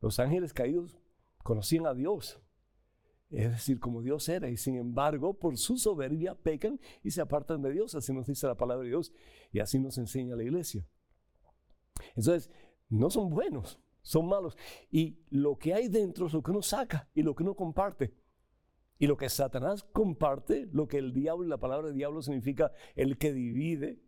Los 0.00 0.18
ángeles 0.18 0.52
caídos 0.52 0.98
conocían 1.42 1.86
a 1.86 1.94
Dios, 1.94 2.40
es 3.30 3.50
decir, 3.50 3.80
como 3.80 4.02
Dios 4.02 4.28
era, 4.28 4.48
y 4.48 4.56
sin 4.56 4.76
embargo, 4.76 5.34
por 5.34 5.56
su 5.56 5.76
soberbia 5.76 6.34
pecan 6.34 6.80
y 7.02 7.10
se 7.10 7.20
apartan 7.20 7.62
de 7.62 7.72
Dios, 7.72 7.94
así 7.94 8.12
nos 8.12 8.26
dice 8.26 8.46
la 8.46 8.56
palabra 8.56 8.84
de 8.84 8.90
Dios, 8.90 9.12
y 9.52 9.60
así 9.60 9.78
nos 9.78 9.98
enseña 9.98 10.36
la 10.36 10.44
iglesia. 10.44 10.86
Entonces, 12.14 12.50
no 12.88 13.10
son 13.10 13.30
buenos, 13.30 13.80
son 14.02 14.28
malos. 14.28 14.56
Y 14.90 15.18
lo 15.30 15.58
que 15.58 15.74
hay 15.74 15.88
dentro 15.88 16.26
es 16.26 16.32
lo 16.32 16.42
que 16.42 16.50
uno 16.50 16.62
saca 16.62 17.08
y 17.14 17.22
lo 17.22 17.34
que 17.34 17.42
uno 17.42 17.54
comparte. 17.54 18.14
Y 18.98 19.06
lo 19.06 19.16
que 19.16 19.28
Satanás 19.28 19.82
comparte, 19.82 20.68
lo 20.72 20.86
que 20.86 20.98
el 20.98 21.12
diablo 21.12 21.46
la 21.48 21.58
palabra 21.58 21.90
diablo 21.90 22.22
significa 22.22 22.72
el 22.94 23.18
que 23.18 23.32
divide, 23.32 24.00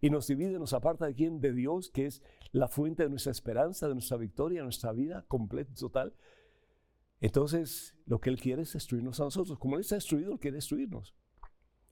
y 0.00 0.10
nos 0.10 0.28
divide, 0.28 0.58
nos 0.58 0.72
aparta 0.74 1.06
de 1.06 1.14
quién? 1.14 1.40
De 1.40 1.52
Dios, 1.52 1.90
que 1.90 2.06
es 2.06 2.22
la 2.52 2.68
fuente 2.68 3.02
de 3.02 3.10
nuestra 3.10 3.32
esperanza, 3.32 3.88
de 3.88 3.94
nuestra 3.94 4.16
victoria, 4.16 4.60
de 4.60 4.64
nuestra 4.64 4.92
vida 4.92 5.24
completa 5.26 5.72
y 5.72 5.74
total. 5.74 6.14
Entonces, 7.20 7.96
lo 8.06 8.20
que 8.20 8.30
Él 8.30 8.40
quiere 8.40 8.62
es 8.62 8.72
destruirnos 8.72 9.18
a 9.18 9.24
nosotros. 9.24 9.58
Como 9.58 9.74
Él 9.74 9.80
está 9.80 9.96
destruido, 9.96 10.32
Él 10.32 10.38
quiere 10.38 10.56
destruirnos. 10.56 11.14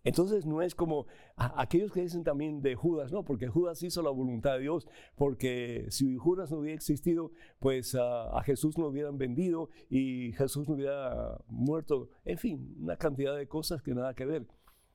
Entonces 0.06 0.46
no 0.46 0.62
es 0.62 0.76
como 0.76 1.06
aquellos 1.34 1.90
que 1.90 2.00
dicen 2.00 2.22
también 2.22 2.62
de 2.62 2.76
Judas, 2.76 3.10
no, 3.10 3.24
porque 3.24 3.48
Judas 3.48 3.82
hizo 3.82 4.02
la 4.02 4.10
voluntad 4.10 4.52
de 4.52 4.60
Dios, 4.60 4.86
porque 5.16 5.86
si 5.88 6.16
Judas 6.16 6.52
no 6.52 6.58
hubiera 6.58 6.76
existido, 6.76 7.32
pues 7.58 7.96
a 7.96 8.40
Jesús 8.44 8.78
no 8.78 8.86
hubieran 8.86 9.18
vendido 9.18 9.68
y 9.90 10.30
Jesús 10.34 10.68
no 10.68 10.76
hubiera 10.76 11.36
muerto, 11.48 12.08
en 12.24 12.38
fin, 12.38 12.76
una 12.80 12.96
cantidad 12.96 13.36
de 13.36 13.48
cosas 13.48 13.82
que 13.82 13.94
nada 13.94 14.14
que 14.14 14.26
ver. 14.26 14.46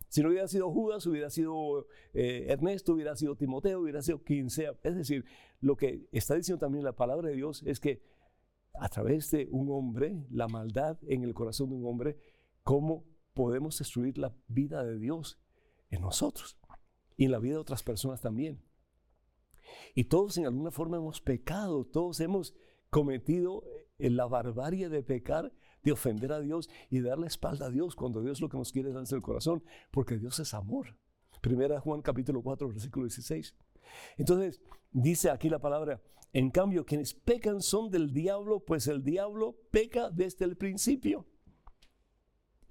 Si 0.08 0.22
no 0.22 0.30
hubiera 0.30 0.48
sido 0.48 0.72
Judas, 0.72 1.06
hubiera 1.06 1.30
sido 1.30 1.88
eh, 2.14 2.46
Ernesto, 2.48 2.94
hubiera 2.94 3.14
sido 3.18 3.36
Timoteo, 3.36 3.82
hubiera 3.82 4.02
sido 4.02 4.24
quien 4.24 4.50
sea. 4.50 4.76
Es 4.82 4.96
decir, 4.96 5.26
lo 5.60 5.76
que 5.76 6.08
está 6.14 6.36
diciendo 6.36 6.60
también 6.60 6.86
la 6.86 6.96
palabra 6.96 7.28
de 7.28 7.36
Dios 7.36 7.64
es 7.66 7.82
que 7.82 8.02
a 8.76 8.88
través 8.88 9.30
de 9.30 9.50
un 9.52 9.70
hombre, 9.72 10.26
la 10.32 10.48
maldad 10.48 10.98
en 11.06 11.26
el 11.26 11.34
corazón 11.34 11.70
de 11.70 11.76
un 11.76 11.86
hombre, 11.86 12.18
cómo 12.64 13.11
podemos 13.34 13.78
destruir 13.78 14.18
la 14.18 14.36
vida 14.48 14.84
de 14.84 14.98
Dios 14.98 15.40
en 15.90 16.02
nosotros 16.02 16.58
y 17.18 17.26
en 17.26 17.32
la 17.32 17.40
vida 17.40 17.54
de 17.54 17.60
otras 17.60 17.84
personas 17.84 18.22
también. 18.22 18.62
Y 19.96 20.06
todos 20.06 20.38
en 20.38 20.46
alguna 20.46 20.72
forma 20.72 20.98
hemos 20.98 21.22
pecado, 21.22 21.86
todos 21.86 22.20
hemos 22.20 22.54
cometido 22.90 23.64
eh, 24.00 24.10
la 24.10 24.26
barbarie 24.26 24.90
de 24.90 25.04
pecar, 25.04 25.54
de 25.84 25.92
ofender 25.92 26.32
a 26.32 26.40
Dios 26.40 26.70
y 26.90 27.00
darle 27.00 27.28
espalda 27.28 27.68
a 27.68 27.70
Dios 27.70 27.96
cuando 27.96 28.22
Dios 28.22 28.42
lo 28.42 28.50
que 28.50 28.58
nos 28.58 28.72
quiere 28.72 28.90
es 28.90 28.96
darse 28.96 29.16
el 29.16 29.22
corazón, 29.22 29.64
porque 29.92 30.18
Dios 30.18 30.40
es 30.40 30.54
amor. 30.54 30.98
Primera 31.42 31.80
Juan 31.80 32.02
capítulo 32.02 32.44
4, 32.44 32.68
versículo 32.68 33.06
16. 33.06 33.56
Entonces, 34.18 34.62
dice 34.92 35.30
aquí 35.30 35.50
la 35.50 35.60
palabra, 35.60 36.02
en 36.34 36.50
cambio, 36.50 36.86
quienes 36.86 37.14
pecan 37.14 37.62
son 37.62 37.90
del 37.90 38.14
diablo, 38.14 38.62
pues 38.62 38.88
el 38.88 39.04
diablo 39.04 39.58
peca 39.72 40.10
desde 40.10 40.46
el 40.46 40.56
principio. 40.56 41.26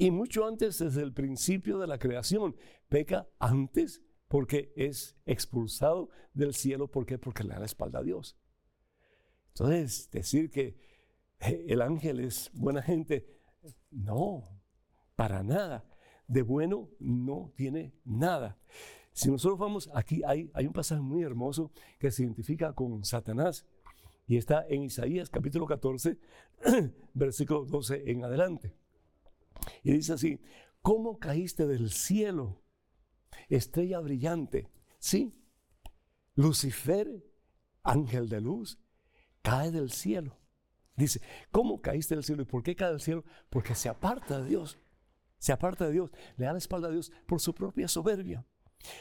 Y 0.01 0.11
mucho 0.11 0.47
antes, 0.47 0.79
desde 0.79 1.03
el 1.03 1.13
principio 1.13 1.79
de 1.79 1.87
la 1.87 1.99
creación, 1.99 2.57
peca 2.89 3.29
antes 3.39 4.01
porque 4.29 4.73
es 4.75 5.15
expulsado 5.27 6.09
del 6.33 6.55
cielo. 6.55 6.91
¿Por 6.91 7.05
qué? 7.05 7.19
Porque 7.19 7.45
le 7.45 7.51
da 7.51 7.59
la 7.59 7.67
espalda 7.67 7.99
a 7.99 8.03
Dios. 8.03 8.35
Entonces, 9.49 10.09
decir 10.11 10.51
que 10.51 10.79
eh, 11.41 11.67
el 11.69 11.83
ángel 11.83 12.21
es 12.21 12.51
buena 12.55 12.81
gente, 12.81 13.27
no, 13.91 14.49
para 15.17 15.43
nada. 15.43 15.85
De 16.27 16.41
bueno 16.41 16.89
no 16.99 17.53
tiene 17.55 17.93
nada. 18.03 18.59
Si 19.13 19.31
nosotros 19.31 19.59
vamos, 19.59 19.91
aquí 19.93 20.23
hay, 20.27 20.51
hay 20.55 20.67
un 20.67 20.73
pasaje 20.73 21.03
muy 21.03 21.25
hermoso 21.25 21.73
que 21.99 22.11
se 22.11 22.23
identifica 22.23 22.73
con 22.73 23.05
Satanás 23.05 23.67
y 24.27 24.39
está 24.39 24.65
en 24.67 24.83
Isaías 24.83 25.29
capítulo 25.29 25.67
14, 25.67 26.17
versículo 27.13 27.67
12 27.67 28.11
en 28.11 28.25
adelante. 28.25 28.80
Y 29.83 29.93
dice 29.93 30.13
así, 30.13 30.41
¿cómo 30.83 31.19
caíste 31.19 31.67
del 31.67 31.91
cielo? 31.91 32.63
Estrella 33.49 34.01
brillante. 34.01 34.69
Sí, 34.99 35.35
Lucifer, 36.35 37.25
ángel 37.83 38.29
de 38.29 38.41
luz, 38.41 38.79
cae 39.43 39.71
del 39.71 39.91
cielo. 39.91 40.39
Dice, 40.97 41.21
¿cómo 41.51 41.81
caíste 41.81 42.15
del 42.15 42.25
cielo? 42.25 42.43
¿Y 42.43 42.47
por 42.47 42.63
qué 42.63 42.77
cae 42.77 42.91
del 42.91 43.01
cielo? 43.01 43.25
Porque 43.49 43.75
se 43.75 43.89
aparta 43.89 44.41
de 44.41 44.49
Dios. 44.49 44.79
Se 45.39 45.53
aparta 45.53 45.87
de 45.87 45.93
Dios, 45.93 46.11
le 46.37 46.45
da 46.45 46.53
la 46.53 46.59
espalda 46.59 46.89
a 46.89 46.91
Dios 46.91 47.11
por 47.27 47.41
su 47.41 47.55
propia 47.55 47.89
soberbia. 47.89 48.47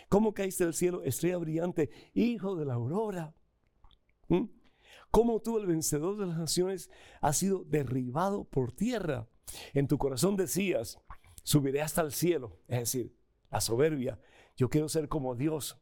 ¿Cómo 0.07 0.33
caíste 0.33 0.63
del 0.63 0.73
cielo, 0.73 1.03
estrella 1.03 1.37
brillante, 1.37 1.89
hijo 2.13 2.55
de 2.55 2.65
la 2.65 2.75
aurora? 2.75 3.35
¿Mm? 4.29 4.45
¿Cómo 5.11 5.41
tú, 5.41 5.57
el 5.57 5.65
vencedor 5.65 6.17
de 6.17 6.27
las 6.27 6.37
naciones, 6.37 6.89
has 7.19 7.37
sido 7.37 7.63
derribado 7.65 8.45
por 8.45 8.71
tierra? 8.71 9.27
En 9.73 9.87
tu 9.87 9.97
corazón 9.97 10.35
decías, 10.35 10.99
subiré 11.43 11.81
hasta 11.81 12.01
el 12.01 12.11
cielo, 12.11 12.57
es 12.67 12.79
decir, 12.79 13.15
la 13.51 13.61
soberbia. 13.61 14.19
Yo 14.55 14.69
quiero 14.69 14.89
ser 14.89 15.07
como 15.07 15.35
Dios, 15.35 15.77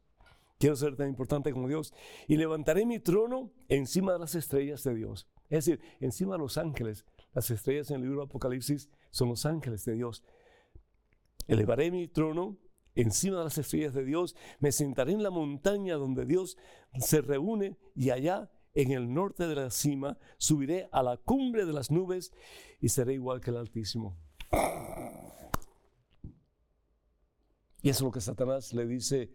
quiero 0.58 0.76
ser 0.76 0.96
tan 0.96 1.08
importante 1.08 1.52
como 1.52 1.68
Dios. 1.68 1.92
Y 2.26 2.36
levantaré 2.36 2.86
mi 2.86 2.98
trono 2.98 3.52
encima 3.68 4.12
de 4.12 4.18
las 4.18 4.34
estrellas 4.34 4.84
de 4.84 4.94
Dios, 4.94 5.28
es 5.50 5.64
decir, 5.64 5.80
encima 6.00 6.34
de 6.34 6.38
los 6.38 6.58
ángeles. 6.58 7.04
Las 7.34 7.50
estrellas 7.50 7.90
en 7.90 7.96
el 7.96 8.02
libro 8.02 8.20
de 8.20 8.26
Apocalipsis 8.26 8.88
son 9.10 9.28
los 9.28 9.46
ángeles 9.46 9.84
de 9.84 9.94
Dios. 9.94 10.24
Elevaré 11.46 11.90
mi 11.90 12.08
trono 12.08 12.58
encima 12.94 13.38
de 13.38 13.44
las 13.44 13.58
estrellas 13.58 13.94
de 13.94 14.04
Dios, 14.04 14.34
me 14.58 14.72
sentaré 14.72 15.12
en 15.12 15.22
la 15.22 15.30
montaña 15.30 15.94
donde 15.94 16.26
Dios 16.26 16.58
se 16.98 17.20
reúne 17.20 17.76
y 17.94 18.10
allá 18.10 18.50
en 18.74 18.92
el 18.92 19.12
norte 19.12 19.46
de 19.46 19.54
la 19.54 19.70
cima, 19.70 20.18
subiré 20.36 20.88
a 20.92 21.02
la 21.02 21.16
cumbre 21.16 21.66
de 21.66 21.72
las 21.72 21.90
nubes 21.90 22.32
y 22.80 22.88
seré 22.88 23.14
igual 23.14 23.40
que 23.40 23.50
el 23.50 23.56
Altísimo. 23.56 24.16
Y 27.80 27.90
eso 27.90 27.98
es 27.98 28.02
lo 28.02 28.10
que 28.10 28.20
Satanás 28.20 28.72
le 28.72 28.86
dice 28.86 29.32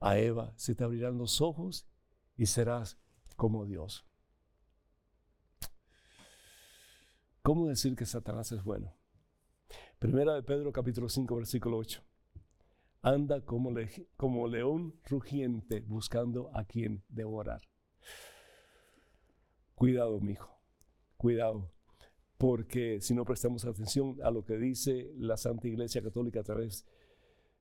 a 0.00 0.18
Eva, 0.18 0.52
se 0.56 0.74
te 0.74 0.84
abrirán 0.84 1.18
los 1.18 1.40
ojos 1.40 1.86
y 2.36 2.46
serás 2.46 2.98
como 3.36 3.66
Dios. 3.66 4.06
¿Cómo 7.42 7.68
decir 7.68 7.94
que 7.94 8.06
Satanás 8.06 8.52
es 8.52 8.64
bueno? 8.64 8.96
Primera 9.98 10.34
de 10.34 10.42
Pedro 10.42 10.72
capítulo 10.72 11.08
5 11.08 11.36
versículo 11.36 11.78
8. 11.78 12.02
Anda 13.02 13.42
como, 13.42 13.70
como 14.16 14.48
león 14.48 14.98
rugiente 15.04 15.80
buscando 15.80 16.50
a 16.54 16.64
quien 16.64 17.04
devorar. 17.08 17.60
Cuidado, 19.74 20.20
mi 20.20 20.32
hijo. 20.32 20.50
Cuidado. 21.16 21.70
Porque 22.38 23.00
si 23.00 23.14
no 23.14 23.24
prestamos 23.24 23.64
atención 23.64 24.18
a 24.22 24.30
lo 24.30 24.44
que 24.44 24.56
dice 24.56 25.12
la 25.16 25.36
Santa 25.36 25.68
Iglesia 25.68 26.02
Católica 26.02 26.40
a 26.40 26.44
través 26.44 26.86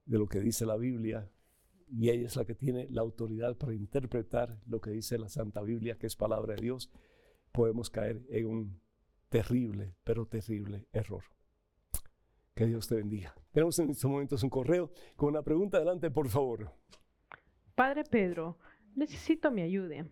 de 0.06 0.18
lo 0.18 0.28
que 0.28 0.40
dice 0.40 0.66
la 0.66 0.78
Biblia, 0.78 1.30
y 1.90 2.10
ella 2.10 2.26
es 2.26 2.36
la 2.36 2.46
que 2.46 2.56
tiene 2.56 2.88
la 2.90 3.02
autoridad 3.02 3.56
para 3.58 3.74
interpretar 3.74 4.60
lo 4.66 4.82
que 4.82 4.90
dice 4.90 5.18
la 5.18 5.30
Santa 5.30 5.62
Biblia, 5.62 5.98
que 5.98 6.08
es 6.08 6.16
palabra 6.16 6.56
de 6.56 6.62
Dios, 6.62 6.92
podemos 7.52 7.90
caer 7.90 8.22
en 8.30 8.48
un 8.48 8.82
terrible, 9.30 9.96
pero 10.04 10.26
terrible 10.26 10.88
error. 10.92 11.24
Que 12.56 12.66
Dios 12.66 12.88
te 12.88 12.96
bendiga. 12.96 13.34
Tenemos 13.52 13.78
en 13.80 13.90
estos 13.90 14.10
momentos 14.10 14.44
un 14.44 14.50
correo 14.50 14.92
con 15.16 15.30
una 15.30 15.42
pregunta. 15.42 15.78
Adelante, 15.78 16.12
por 16.12 16.30
favor. 16.30 16.72
Padre 17.74 18.04
Pedro, 18.04 18.58
necesito 18.96 19.50
mi 19.50 19.62
ayuda. 19.62 20.06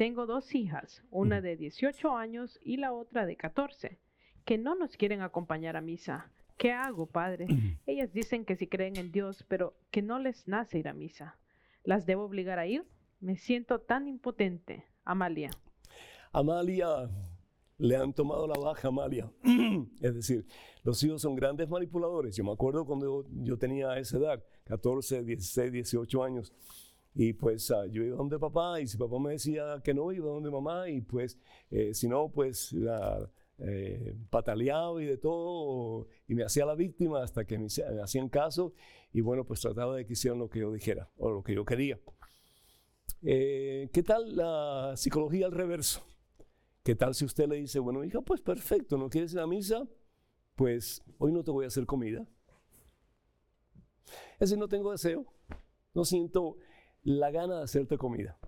Tengo 0.00 0.24
dos 0.24 0.54
hijas, 0.54 1.02
una 1.10 1.42
de 1.42 1.58
18 1.58 2.16
años 2.16 2.58
y 2.64 2.78
la 2.78 2.94
otra 2.94 3.26
de 3.26 3.36
14, 3.36 3.98
que 4.46 4.56
no 4.56 4.74
nos 4.74 4.96
quieren 4.96 5.20
acompañar 5.20 5.76
a 5.76 5.82
misa. 5.82 6.32
¿Qué 6.56 6.72
hago, 6.72 7.04
padre? 7.04 7.46
Ellas 7.86 8.10
dicen 8.10 8.46
que 8.46 8.56
sí 8.56 8.66
creen 8.66 8.96
en 8.96 9.12
Dios, 9.12 9.44
pero 9.46 9.74
que 9.90 10.00
no 10.00 10.18
les 10.18 10.48
nace 10.48 10.78
ir 10.78 10.88
a 10.88 10.94
misa. 10.94 11.36
¿Las 11.84 12.06
debo 12.06 12.22
obligar 12.22 12.58
a 12.58 12.66
ir? 12.66 12.86
Me 13.20 13.36
siento 13.36 13.78
tan 13.78 14.08
impotente. 14.08 14.86
Amalia. 15.04 15.50
Amalia, 16.32 17.10
le 17.76 17.96
han 17.96 18.14
tomado 18.14 18.46
la 18.46 18.58
baja, 18.58 18.88
Amalia. 18.88 19.30
es 20.00 20.14
decir, 20.14 20.46
los 20.82 21.04
hijos 21.04 21.20
son 21.20 21.34
grandes 21.34 21.68
manipuladores. 21.68 22.34
Yo 22.34 22.42
me 22.42 22.52
acuerdo 22.52 22.86
cuando 22.86 23.26
yo, 23.42 23.58
tenía 23.58 23.98
esa 23.98 24.16
edad, 24.16 24.42
14, 24.64 25.24
16, 25.24 25.70
18 25.70 26.24
años. 26.24 26.54
Y 27.14 27.32
pues 27.32 27.70
ah, 27.70 27.86
yo 27.86 28.02
iba 28.04 28.16
donde 28.16 28.38
papá 28.38 28.80
y 28.80 28.86
si 28.86 28.96
papá 28.96 29.18
me 29.18 29.32
decía 29.32 29.80
que 29.82 29.92
no, 29.92 30.12
iba 30.12 30.30
donde 30.30 30.50
mamá 30.50 30.88
y 30.88 31.00
pues 31.00 31.38
eh, 31.70 31.92
si 31.92 32.08
no, 32.08 32.30
pues 32.30 32.72
la, 32.72 33.28
eh, 33.62 34.16
pataleado 34.30 35.02
y 35.02 35.06
de 35.06 35.18
todo 35.18 36.08
y 36.26 36.34
me 36.34 36.44
hacía 36.44 36.64
la 36.64 36.74
víctima 36.74 37.22
hasta 37.22 37.44
que 37.44 37.58
me, 37.58 37.66
hacían 38.02 38.30
caso 38.30 38.72
y 39.12 39.20
bueno, 39.20 39.44
pues 39.44 39.60
trataba 39.60 39.96
de 39.96 40.06
que 40.06 40.14
hicieran 40.14 40.38
lo 40.38 40.48
que 40.48 40.60
yo 40.60 40.72
dijera 40.72 41.10
o 41.18 41.30
lo 41.30 41.42
que 41.42 41.54
yo 41.54 41.64
quería. 41.66 42.00
Eh, 43.22 43.90
¿Qué 43.92 44.02
tal 44.02 44.34
la 44.34 44.94
psicología 44.96 45.44
al 45.44 45.52
reverso? 45.52 46.02
¿Qué 46.82 46.94
tal 46.94 47.14
si 47.14 47.26
usted 47.26 47.48
le 47.48 47.56
dice, 47.56 47.80
bueno, 47.80 48.02
hija, 48.02 48.22
pues 48.22 48.40
perfecto, 48.40 48.96
¿no 48.96 49.10
quieres 49.10 49.34
ir 49.34 49.40
a 49.40 49.46
misa? 49.46 49.86
Pues 50.54 51.02
hoy 51.18 51.30
no 51.30 51.44
te 51.44 51.50
voy 51.50 51.66
a 51.66 51.68
hacer 51.68 51.84
comida. 51.84 52.26
Es 54.34 54.48
decir, 54.48 54.58
no 54.58 54.68
tengo 54.68 54.90
deseo, 54.90 55.26
no 55.92 56.06
siento 56.06 56.56
la 57.02 57.30
gana 57.30 57.58
de 57.58 57.64
hacerte 57.64 57.98
comida. 57.98 58.38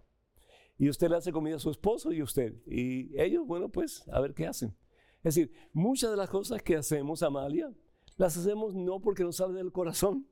Y 0.78 0.88
usted 0.88 1.08
le 1.08 1.16
hace 1.16 1.32
comida 1.32 1.56
a 1.56 1.60
su 1.60 1.70
esposo 1.70 2.12
y 2.12 2.22
usted. 2.22 2.54
Y 2.66 3.18
ellos, 3.20 3.46
bueno, 3.46 3.68
pues 3.68 4.06
a 4.08 4.20
ver 4.20 4.34
qué 4.34 4.46
hacen. 4.46 4.76
Es 5.22 5.34
decir, 5.36 5.52
muchas 5.72 6.10
de 6.10 6.16
las 6.16 6.28
cosas 6.28 6.62
que 6.62 6.76
hacemos, 6.76 7.22
Amalia, 7.22 7.72
las 8.16 8.36
hacemos 8.36 8.74
no 8.74 9.00
porque 9.00 9.22
nos 9.22 9.36
sale 9.36 9.54
del 9.54 9.72
corazón, 9.72 10.26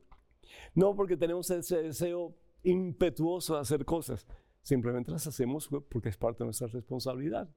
no 0.74 0.96
porque 0.96 1.16
tenemos 1.16 1.48
ese 1.50 1.82
deseo 1.82 2.36
impetuoso 2.62 3.54
de 3.54 3.60
hacer 3.60 3.84
cosas, 3.84 4.26
simplemente 4.62 5.10
las 5.10 5.26
hacemos 5.26 5.68
porque 5.88 6.08
es 6.08 6.16
parte 6.16 6.38
de 6.38 6.46
nuestra 6.46 6.66
responsabilidad. 6.66 7.48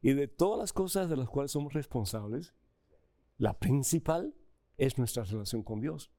Y 0.00 0.12
de 0.12 0.28
todas 0.28 0.60
las 0.60 0.72
cosas 0.72 1.10
de 1.10 1.16
las 1.16 1.28
cuales 1.28 1.50
somos 1.50 1.72
responsables, 1.72 2.54
la 3.36 3.58
principal 3.58 4.34
es 4.76 4.96
nuestra 4.96 5.24
relación 5.24 5.62
con 5.62 5.80
Dios. 5.80 6.12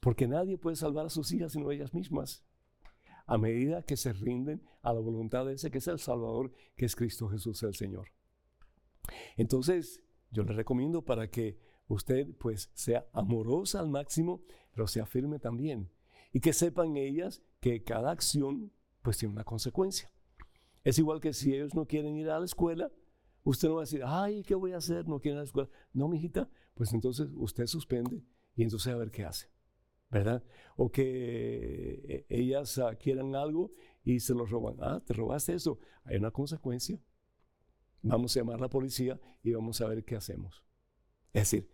Porque 0.00 0.28
nadie 0.28 0.58
puede 0.58 0.76
salvar 0.76 1.06
a 1.06 1.10
sus 1.10 1.32
hijas 1.32 1.52
sino 1.52 1.70
ellas 1.70 1.92
mismas. 1.92 2.44
A 3.26 3.38
medida 3.38 3.82
que 3.82 3.96
se 3.96 4.12
rinden 4.12 4.62
a 4.82 4.92
la 4.92 5.00
voluntad 5.00 5.46
de 5.46 5.54
ese 5.54 5.70
que 5.70 5.78
es 5.78 5.88
el 5.88 5.98
Salvador, 5.98 6.52
que 6.76 6.84
es 6.84 6.94
Cristo 6.94 7.28
Jesús 7.28 7.62
el 7.62 7.74
Señor. 7.74 8.08
Entonces, 9.36 10.02
yo 10.30 10.42
le 10.42 10.52
recomiendo 10.52 11.02
para 11.02 11.30
que 11.30 11.58
usted 11.88 12.28
pues 12.38 12.70
sea 12.74 13.06
amorosa 13.12 13.80
al 13.80 13.88
máximo, 13.88 14.42
pero 14.72 14.86
sea 14.86 15.06
firme 15.06 15.38
también. 15.38 15.90
Y 16.32 16.40
que 16.40 16.52
sepan 16.52 16.96
ellas 16.96 17.42
que 17.60 17.82
cada 17.82 18.10
acción 18.10 18.72
pues 19.02 19.18
tiene 19.18 19.34
una 19.34 19.44
consecuencia. 19.44 20.10
Es 20.82 20.98
igual 20.98 21.20
que 21.20 21.32
si 21.32 21.54
ellos 21.54 21.74
no 21.74 21.86
quieren 21.86 22.16
ir 22.16 22.28
a 22.30 22.38
la 22.38 22.44
escuela, 22.44 22.90
usted 23.42 23.68
no 23.68 23.76
va 23.76 23.82
a 23.82 23.84
decir, 23.84 24.02
ay, 24.04 24.42
¿qué 24.42 24.54
voy 24.54 24.72
a 24.72 24.78
hacer? 24.78 25.06
No 25.08 25.20
quieren 25.20 25.36
ir 25.36 25.38
a 25.38 25.42
la 25.42 25.46
escuela. 25.46 25.70
No, 25.92 26.08
mijita, 26.08 26.50
pues 26.74 26.92
entonces 26.92 27.28
usted 27.34 27.66
suspende 27.66 28.22
y 28.56 28.64
entonces 28.64 28.92
a 28.92 28.96
ver 28.96 29.10
qué 29.10 29.24
hace. 29.24 29.53
¿Verdad? 30.14 30.44
O 30.76 30.92
que 30.92 32.04
eh, 32.08 32.26
ellas 32.28 32.78
ah, 32.78 32.94
quieran 32.94 33.34
algo 33.34 33.72
y 34.04 34.20
se 34.20 34.32
lo 34.32 34.46
roban. 34.46 34.76
Ah, 34.78 35.02
te 35.04 35.12
robaste 35.12 35.54
eso. 35.54 35.80
Hay 36.04 36.18
una 36.18 36.30
consecuencia. 36.30 37.00
Vamos 38.00 38.36
a 38.36 38.40
llamar 38.40 38.58
a 38.58 38.60
la 38.60 38.68
policía 38.68 39.20
y 39.42 39.52
vamos 39.52 39.80
a 39.80 39.88
ver 39.88 40.04
qué 40.04 40.14
hacemos. 40.14 40.64
Es 41.32 41.50
decir, 41.50 41.68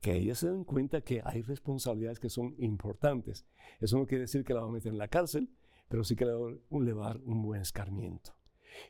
que 0.00 0.16
ellas 0.16 0.38
se 0.38 0.50
den 0.50 0.64
cuenta 0.64 1.02
que 1.02 1.20
hay 1.22 1.42
responsabilidades 1.42 2.18
que 2.18 2.30
son 2.30 2.54
importantes. 2.56 3.44
Eso 3.78 3.98
no 3.98 4.06
quiere 4.06 4.22
decir 4.22 4.42
que 4.42 4.54
la 4.54 4.60
va 4.60 4.68
a 4.68 4.72
meter 4.72 4.92
en 4.92 4.98
la 4.98 5.08
cárcel, 5.08 5.50
pero 5.88 6.02
sí 6.02 6.16
que 6.16 6.24
le 6.24 6.92
va 6.94 7.04
a 7.04 7.08
dar 7.08 7.20
un 7.24 7.42
buen 7.42 7.60
escarmiento. 7.60 8.38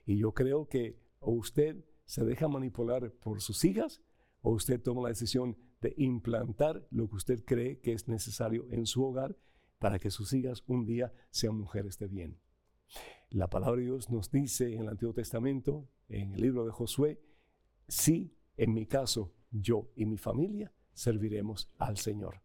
Y 0.05 0.17
yo 0.19 0.33
creo 0.33 0.69
que 0.69 0.97
o 1.19 1.33
usted 1.33 1.85
se 2.05 2.25
deja 2.25 2.47
manipular 2.47 3.11
por 3.15 3.41
sus 3.41 3.65
hijas 3.65 4.01
o 4.43 4.53
usted 4.53 4.81
toma 4.81 5.03
la 5.03 5.09
decisión 5.09 5.57
de 5.81 5.95
implantar 5.97 6.87
lo 6.91 7.09
que 7.09 7.17
usted 7.17 7.45
cree 7.45 7.81
que 7.81 7.93
es 7.93 8.09
necesario 8.09 8.67
en 8.71 8.87
su 8.87 9.05
hogar 9.05 9.37
para 9.79 9.99
que 9.99 10.11
sus 10.11 10.33
hijas 10.33 10.65
un 10.67 10.87
día 10.87 11.13
sean 11.31 11.57
mujeres 11.57 11.99
de 11.99 12.09
bien. 12.09 12.39
La 13.31 13.49
palabra 13.49 13.81
de 13.81 13.87
Dios 13.87 14.11
nos 14.11 14.31
dice 14.31 14.73
en 14.73 14.83
el 14.83 14.89
Antiguo 14.89 15.13
Testamento, 15.13 15.89
en 16.09 16.33
el 16.35 16.41
libro 16.41 16.65
de 16.65 16.73
Josué, 16.73 17.21
sí, 17.89 18.35
en 18.57 18.73
mi 18.73 18.87
caso, 18.87 19.35
yo 19.51 19.91
y 19.97 20.07
mi 20.07 20.17
familia 20.17 20.73
serviremos 20.93 21.71
al 21.79 21.99
Señor. 21.99 22.43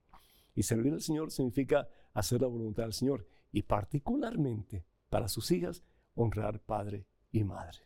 Y 0.54 0.64
servir 0.64 0.94
al 0.94 1.02
Señor 1.02 1.32
significa 1.32 1.88
hacer 2.14 2.42
la 2.42 2.48
voluntad 2.48 2.84
del 2.84 2.94
Señor 2.94 3.28
y 3.52 3.64
particularmente 3.64 4.86
para 5.10 5.28
sus 5.28 5.52
hijas 5.52 5.84
honrar 6.16 6.60
padre 6.62 7.08
y 7.32 7.44
madre. 7.44 7.80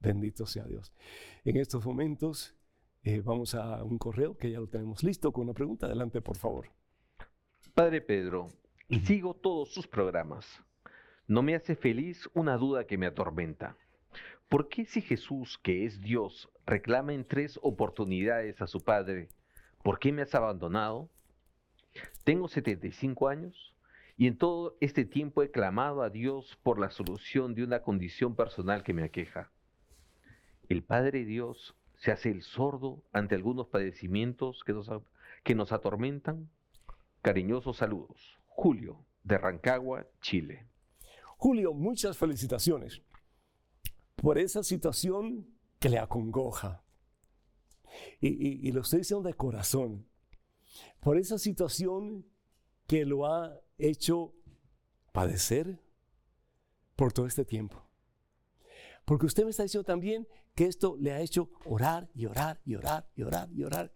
Bendito 0.00 0.46
sea 0.46 0.64
Dios. 0.64 0.92
En 1.44 1.56
estos 1.56 1.84
momentos 1.84 2.54
eh, 3.06 3.22
vamos 3.24 3.54
a 3.54 3.84
un 3.84 3.98
correo 3.98 4.36
que 4.36 4.50
ya 4.50 4.58
lo 4.58 4.66
tenemos 4.66 5.04
listo 5.04 5.30
con 5.32 5.44
una 5.44 5.54
pregunta. 5.54 5.86
Adelante, 5.86 6.20
por 6.20 6.36
favor. 6.36 6.72
Padre 7.72 8.00
Pedro, 8.00 8.48
sigo 9.04 9.32
todos 9.32 9.72
sus 9.72 9.86
programas. 9.86 10.60
No 11.28 11.40
me 11.40 11.54
hace 11.54 11.76
feliz 11.76 12.28
una 12.34 12.56
duda 12.56 12.84
que 12.84 12.98
me 12.98 13.06
atormenta. 13.06 13.76
¿Por 14.48 14.68
qué 14.68 14.86
si 14.86 15.02
Jesús, 15.02 15.56
que 15.62 15.84
es 15.84 16.00
Dios, 16.00 16.48
reclama 16.66 17.14
en 17.14 17.24
tres 17.24 17.60
oportunidades 17.62 18.60
a 18.60 18.66
su 18.66 18.80
Padre, 18.80 19.28
¿por 19.84 20.00
qué 20.00 20.10
me 20.10 20.22
has 20.22 20.34
abandonado? 20.34 21.08
Tengo 22.24 22.48
75 22.48 23.28
años 23.28 23.72
y 24.16 24.26
en 24.26 24.36
todo 24.36 24.76
este 24.80 25.04
tiempo 25.04 25.44
he 25.44 25.52
clamado 25.52 26.02
a 26.02 26.10
Dios 26.10 26.58
por 26.64 26.80
la 26.80 26.90
solución 26.90 27.54
de 27.54 27.62
una 27.62 27.82
condición 27.82 28.34
personal 28.34 28.82
que 28.82 28.94
me 28.94 29.04
aqueja. 29.04 29.52
El 30.68 30.82
Padre 30.82 31.24
Dios 31.24 31.76
se 31.96 32.12
hace 32.12 32.30
el 32.30 32.42
sordo 32.42 33.02
ante 33.12 33.34
algunos 33.34 33.68
padecimientos 33.68 34.62
que 34.64 34.72
nos, 34.72 34.90
que 35.42 35.54
nos 35.54 35.72
atormentan. 35.72 36.50
Cariñosos 37.22 37.78
saludos. 37.78 38.38
Julio, 38.46 39.04
de 39.22 39.38
Rancagua, 39.38 40.06
Chile. 40.20 40.66
Julio, 41.36 41.74
muchas 41.74 42.16
felicitaciones 42.16 43.02
por 44.16 44.38
esa 44.38 44.62
situación 44.62 45.46
que 45.78 45.88
le 45.88 45.98
acongoja. 45.98 46.82
Y, 48.20 48.70
lo 48.72 48.82
estoy 48.82 49.00
diciendo 49.00 49.26
de 49.26 49.34
corazón. 49.34 50.06
Por 51.00 51.18
esa 51.18 51.38
situación 51.38 52.26
que 52.86 53.04
lo 53.04 53.26
ha 53.26 53.58
hecho 53.78 54.34
padecer 55.12 55.80
por 56.94 57.12
todo 57.12 57.26
este 57.26 57.44
tiempo. 57.44 57.82
Porque 59.04 59.26
usted 59.26 59.44
me 59.44 59.50
está 59.50 59.62
diciendo 59.62 59.84
también 59.84 60.26
que 60.56 60.64
esto 60.64 60.96
le 60.98 61.12
ha 61.12 61.20
hecho 61.20 61.50
orar 61.66 62.10
y 62.14 62.24
orar 62.24 62.60
y 62.64 62.74
orar 62.74 63.08
y 63.14 63.22
orar 63.22 63.48
y 63.52 63.62
orar. 63.62 63.92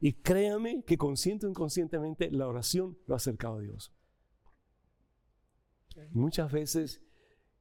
Y 0.00 0.14
créame 0.14 0.82
que 0.82 0.98
consciente 0.98 1.46
o 1.46 1.48
inconscientemente 1.48 2.30
la 2.30 2.48
oración 2.48 2.98
lo 3.06 3.14
ha 3.14 3.16
acercado 3.16 3.58
a 3.58 3.60
Dios. 3.60 3.92
Muchas 6.10 6.52
veces 6.52 7.00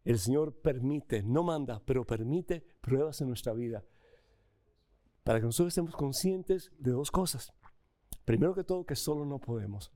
el 0.03 0.17
Señor 0.19 0.59
permite, 0.59 1.21
no 1.21 1.43
manda, 1.43 1.81
pero 1.85 2.05
permite 2.05 2.65
pruebas 2.81 3.21
en 3.21 3.27
nuestra 3.27 3.53
vida 3.53 3.85
para 5.23 5.39
que 5.39 5.45
nosotros 5.45 5.69
estemos 5.69 5.95
conscientes 5.95 6.71
de 6.79 6.91
dos 6.91 7.11
cosas. 7.11 7.53
Primero 8.25 8.55
que 8.55 8.63
todo, 8.63 8.85
que 8.85 8.95
solo 8.95 9.23
no 9.25 9.39
podemos. 9.39 9.91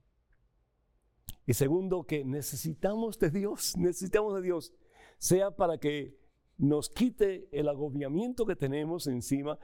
Y 1.48 1.54
segundo, 1.54 2.04
que 2.04 2.24
necesitamos 2.24 3.18
de 3.18 3.32
Dios, 3.32 3.76
necesitamos 3.76 4.36
de 4.36 4.44
Dios, 4.44 4.72
sea 5.18 5.56
para 5.56 5.80
que 5.80 6.19
nos 6.60 6.90
quite 6.90 7.48
el 7.52 7.70
agobiamiento 7.70 8.46
que 8.46 8.56
tenemos 8.56 9.08
encima 9.08 9.58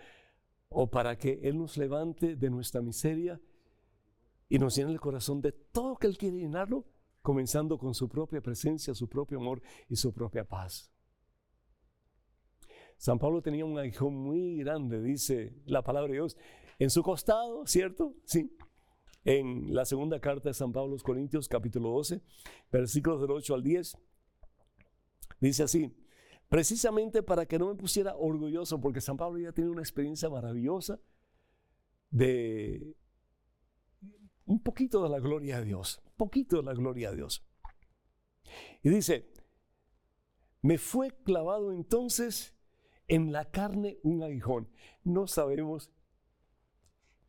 o 0.69 0.89
para 0.89 1.17
que 1.17 1.39
Él 1.43 1.57
nos 1.57 1.77
levante 1.77 2.35
de 2.35 2.49
nuestra 2.49 2.81
miseria 2.81 3.39
y 4.47 4.57
nos 4.57 4.75
llene 4.75 4.91
el 4.91 4.99
corazón 4.99 5.41
de 5.41 5.51
todo 5.51 5.97
que 5.97 6.07
Él 6.07 6.17
quiere 6.17 6.37
llenarlo, 6.37 6.85
comenzando 7.21 7.77
con 7.77 7.93
su 7.93 8.07
propia 8.07 8.41
presencia, 8.41 8.95
su 8.95 9.09
propio 9.09 9.39
amor 9.39 9.61
y 9.89 9.95
su 9.97 10.13
propia 10.13 10.45
paz. 10.45 10.89
San 12.97 13.19
Pablo 13.19 13.41
tenía 13.41 13.65
un 13.65 13.77
aguijón 13.77 14.15
muy 14.15 14.59
grande, 14.59 15.01
dice 15.01 15.53
la 15.65 15.83
palabra 15.83 16.07
de 16.07 16.13
Dios, 16.15 16.37
en 16.79 16.89
su 16.89 17.03
costado, 17.03 17.65
¿cierto? 17.67 18.15
Sí. 18.23 18.55
En 19.25 19.73
la 19.73 19.85
segunda 19.85 20.19
carta 20.21 20.49
de 20.49 20.53
San 20.53 20.71
Pablo 20.71 20.91
a 20.91 20.93
los 20.93 21.03
Corintios, 21.03 21.49
capítulo 21.49 21.89
12, 21.89 22.21
versículos 22.71 23.19
del 23.19 23.31
8 23.31 23.55
al 23.55 23.63
10, 23.63 23.97
dice 25.41 25.63
así, 25.63 25.91
precisamente 26.49 27.23
para 27.23 27.45
que 27.45 27.59
no 27.59 27.67
me 27.67 27.75
pusiera 27.75 28.15
orgulloso, 28.15 28.79
porque 28.79 29.01
San 29.01 29.17
Pablo 29.17 29.39
ya 29.39 29.51
tiene 29.51 29.69
una 29.69 29.81
experiencia 29.81 30.29
maravillosa 30.29 30.99
de 32.09 32.95
un 34.45 34.61
poquito 34.61 35.03
de 35.03 35.09
la 35.09 35.19
gloria 35.19 35.59
de 35.59 35.65
Dios, 35.65 36.01
un 36.05 36.13
poquito 36.15 36.57
de 36.57 36.63
la 36.63 36.73
gloria 36.73 37.09
de 37.09 37.17
Dios. 37.17 37.45
Y 38.83 38.89
dice, 38.89 39.31
me 40.61 40.77
fue 40.77 41.11
clavado 41.23 41.71
entonces 41.71 42.55
en 43.07 43.31
la 43.31 43.49
carne 43.51 43.99
un 44.03 44.23
aguijón. 44.23 44.69
No 45.03 45.27
sabemos 45.27 45.91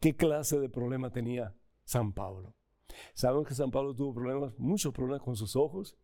qué 0.01 0.17
clase 0.17 0.59
de 0.59 0.69
problema 0.69 1.11
tenía 1.11 1.57
San 1.85 2.12
Pablo. 2.12 2.55
Sabemos 3.14 3.47
que 3.47 3.55
San 3.55 3.71
Pablo 3.71 3.95
tuvo 3.95 4.14
problemas, 4.14 4.59
muchos 4.59 4.93
problemas 4.93 5.23
con 5.23 5.37
sus 5.37 5.57
ojos, 5.57 5.99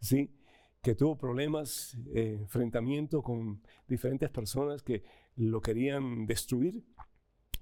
¿sí? 0.00 0.34
Que 0.82 0.94
tuvo 0.94 1.16
problemas, 1.16 1.96
eh, 2.12 2.36
enfrentamiento 2.40 3.22
con 3.22 3.62
diferentes 3.86 4.28
personas 4.30 4.82
que 4.82 5.04
lo 5.36 5.60
querían 5.60 6.26
destruir. 6.26 6.84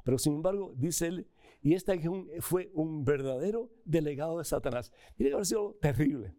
Pero 0.05 0.19
sin 0.19 0.35
embargo, 0.35 0.73
dice 0.77 1.07
él, 1.07 1.31
y 1.63 1.75
este 1.75 2.01
fue 2.41 2.71
un 2.73 3.05
verdadero 3.05 3.71
delegado 3.85 4.39
de 4.39 4.45
Satanás. 4.45 4.91
Tiene 5.17 5.31
que 5.31 5.35
haber 5.35 5.47
sido 5.47 5.77
terrible. 5.81 6.35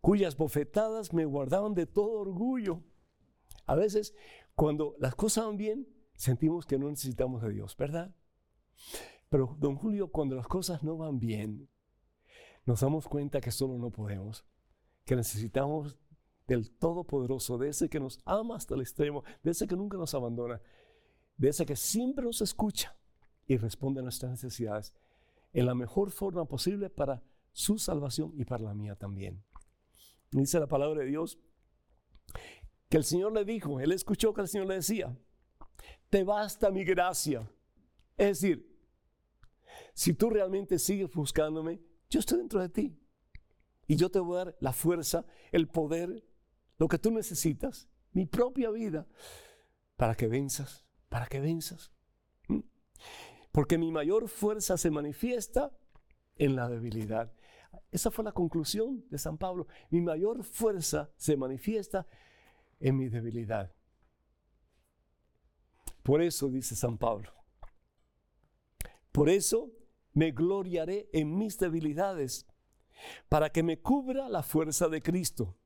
Cuyas 0.00 0.36
bofetadas 0.36 1.12
me 1.12 1.26
guardaban 1.26 1.74
de 1.74 1.86
todo 1.86 2.20
orgullo 2.20 2.82
a 3.66 3.74
veces, 3.74 4.14
cuando 4.54 4.94
las 4.98 5.14
cosas 5.14 5.46
van 5.46 5.56
bien, 5.56 5.88
sentimos 6.14 6.66
que 6.66 6.78
no 6.78 6.90
necesitamos 6.90 7.42
de 7.42 7.50
Dios, 7.50 7.76
¿verdad? 7.76 8.14
Pero, 9.28 9.56
don 9.58 9.76
Julio, 9.76 10.08
cuando 10.08 10.36
las 10.36 10.46
cosas 10.46 10.82
no 10.82 10.96
van 10.96 11.18
bien, 11.18 11.68
nos 12.66 12.80
damos 12.80 13.08
cuenta 13.08 13.40
que 13.40 13.50
solo 13.50 13.78
no 13.78 13.90
podemos, 13.90 14.44
que 15.04 15.16
necesitamos 15.16 15.96
del 16.46 16.70
Todopoderoso, 16.70 17.58
de 17.58 17.68
ese 17.68 17.88
que 17.88 18.00
nos 18.00 18.20
ama 18.24 18.56
hasta 18.56 18.74
el 18.74 18.80
extremo, 18.80 19.24
de 19.42 19.50
ese 19.50 19.66
que 19.66 19.76
nunca 19.76 19.96
nos 19.96 20.14
abandona, 20.14 20.60
de 21.36 21.48
ese 21.48 21.66
que 21.66 21.76
siempre 21.76 22.24
nos 22.24 22.40
escucha 22.40 22.96
y 23.46 23.56
responde 23.56 24.00
a 24.00 24.02
nuestras 24.02 24.30
necesidades 24.30 24.94
en 25.52 25.66
la 25.66 25.74
mejor 25.74 26.10
forma 26.10 26.44
posible 26.46 26.90
para 26.90 27.22
su 27.52 27.78
salvación 27.78 28.32
y 28.36 28.44
para 28.44 28.64
la 28.64 28.74
mía 28.74 28.96
también. 28.96 29.42
Dice 30.30 30.58
la 30.58 30.66
palabra 30.66 31.00
de 31.00 31.06
Dios 31.06 31.38
que 32.88 32.96
el 32.96 33.04
Señor 33.04 33.32
le 33.32 33.44
dijo, 33.44 33.80
él 33.80 33.92
escuchó 33.92 34.34
que 34.34 34.40
el 34.40 34.48
Señor 34.48 34.66
le 34.66 34.74
decía, 34.74 35.16
te 36.10 36.24
basta 36.24 36.70
mi 36.70 36.84
gracia. 36.84 37.48
Es 38.16 38.40
decir, 38.40 38.74
si 39.94 40.12
tú 40.12 40.30
realmente 40.30 40.78
sigues 40.78 41.12
buscándome, 41.12 41.80
yo 42.10 42.20
estoy 42.20 42.38
dentro 42.38 42.60
de 42.60 42.68
ti. 42.68 42.98
Y 43.86 43.96
yo 43.96 44.10
te 44.10 44.18
voy 44.18 44.36
a 44.36 44.44
dar 44.44 44.56
la 44.60 44.72
fuerza, 44.72 45.24
el 45.52 45.68
poder, 45.68 46.24
lo 46.78 46.88
que 46.88 46.98
tú 46.98 47.10
necesitas, 47.10 47.88
mi 48.12 48.26
propia 48.26 48.70
vida, 48.70 49.06
para 49.96 50.14
que 50.14 50.26
venzas, 50.28 50.84
para 51.08 51.26
que 51.26 51.40
venzas. 51.40 51.92
¿Mm? 52.48 52.60
Porque 53.52 53.78
mi 53.78 53.92
mayor 53.92 54.28
fuerza 54.28 54.76
se 54.76 54.90
manifiesta 54.90 55.70
en 56.36 56.56
la 56.56 56.68
debilidad. 56.68 57.32
Esa 57.90 58.10
fue 58.10 58.24
la 58.24 58.32
conclusión 58.32 59.04
de 59.10 59.18
San 59.18 59.38
Pablo. 59.38 59.66
Mi 59.90 60.00
mayor 60.00 60.42
fuerza 60.44 61.10
se 61.16 61.36
manifiesta 61.36 62.06
en 62.80 62.96
mi 62.96 63.08
debilidad. 63.08 63.72
Por 66.02 66.20
eso 66.20 66.48
dice 66.48 66.76
San 66.76 66.98
Pablo, 66.98 67.32
por 69.10 69.30
eso 69.30 69.70
me 70.12 70.32
gloriaré 70.32 71.08
en 71.12 71.38
mis 71.38 71.58
debilidades, 71.58 72.46
para 73.28 73.50
que 73.50 73.62
me 73.62 73.80
cubra 73.80 74.28
la 74.28 74.42
fuerza 74.42 74.88
de 74.88 75.02
Cristo. 75.02 75.56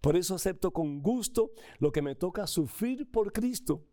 Por 0.00 0.16
eso 0.16 0.34
acepto 0.34 0.72
con 0.72 1.02
gusto 1.02 1.52
lo 1.78 1.92
que 1.92 2.02
me 2.02 2.14
toca 2.14 2.46
sufrir 2.46 3.10
por 3.10 3.32
Cristo. 3.32 3.86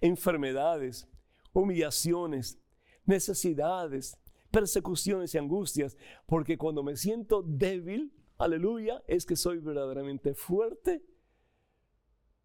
Enfermedades, 0.00 1.08
humillaciones, 1.52 2.58
necesidades, 3.06 4.18
persecuciones 4.50 5.34
y 5.34 5.38
angustias, 5.38 5.96
porque 6.26 6.58
cuando 6.58 6.82
me 6.82 6.96
siento 6.96 7.42
débil, 7.42 8.12
aleluya, 8.38 9.02
es 9.06 9.24
que 9.24 9.36
soy 9.36 9.58
verdaderamente 9.58 10.34
fuerte 10.34 11.04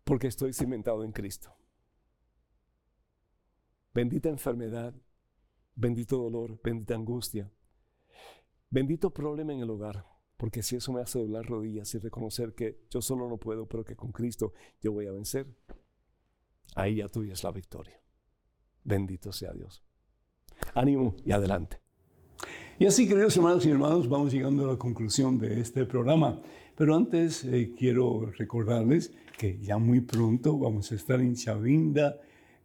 porque 0.04 0.28
estoy 0.28 0.54
cimentado 0.54 1.04
en 1.04 1.12
Cristo. 1.12 1.56
Bendita 3.94 4.30
enfermedad, 4.30 4.96
bendito 5.76 6.18
dolor, 6.18 6.60
bendita 6.64 6.96
angustia, 6.96 7.52
bendito 8.70 9.12
problema 9.12 9.54
en 9.54 9.60
el 9.60 9.70
hogar, 9.70 10.06
porque 10.38 10.64
si 10.64 10.76
eso 10.76 10.94
me 10.94 11.02
hace 11.02 11.20
doblar 11.20 11.46
rodillas 11.46 11.94
y 11.96 12.00
reconocer 12.00 12.54
que 12.54 12.86
yo 12.90 13.02
solo 13.02 13.28
no 13.28 13.38
puedo, 13.38 13.68
pero 13.68 13.84
que 13.84 13.96
con 13.96 14.12
Cristo 14.12 14.54
yo 14.82 14.92
voy 14.92 15.08
a 15.08 15.12
vencer, 15.12 15.48
ahí 16.76 16.98
ya 16.98 17.10
tuya 17.10 17.34
es 17.34 17.44
la 17.44 17.52
victoria. 17.52 18.02
Bendito 18.84 19.32
sea 19.32 19.52
Dios. 19.54 19.84
Ánimo 20.74 21.16
y 21.26 21.32
adelante. 21.32 21.82
Y 22.80 22.86
así, 22.86 23.08
queridos 23.08 23.36
hermanos 23.36 23.66
y 23.66 23.72
hermanos, 23.72 24.08
vamos 24.08 24.32
llegando 24.32 24.64
a 24.64 24.72
la 24.72 24.78
conclusión 24.78 25.38
de 25.38 25.60
este 25.60 25.86
programa. 25.86 26.42
Pero 26.78 26.96
antes 26.96 27.44
eh, 27.44 27.74
quiero 27.78 28.32
recordarles 28.38 29.14
que 29.38 29.60
ya 29.60 29.78
muy 29.78 30.00
pronto 30.00 30.58
vamos 30.58 30.90
a 30.92 30.96
estar 30.96 31.20
en 31.20 31.36
Chavinda, 31.36 32.18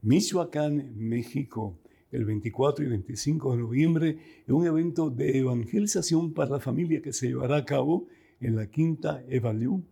Michoacán, 0.03 0.93
México, 0.97 1.81
el 2.15 2.25
24 2.25 2.85
y 2.85 2.89
25 2.89 3.53
de 3.53 3.59
noviembre, 3.59 4.19
en 4.47 4.55
un 4.55 4.67
evento 4.67 5.11
de 5.11 5.39
evangelización 5.39 6.33
para 6.33 6.51
la 6.51 6.61
familia 6.61 7.03
que 7.03 7.13
se 7.13 7.27
llevará 7.27 7.57
a 7.57 7.65
cabo 7.65 8.07
en 8.41 8.55
la 8.57 8.67
Quinta 8.67 9.25
Evaliú. 9.29 9.83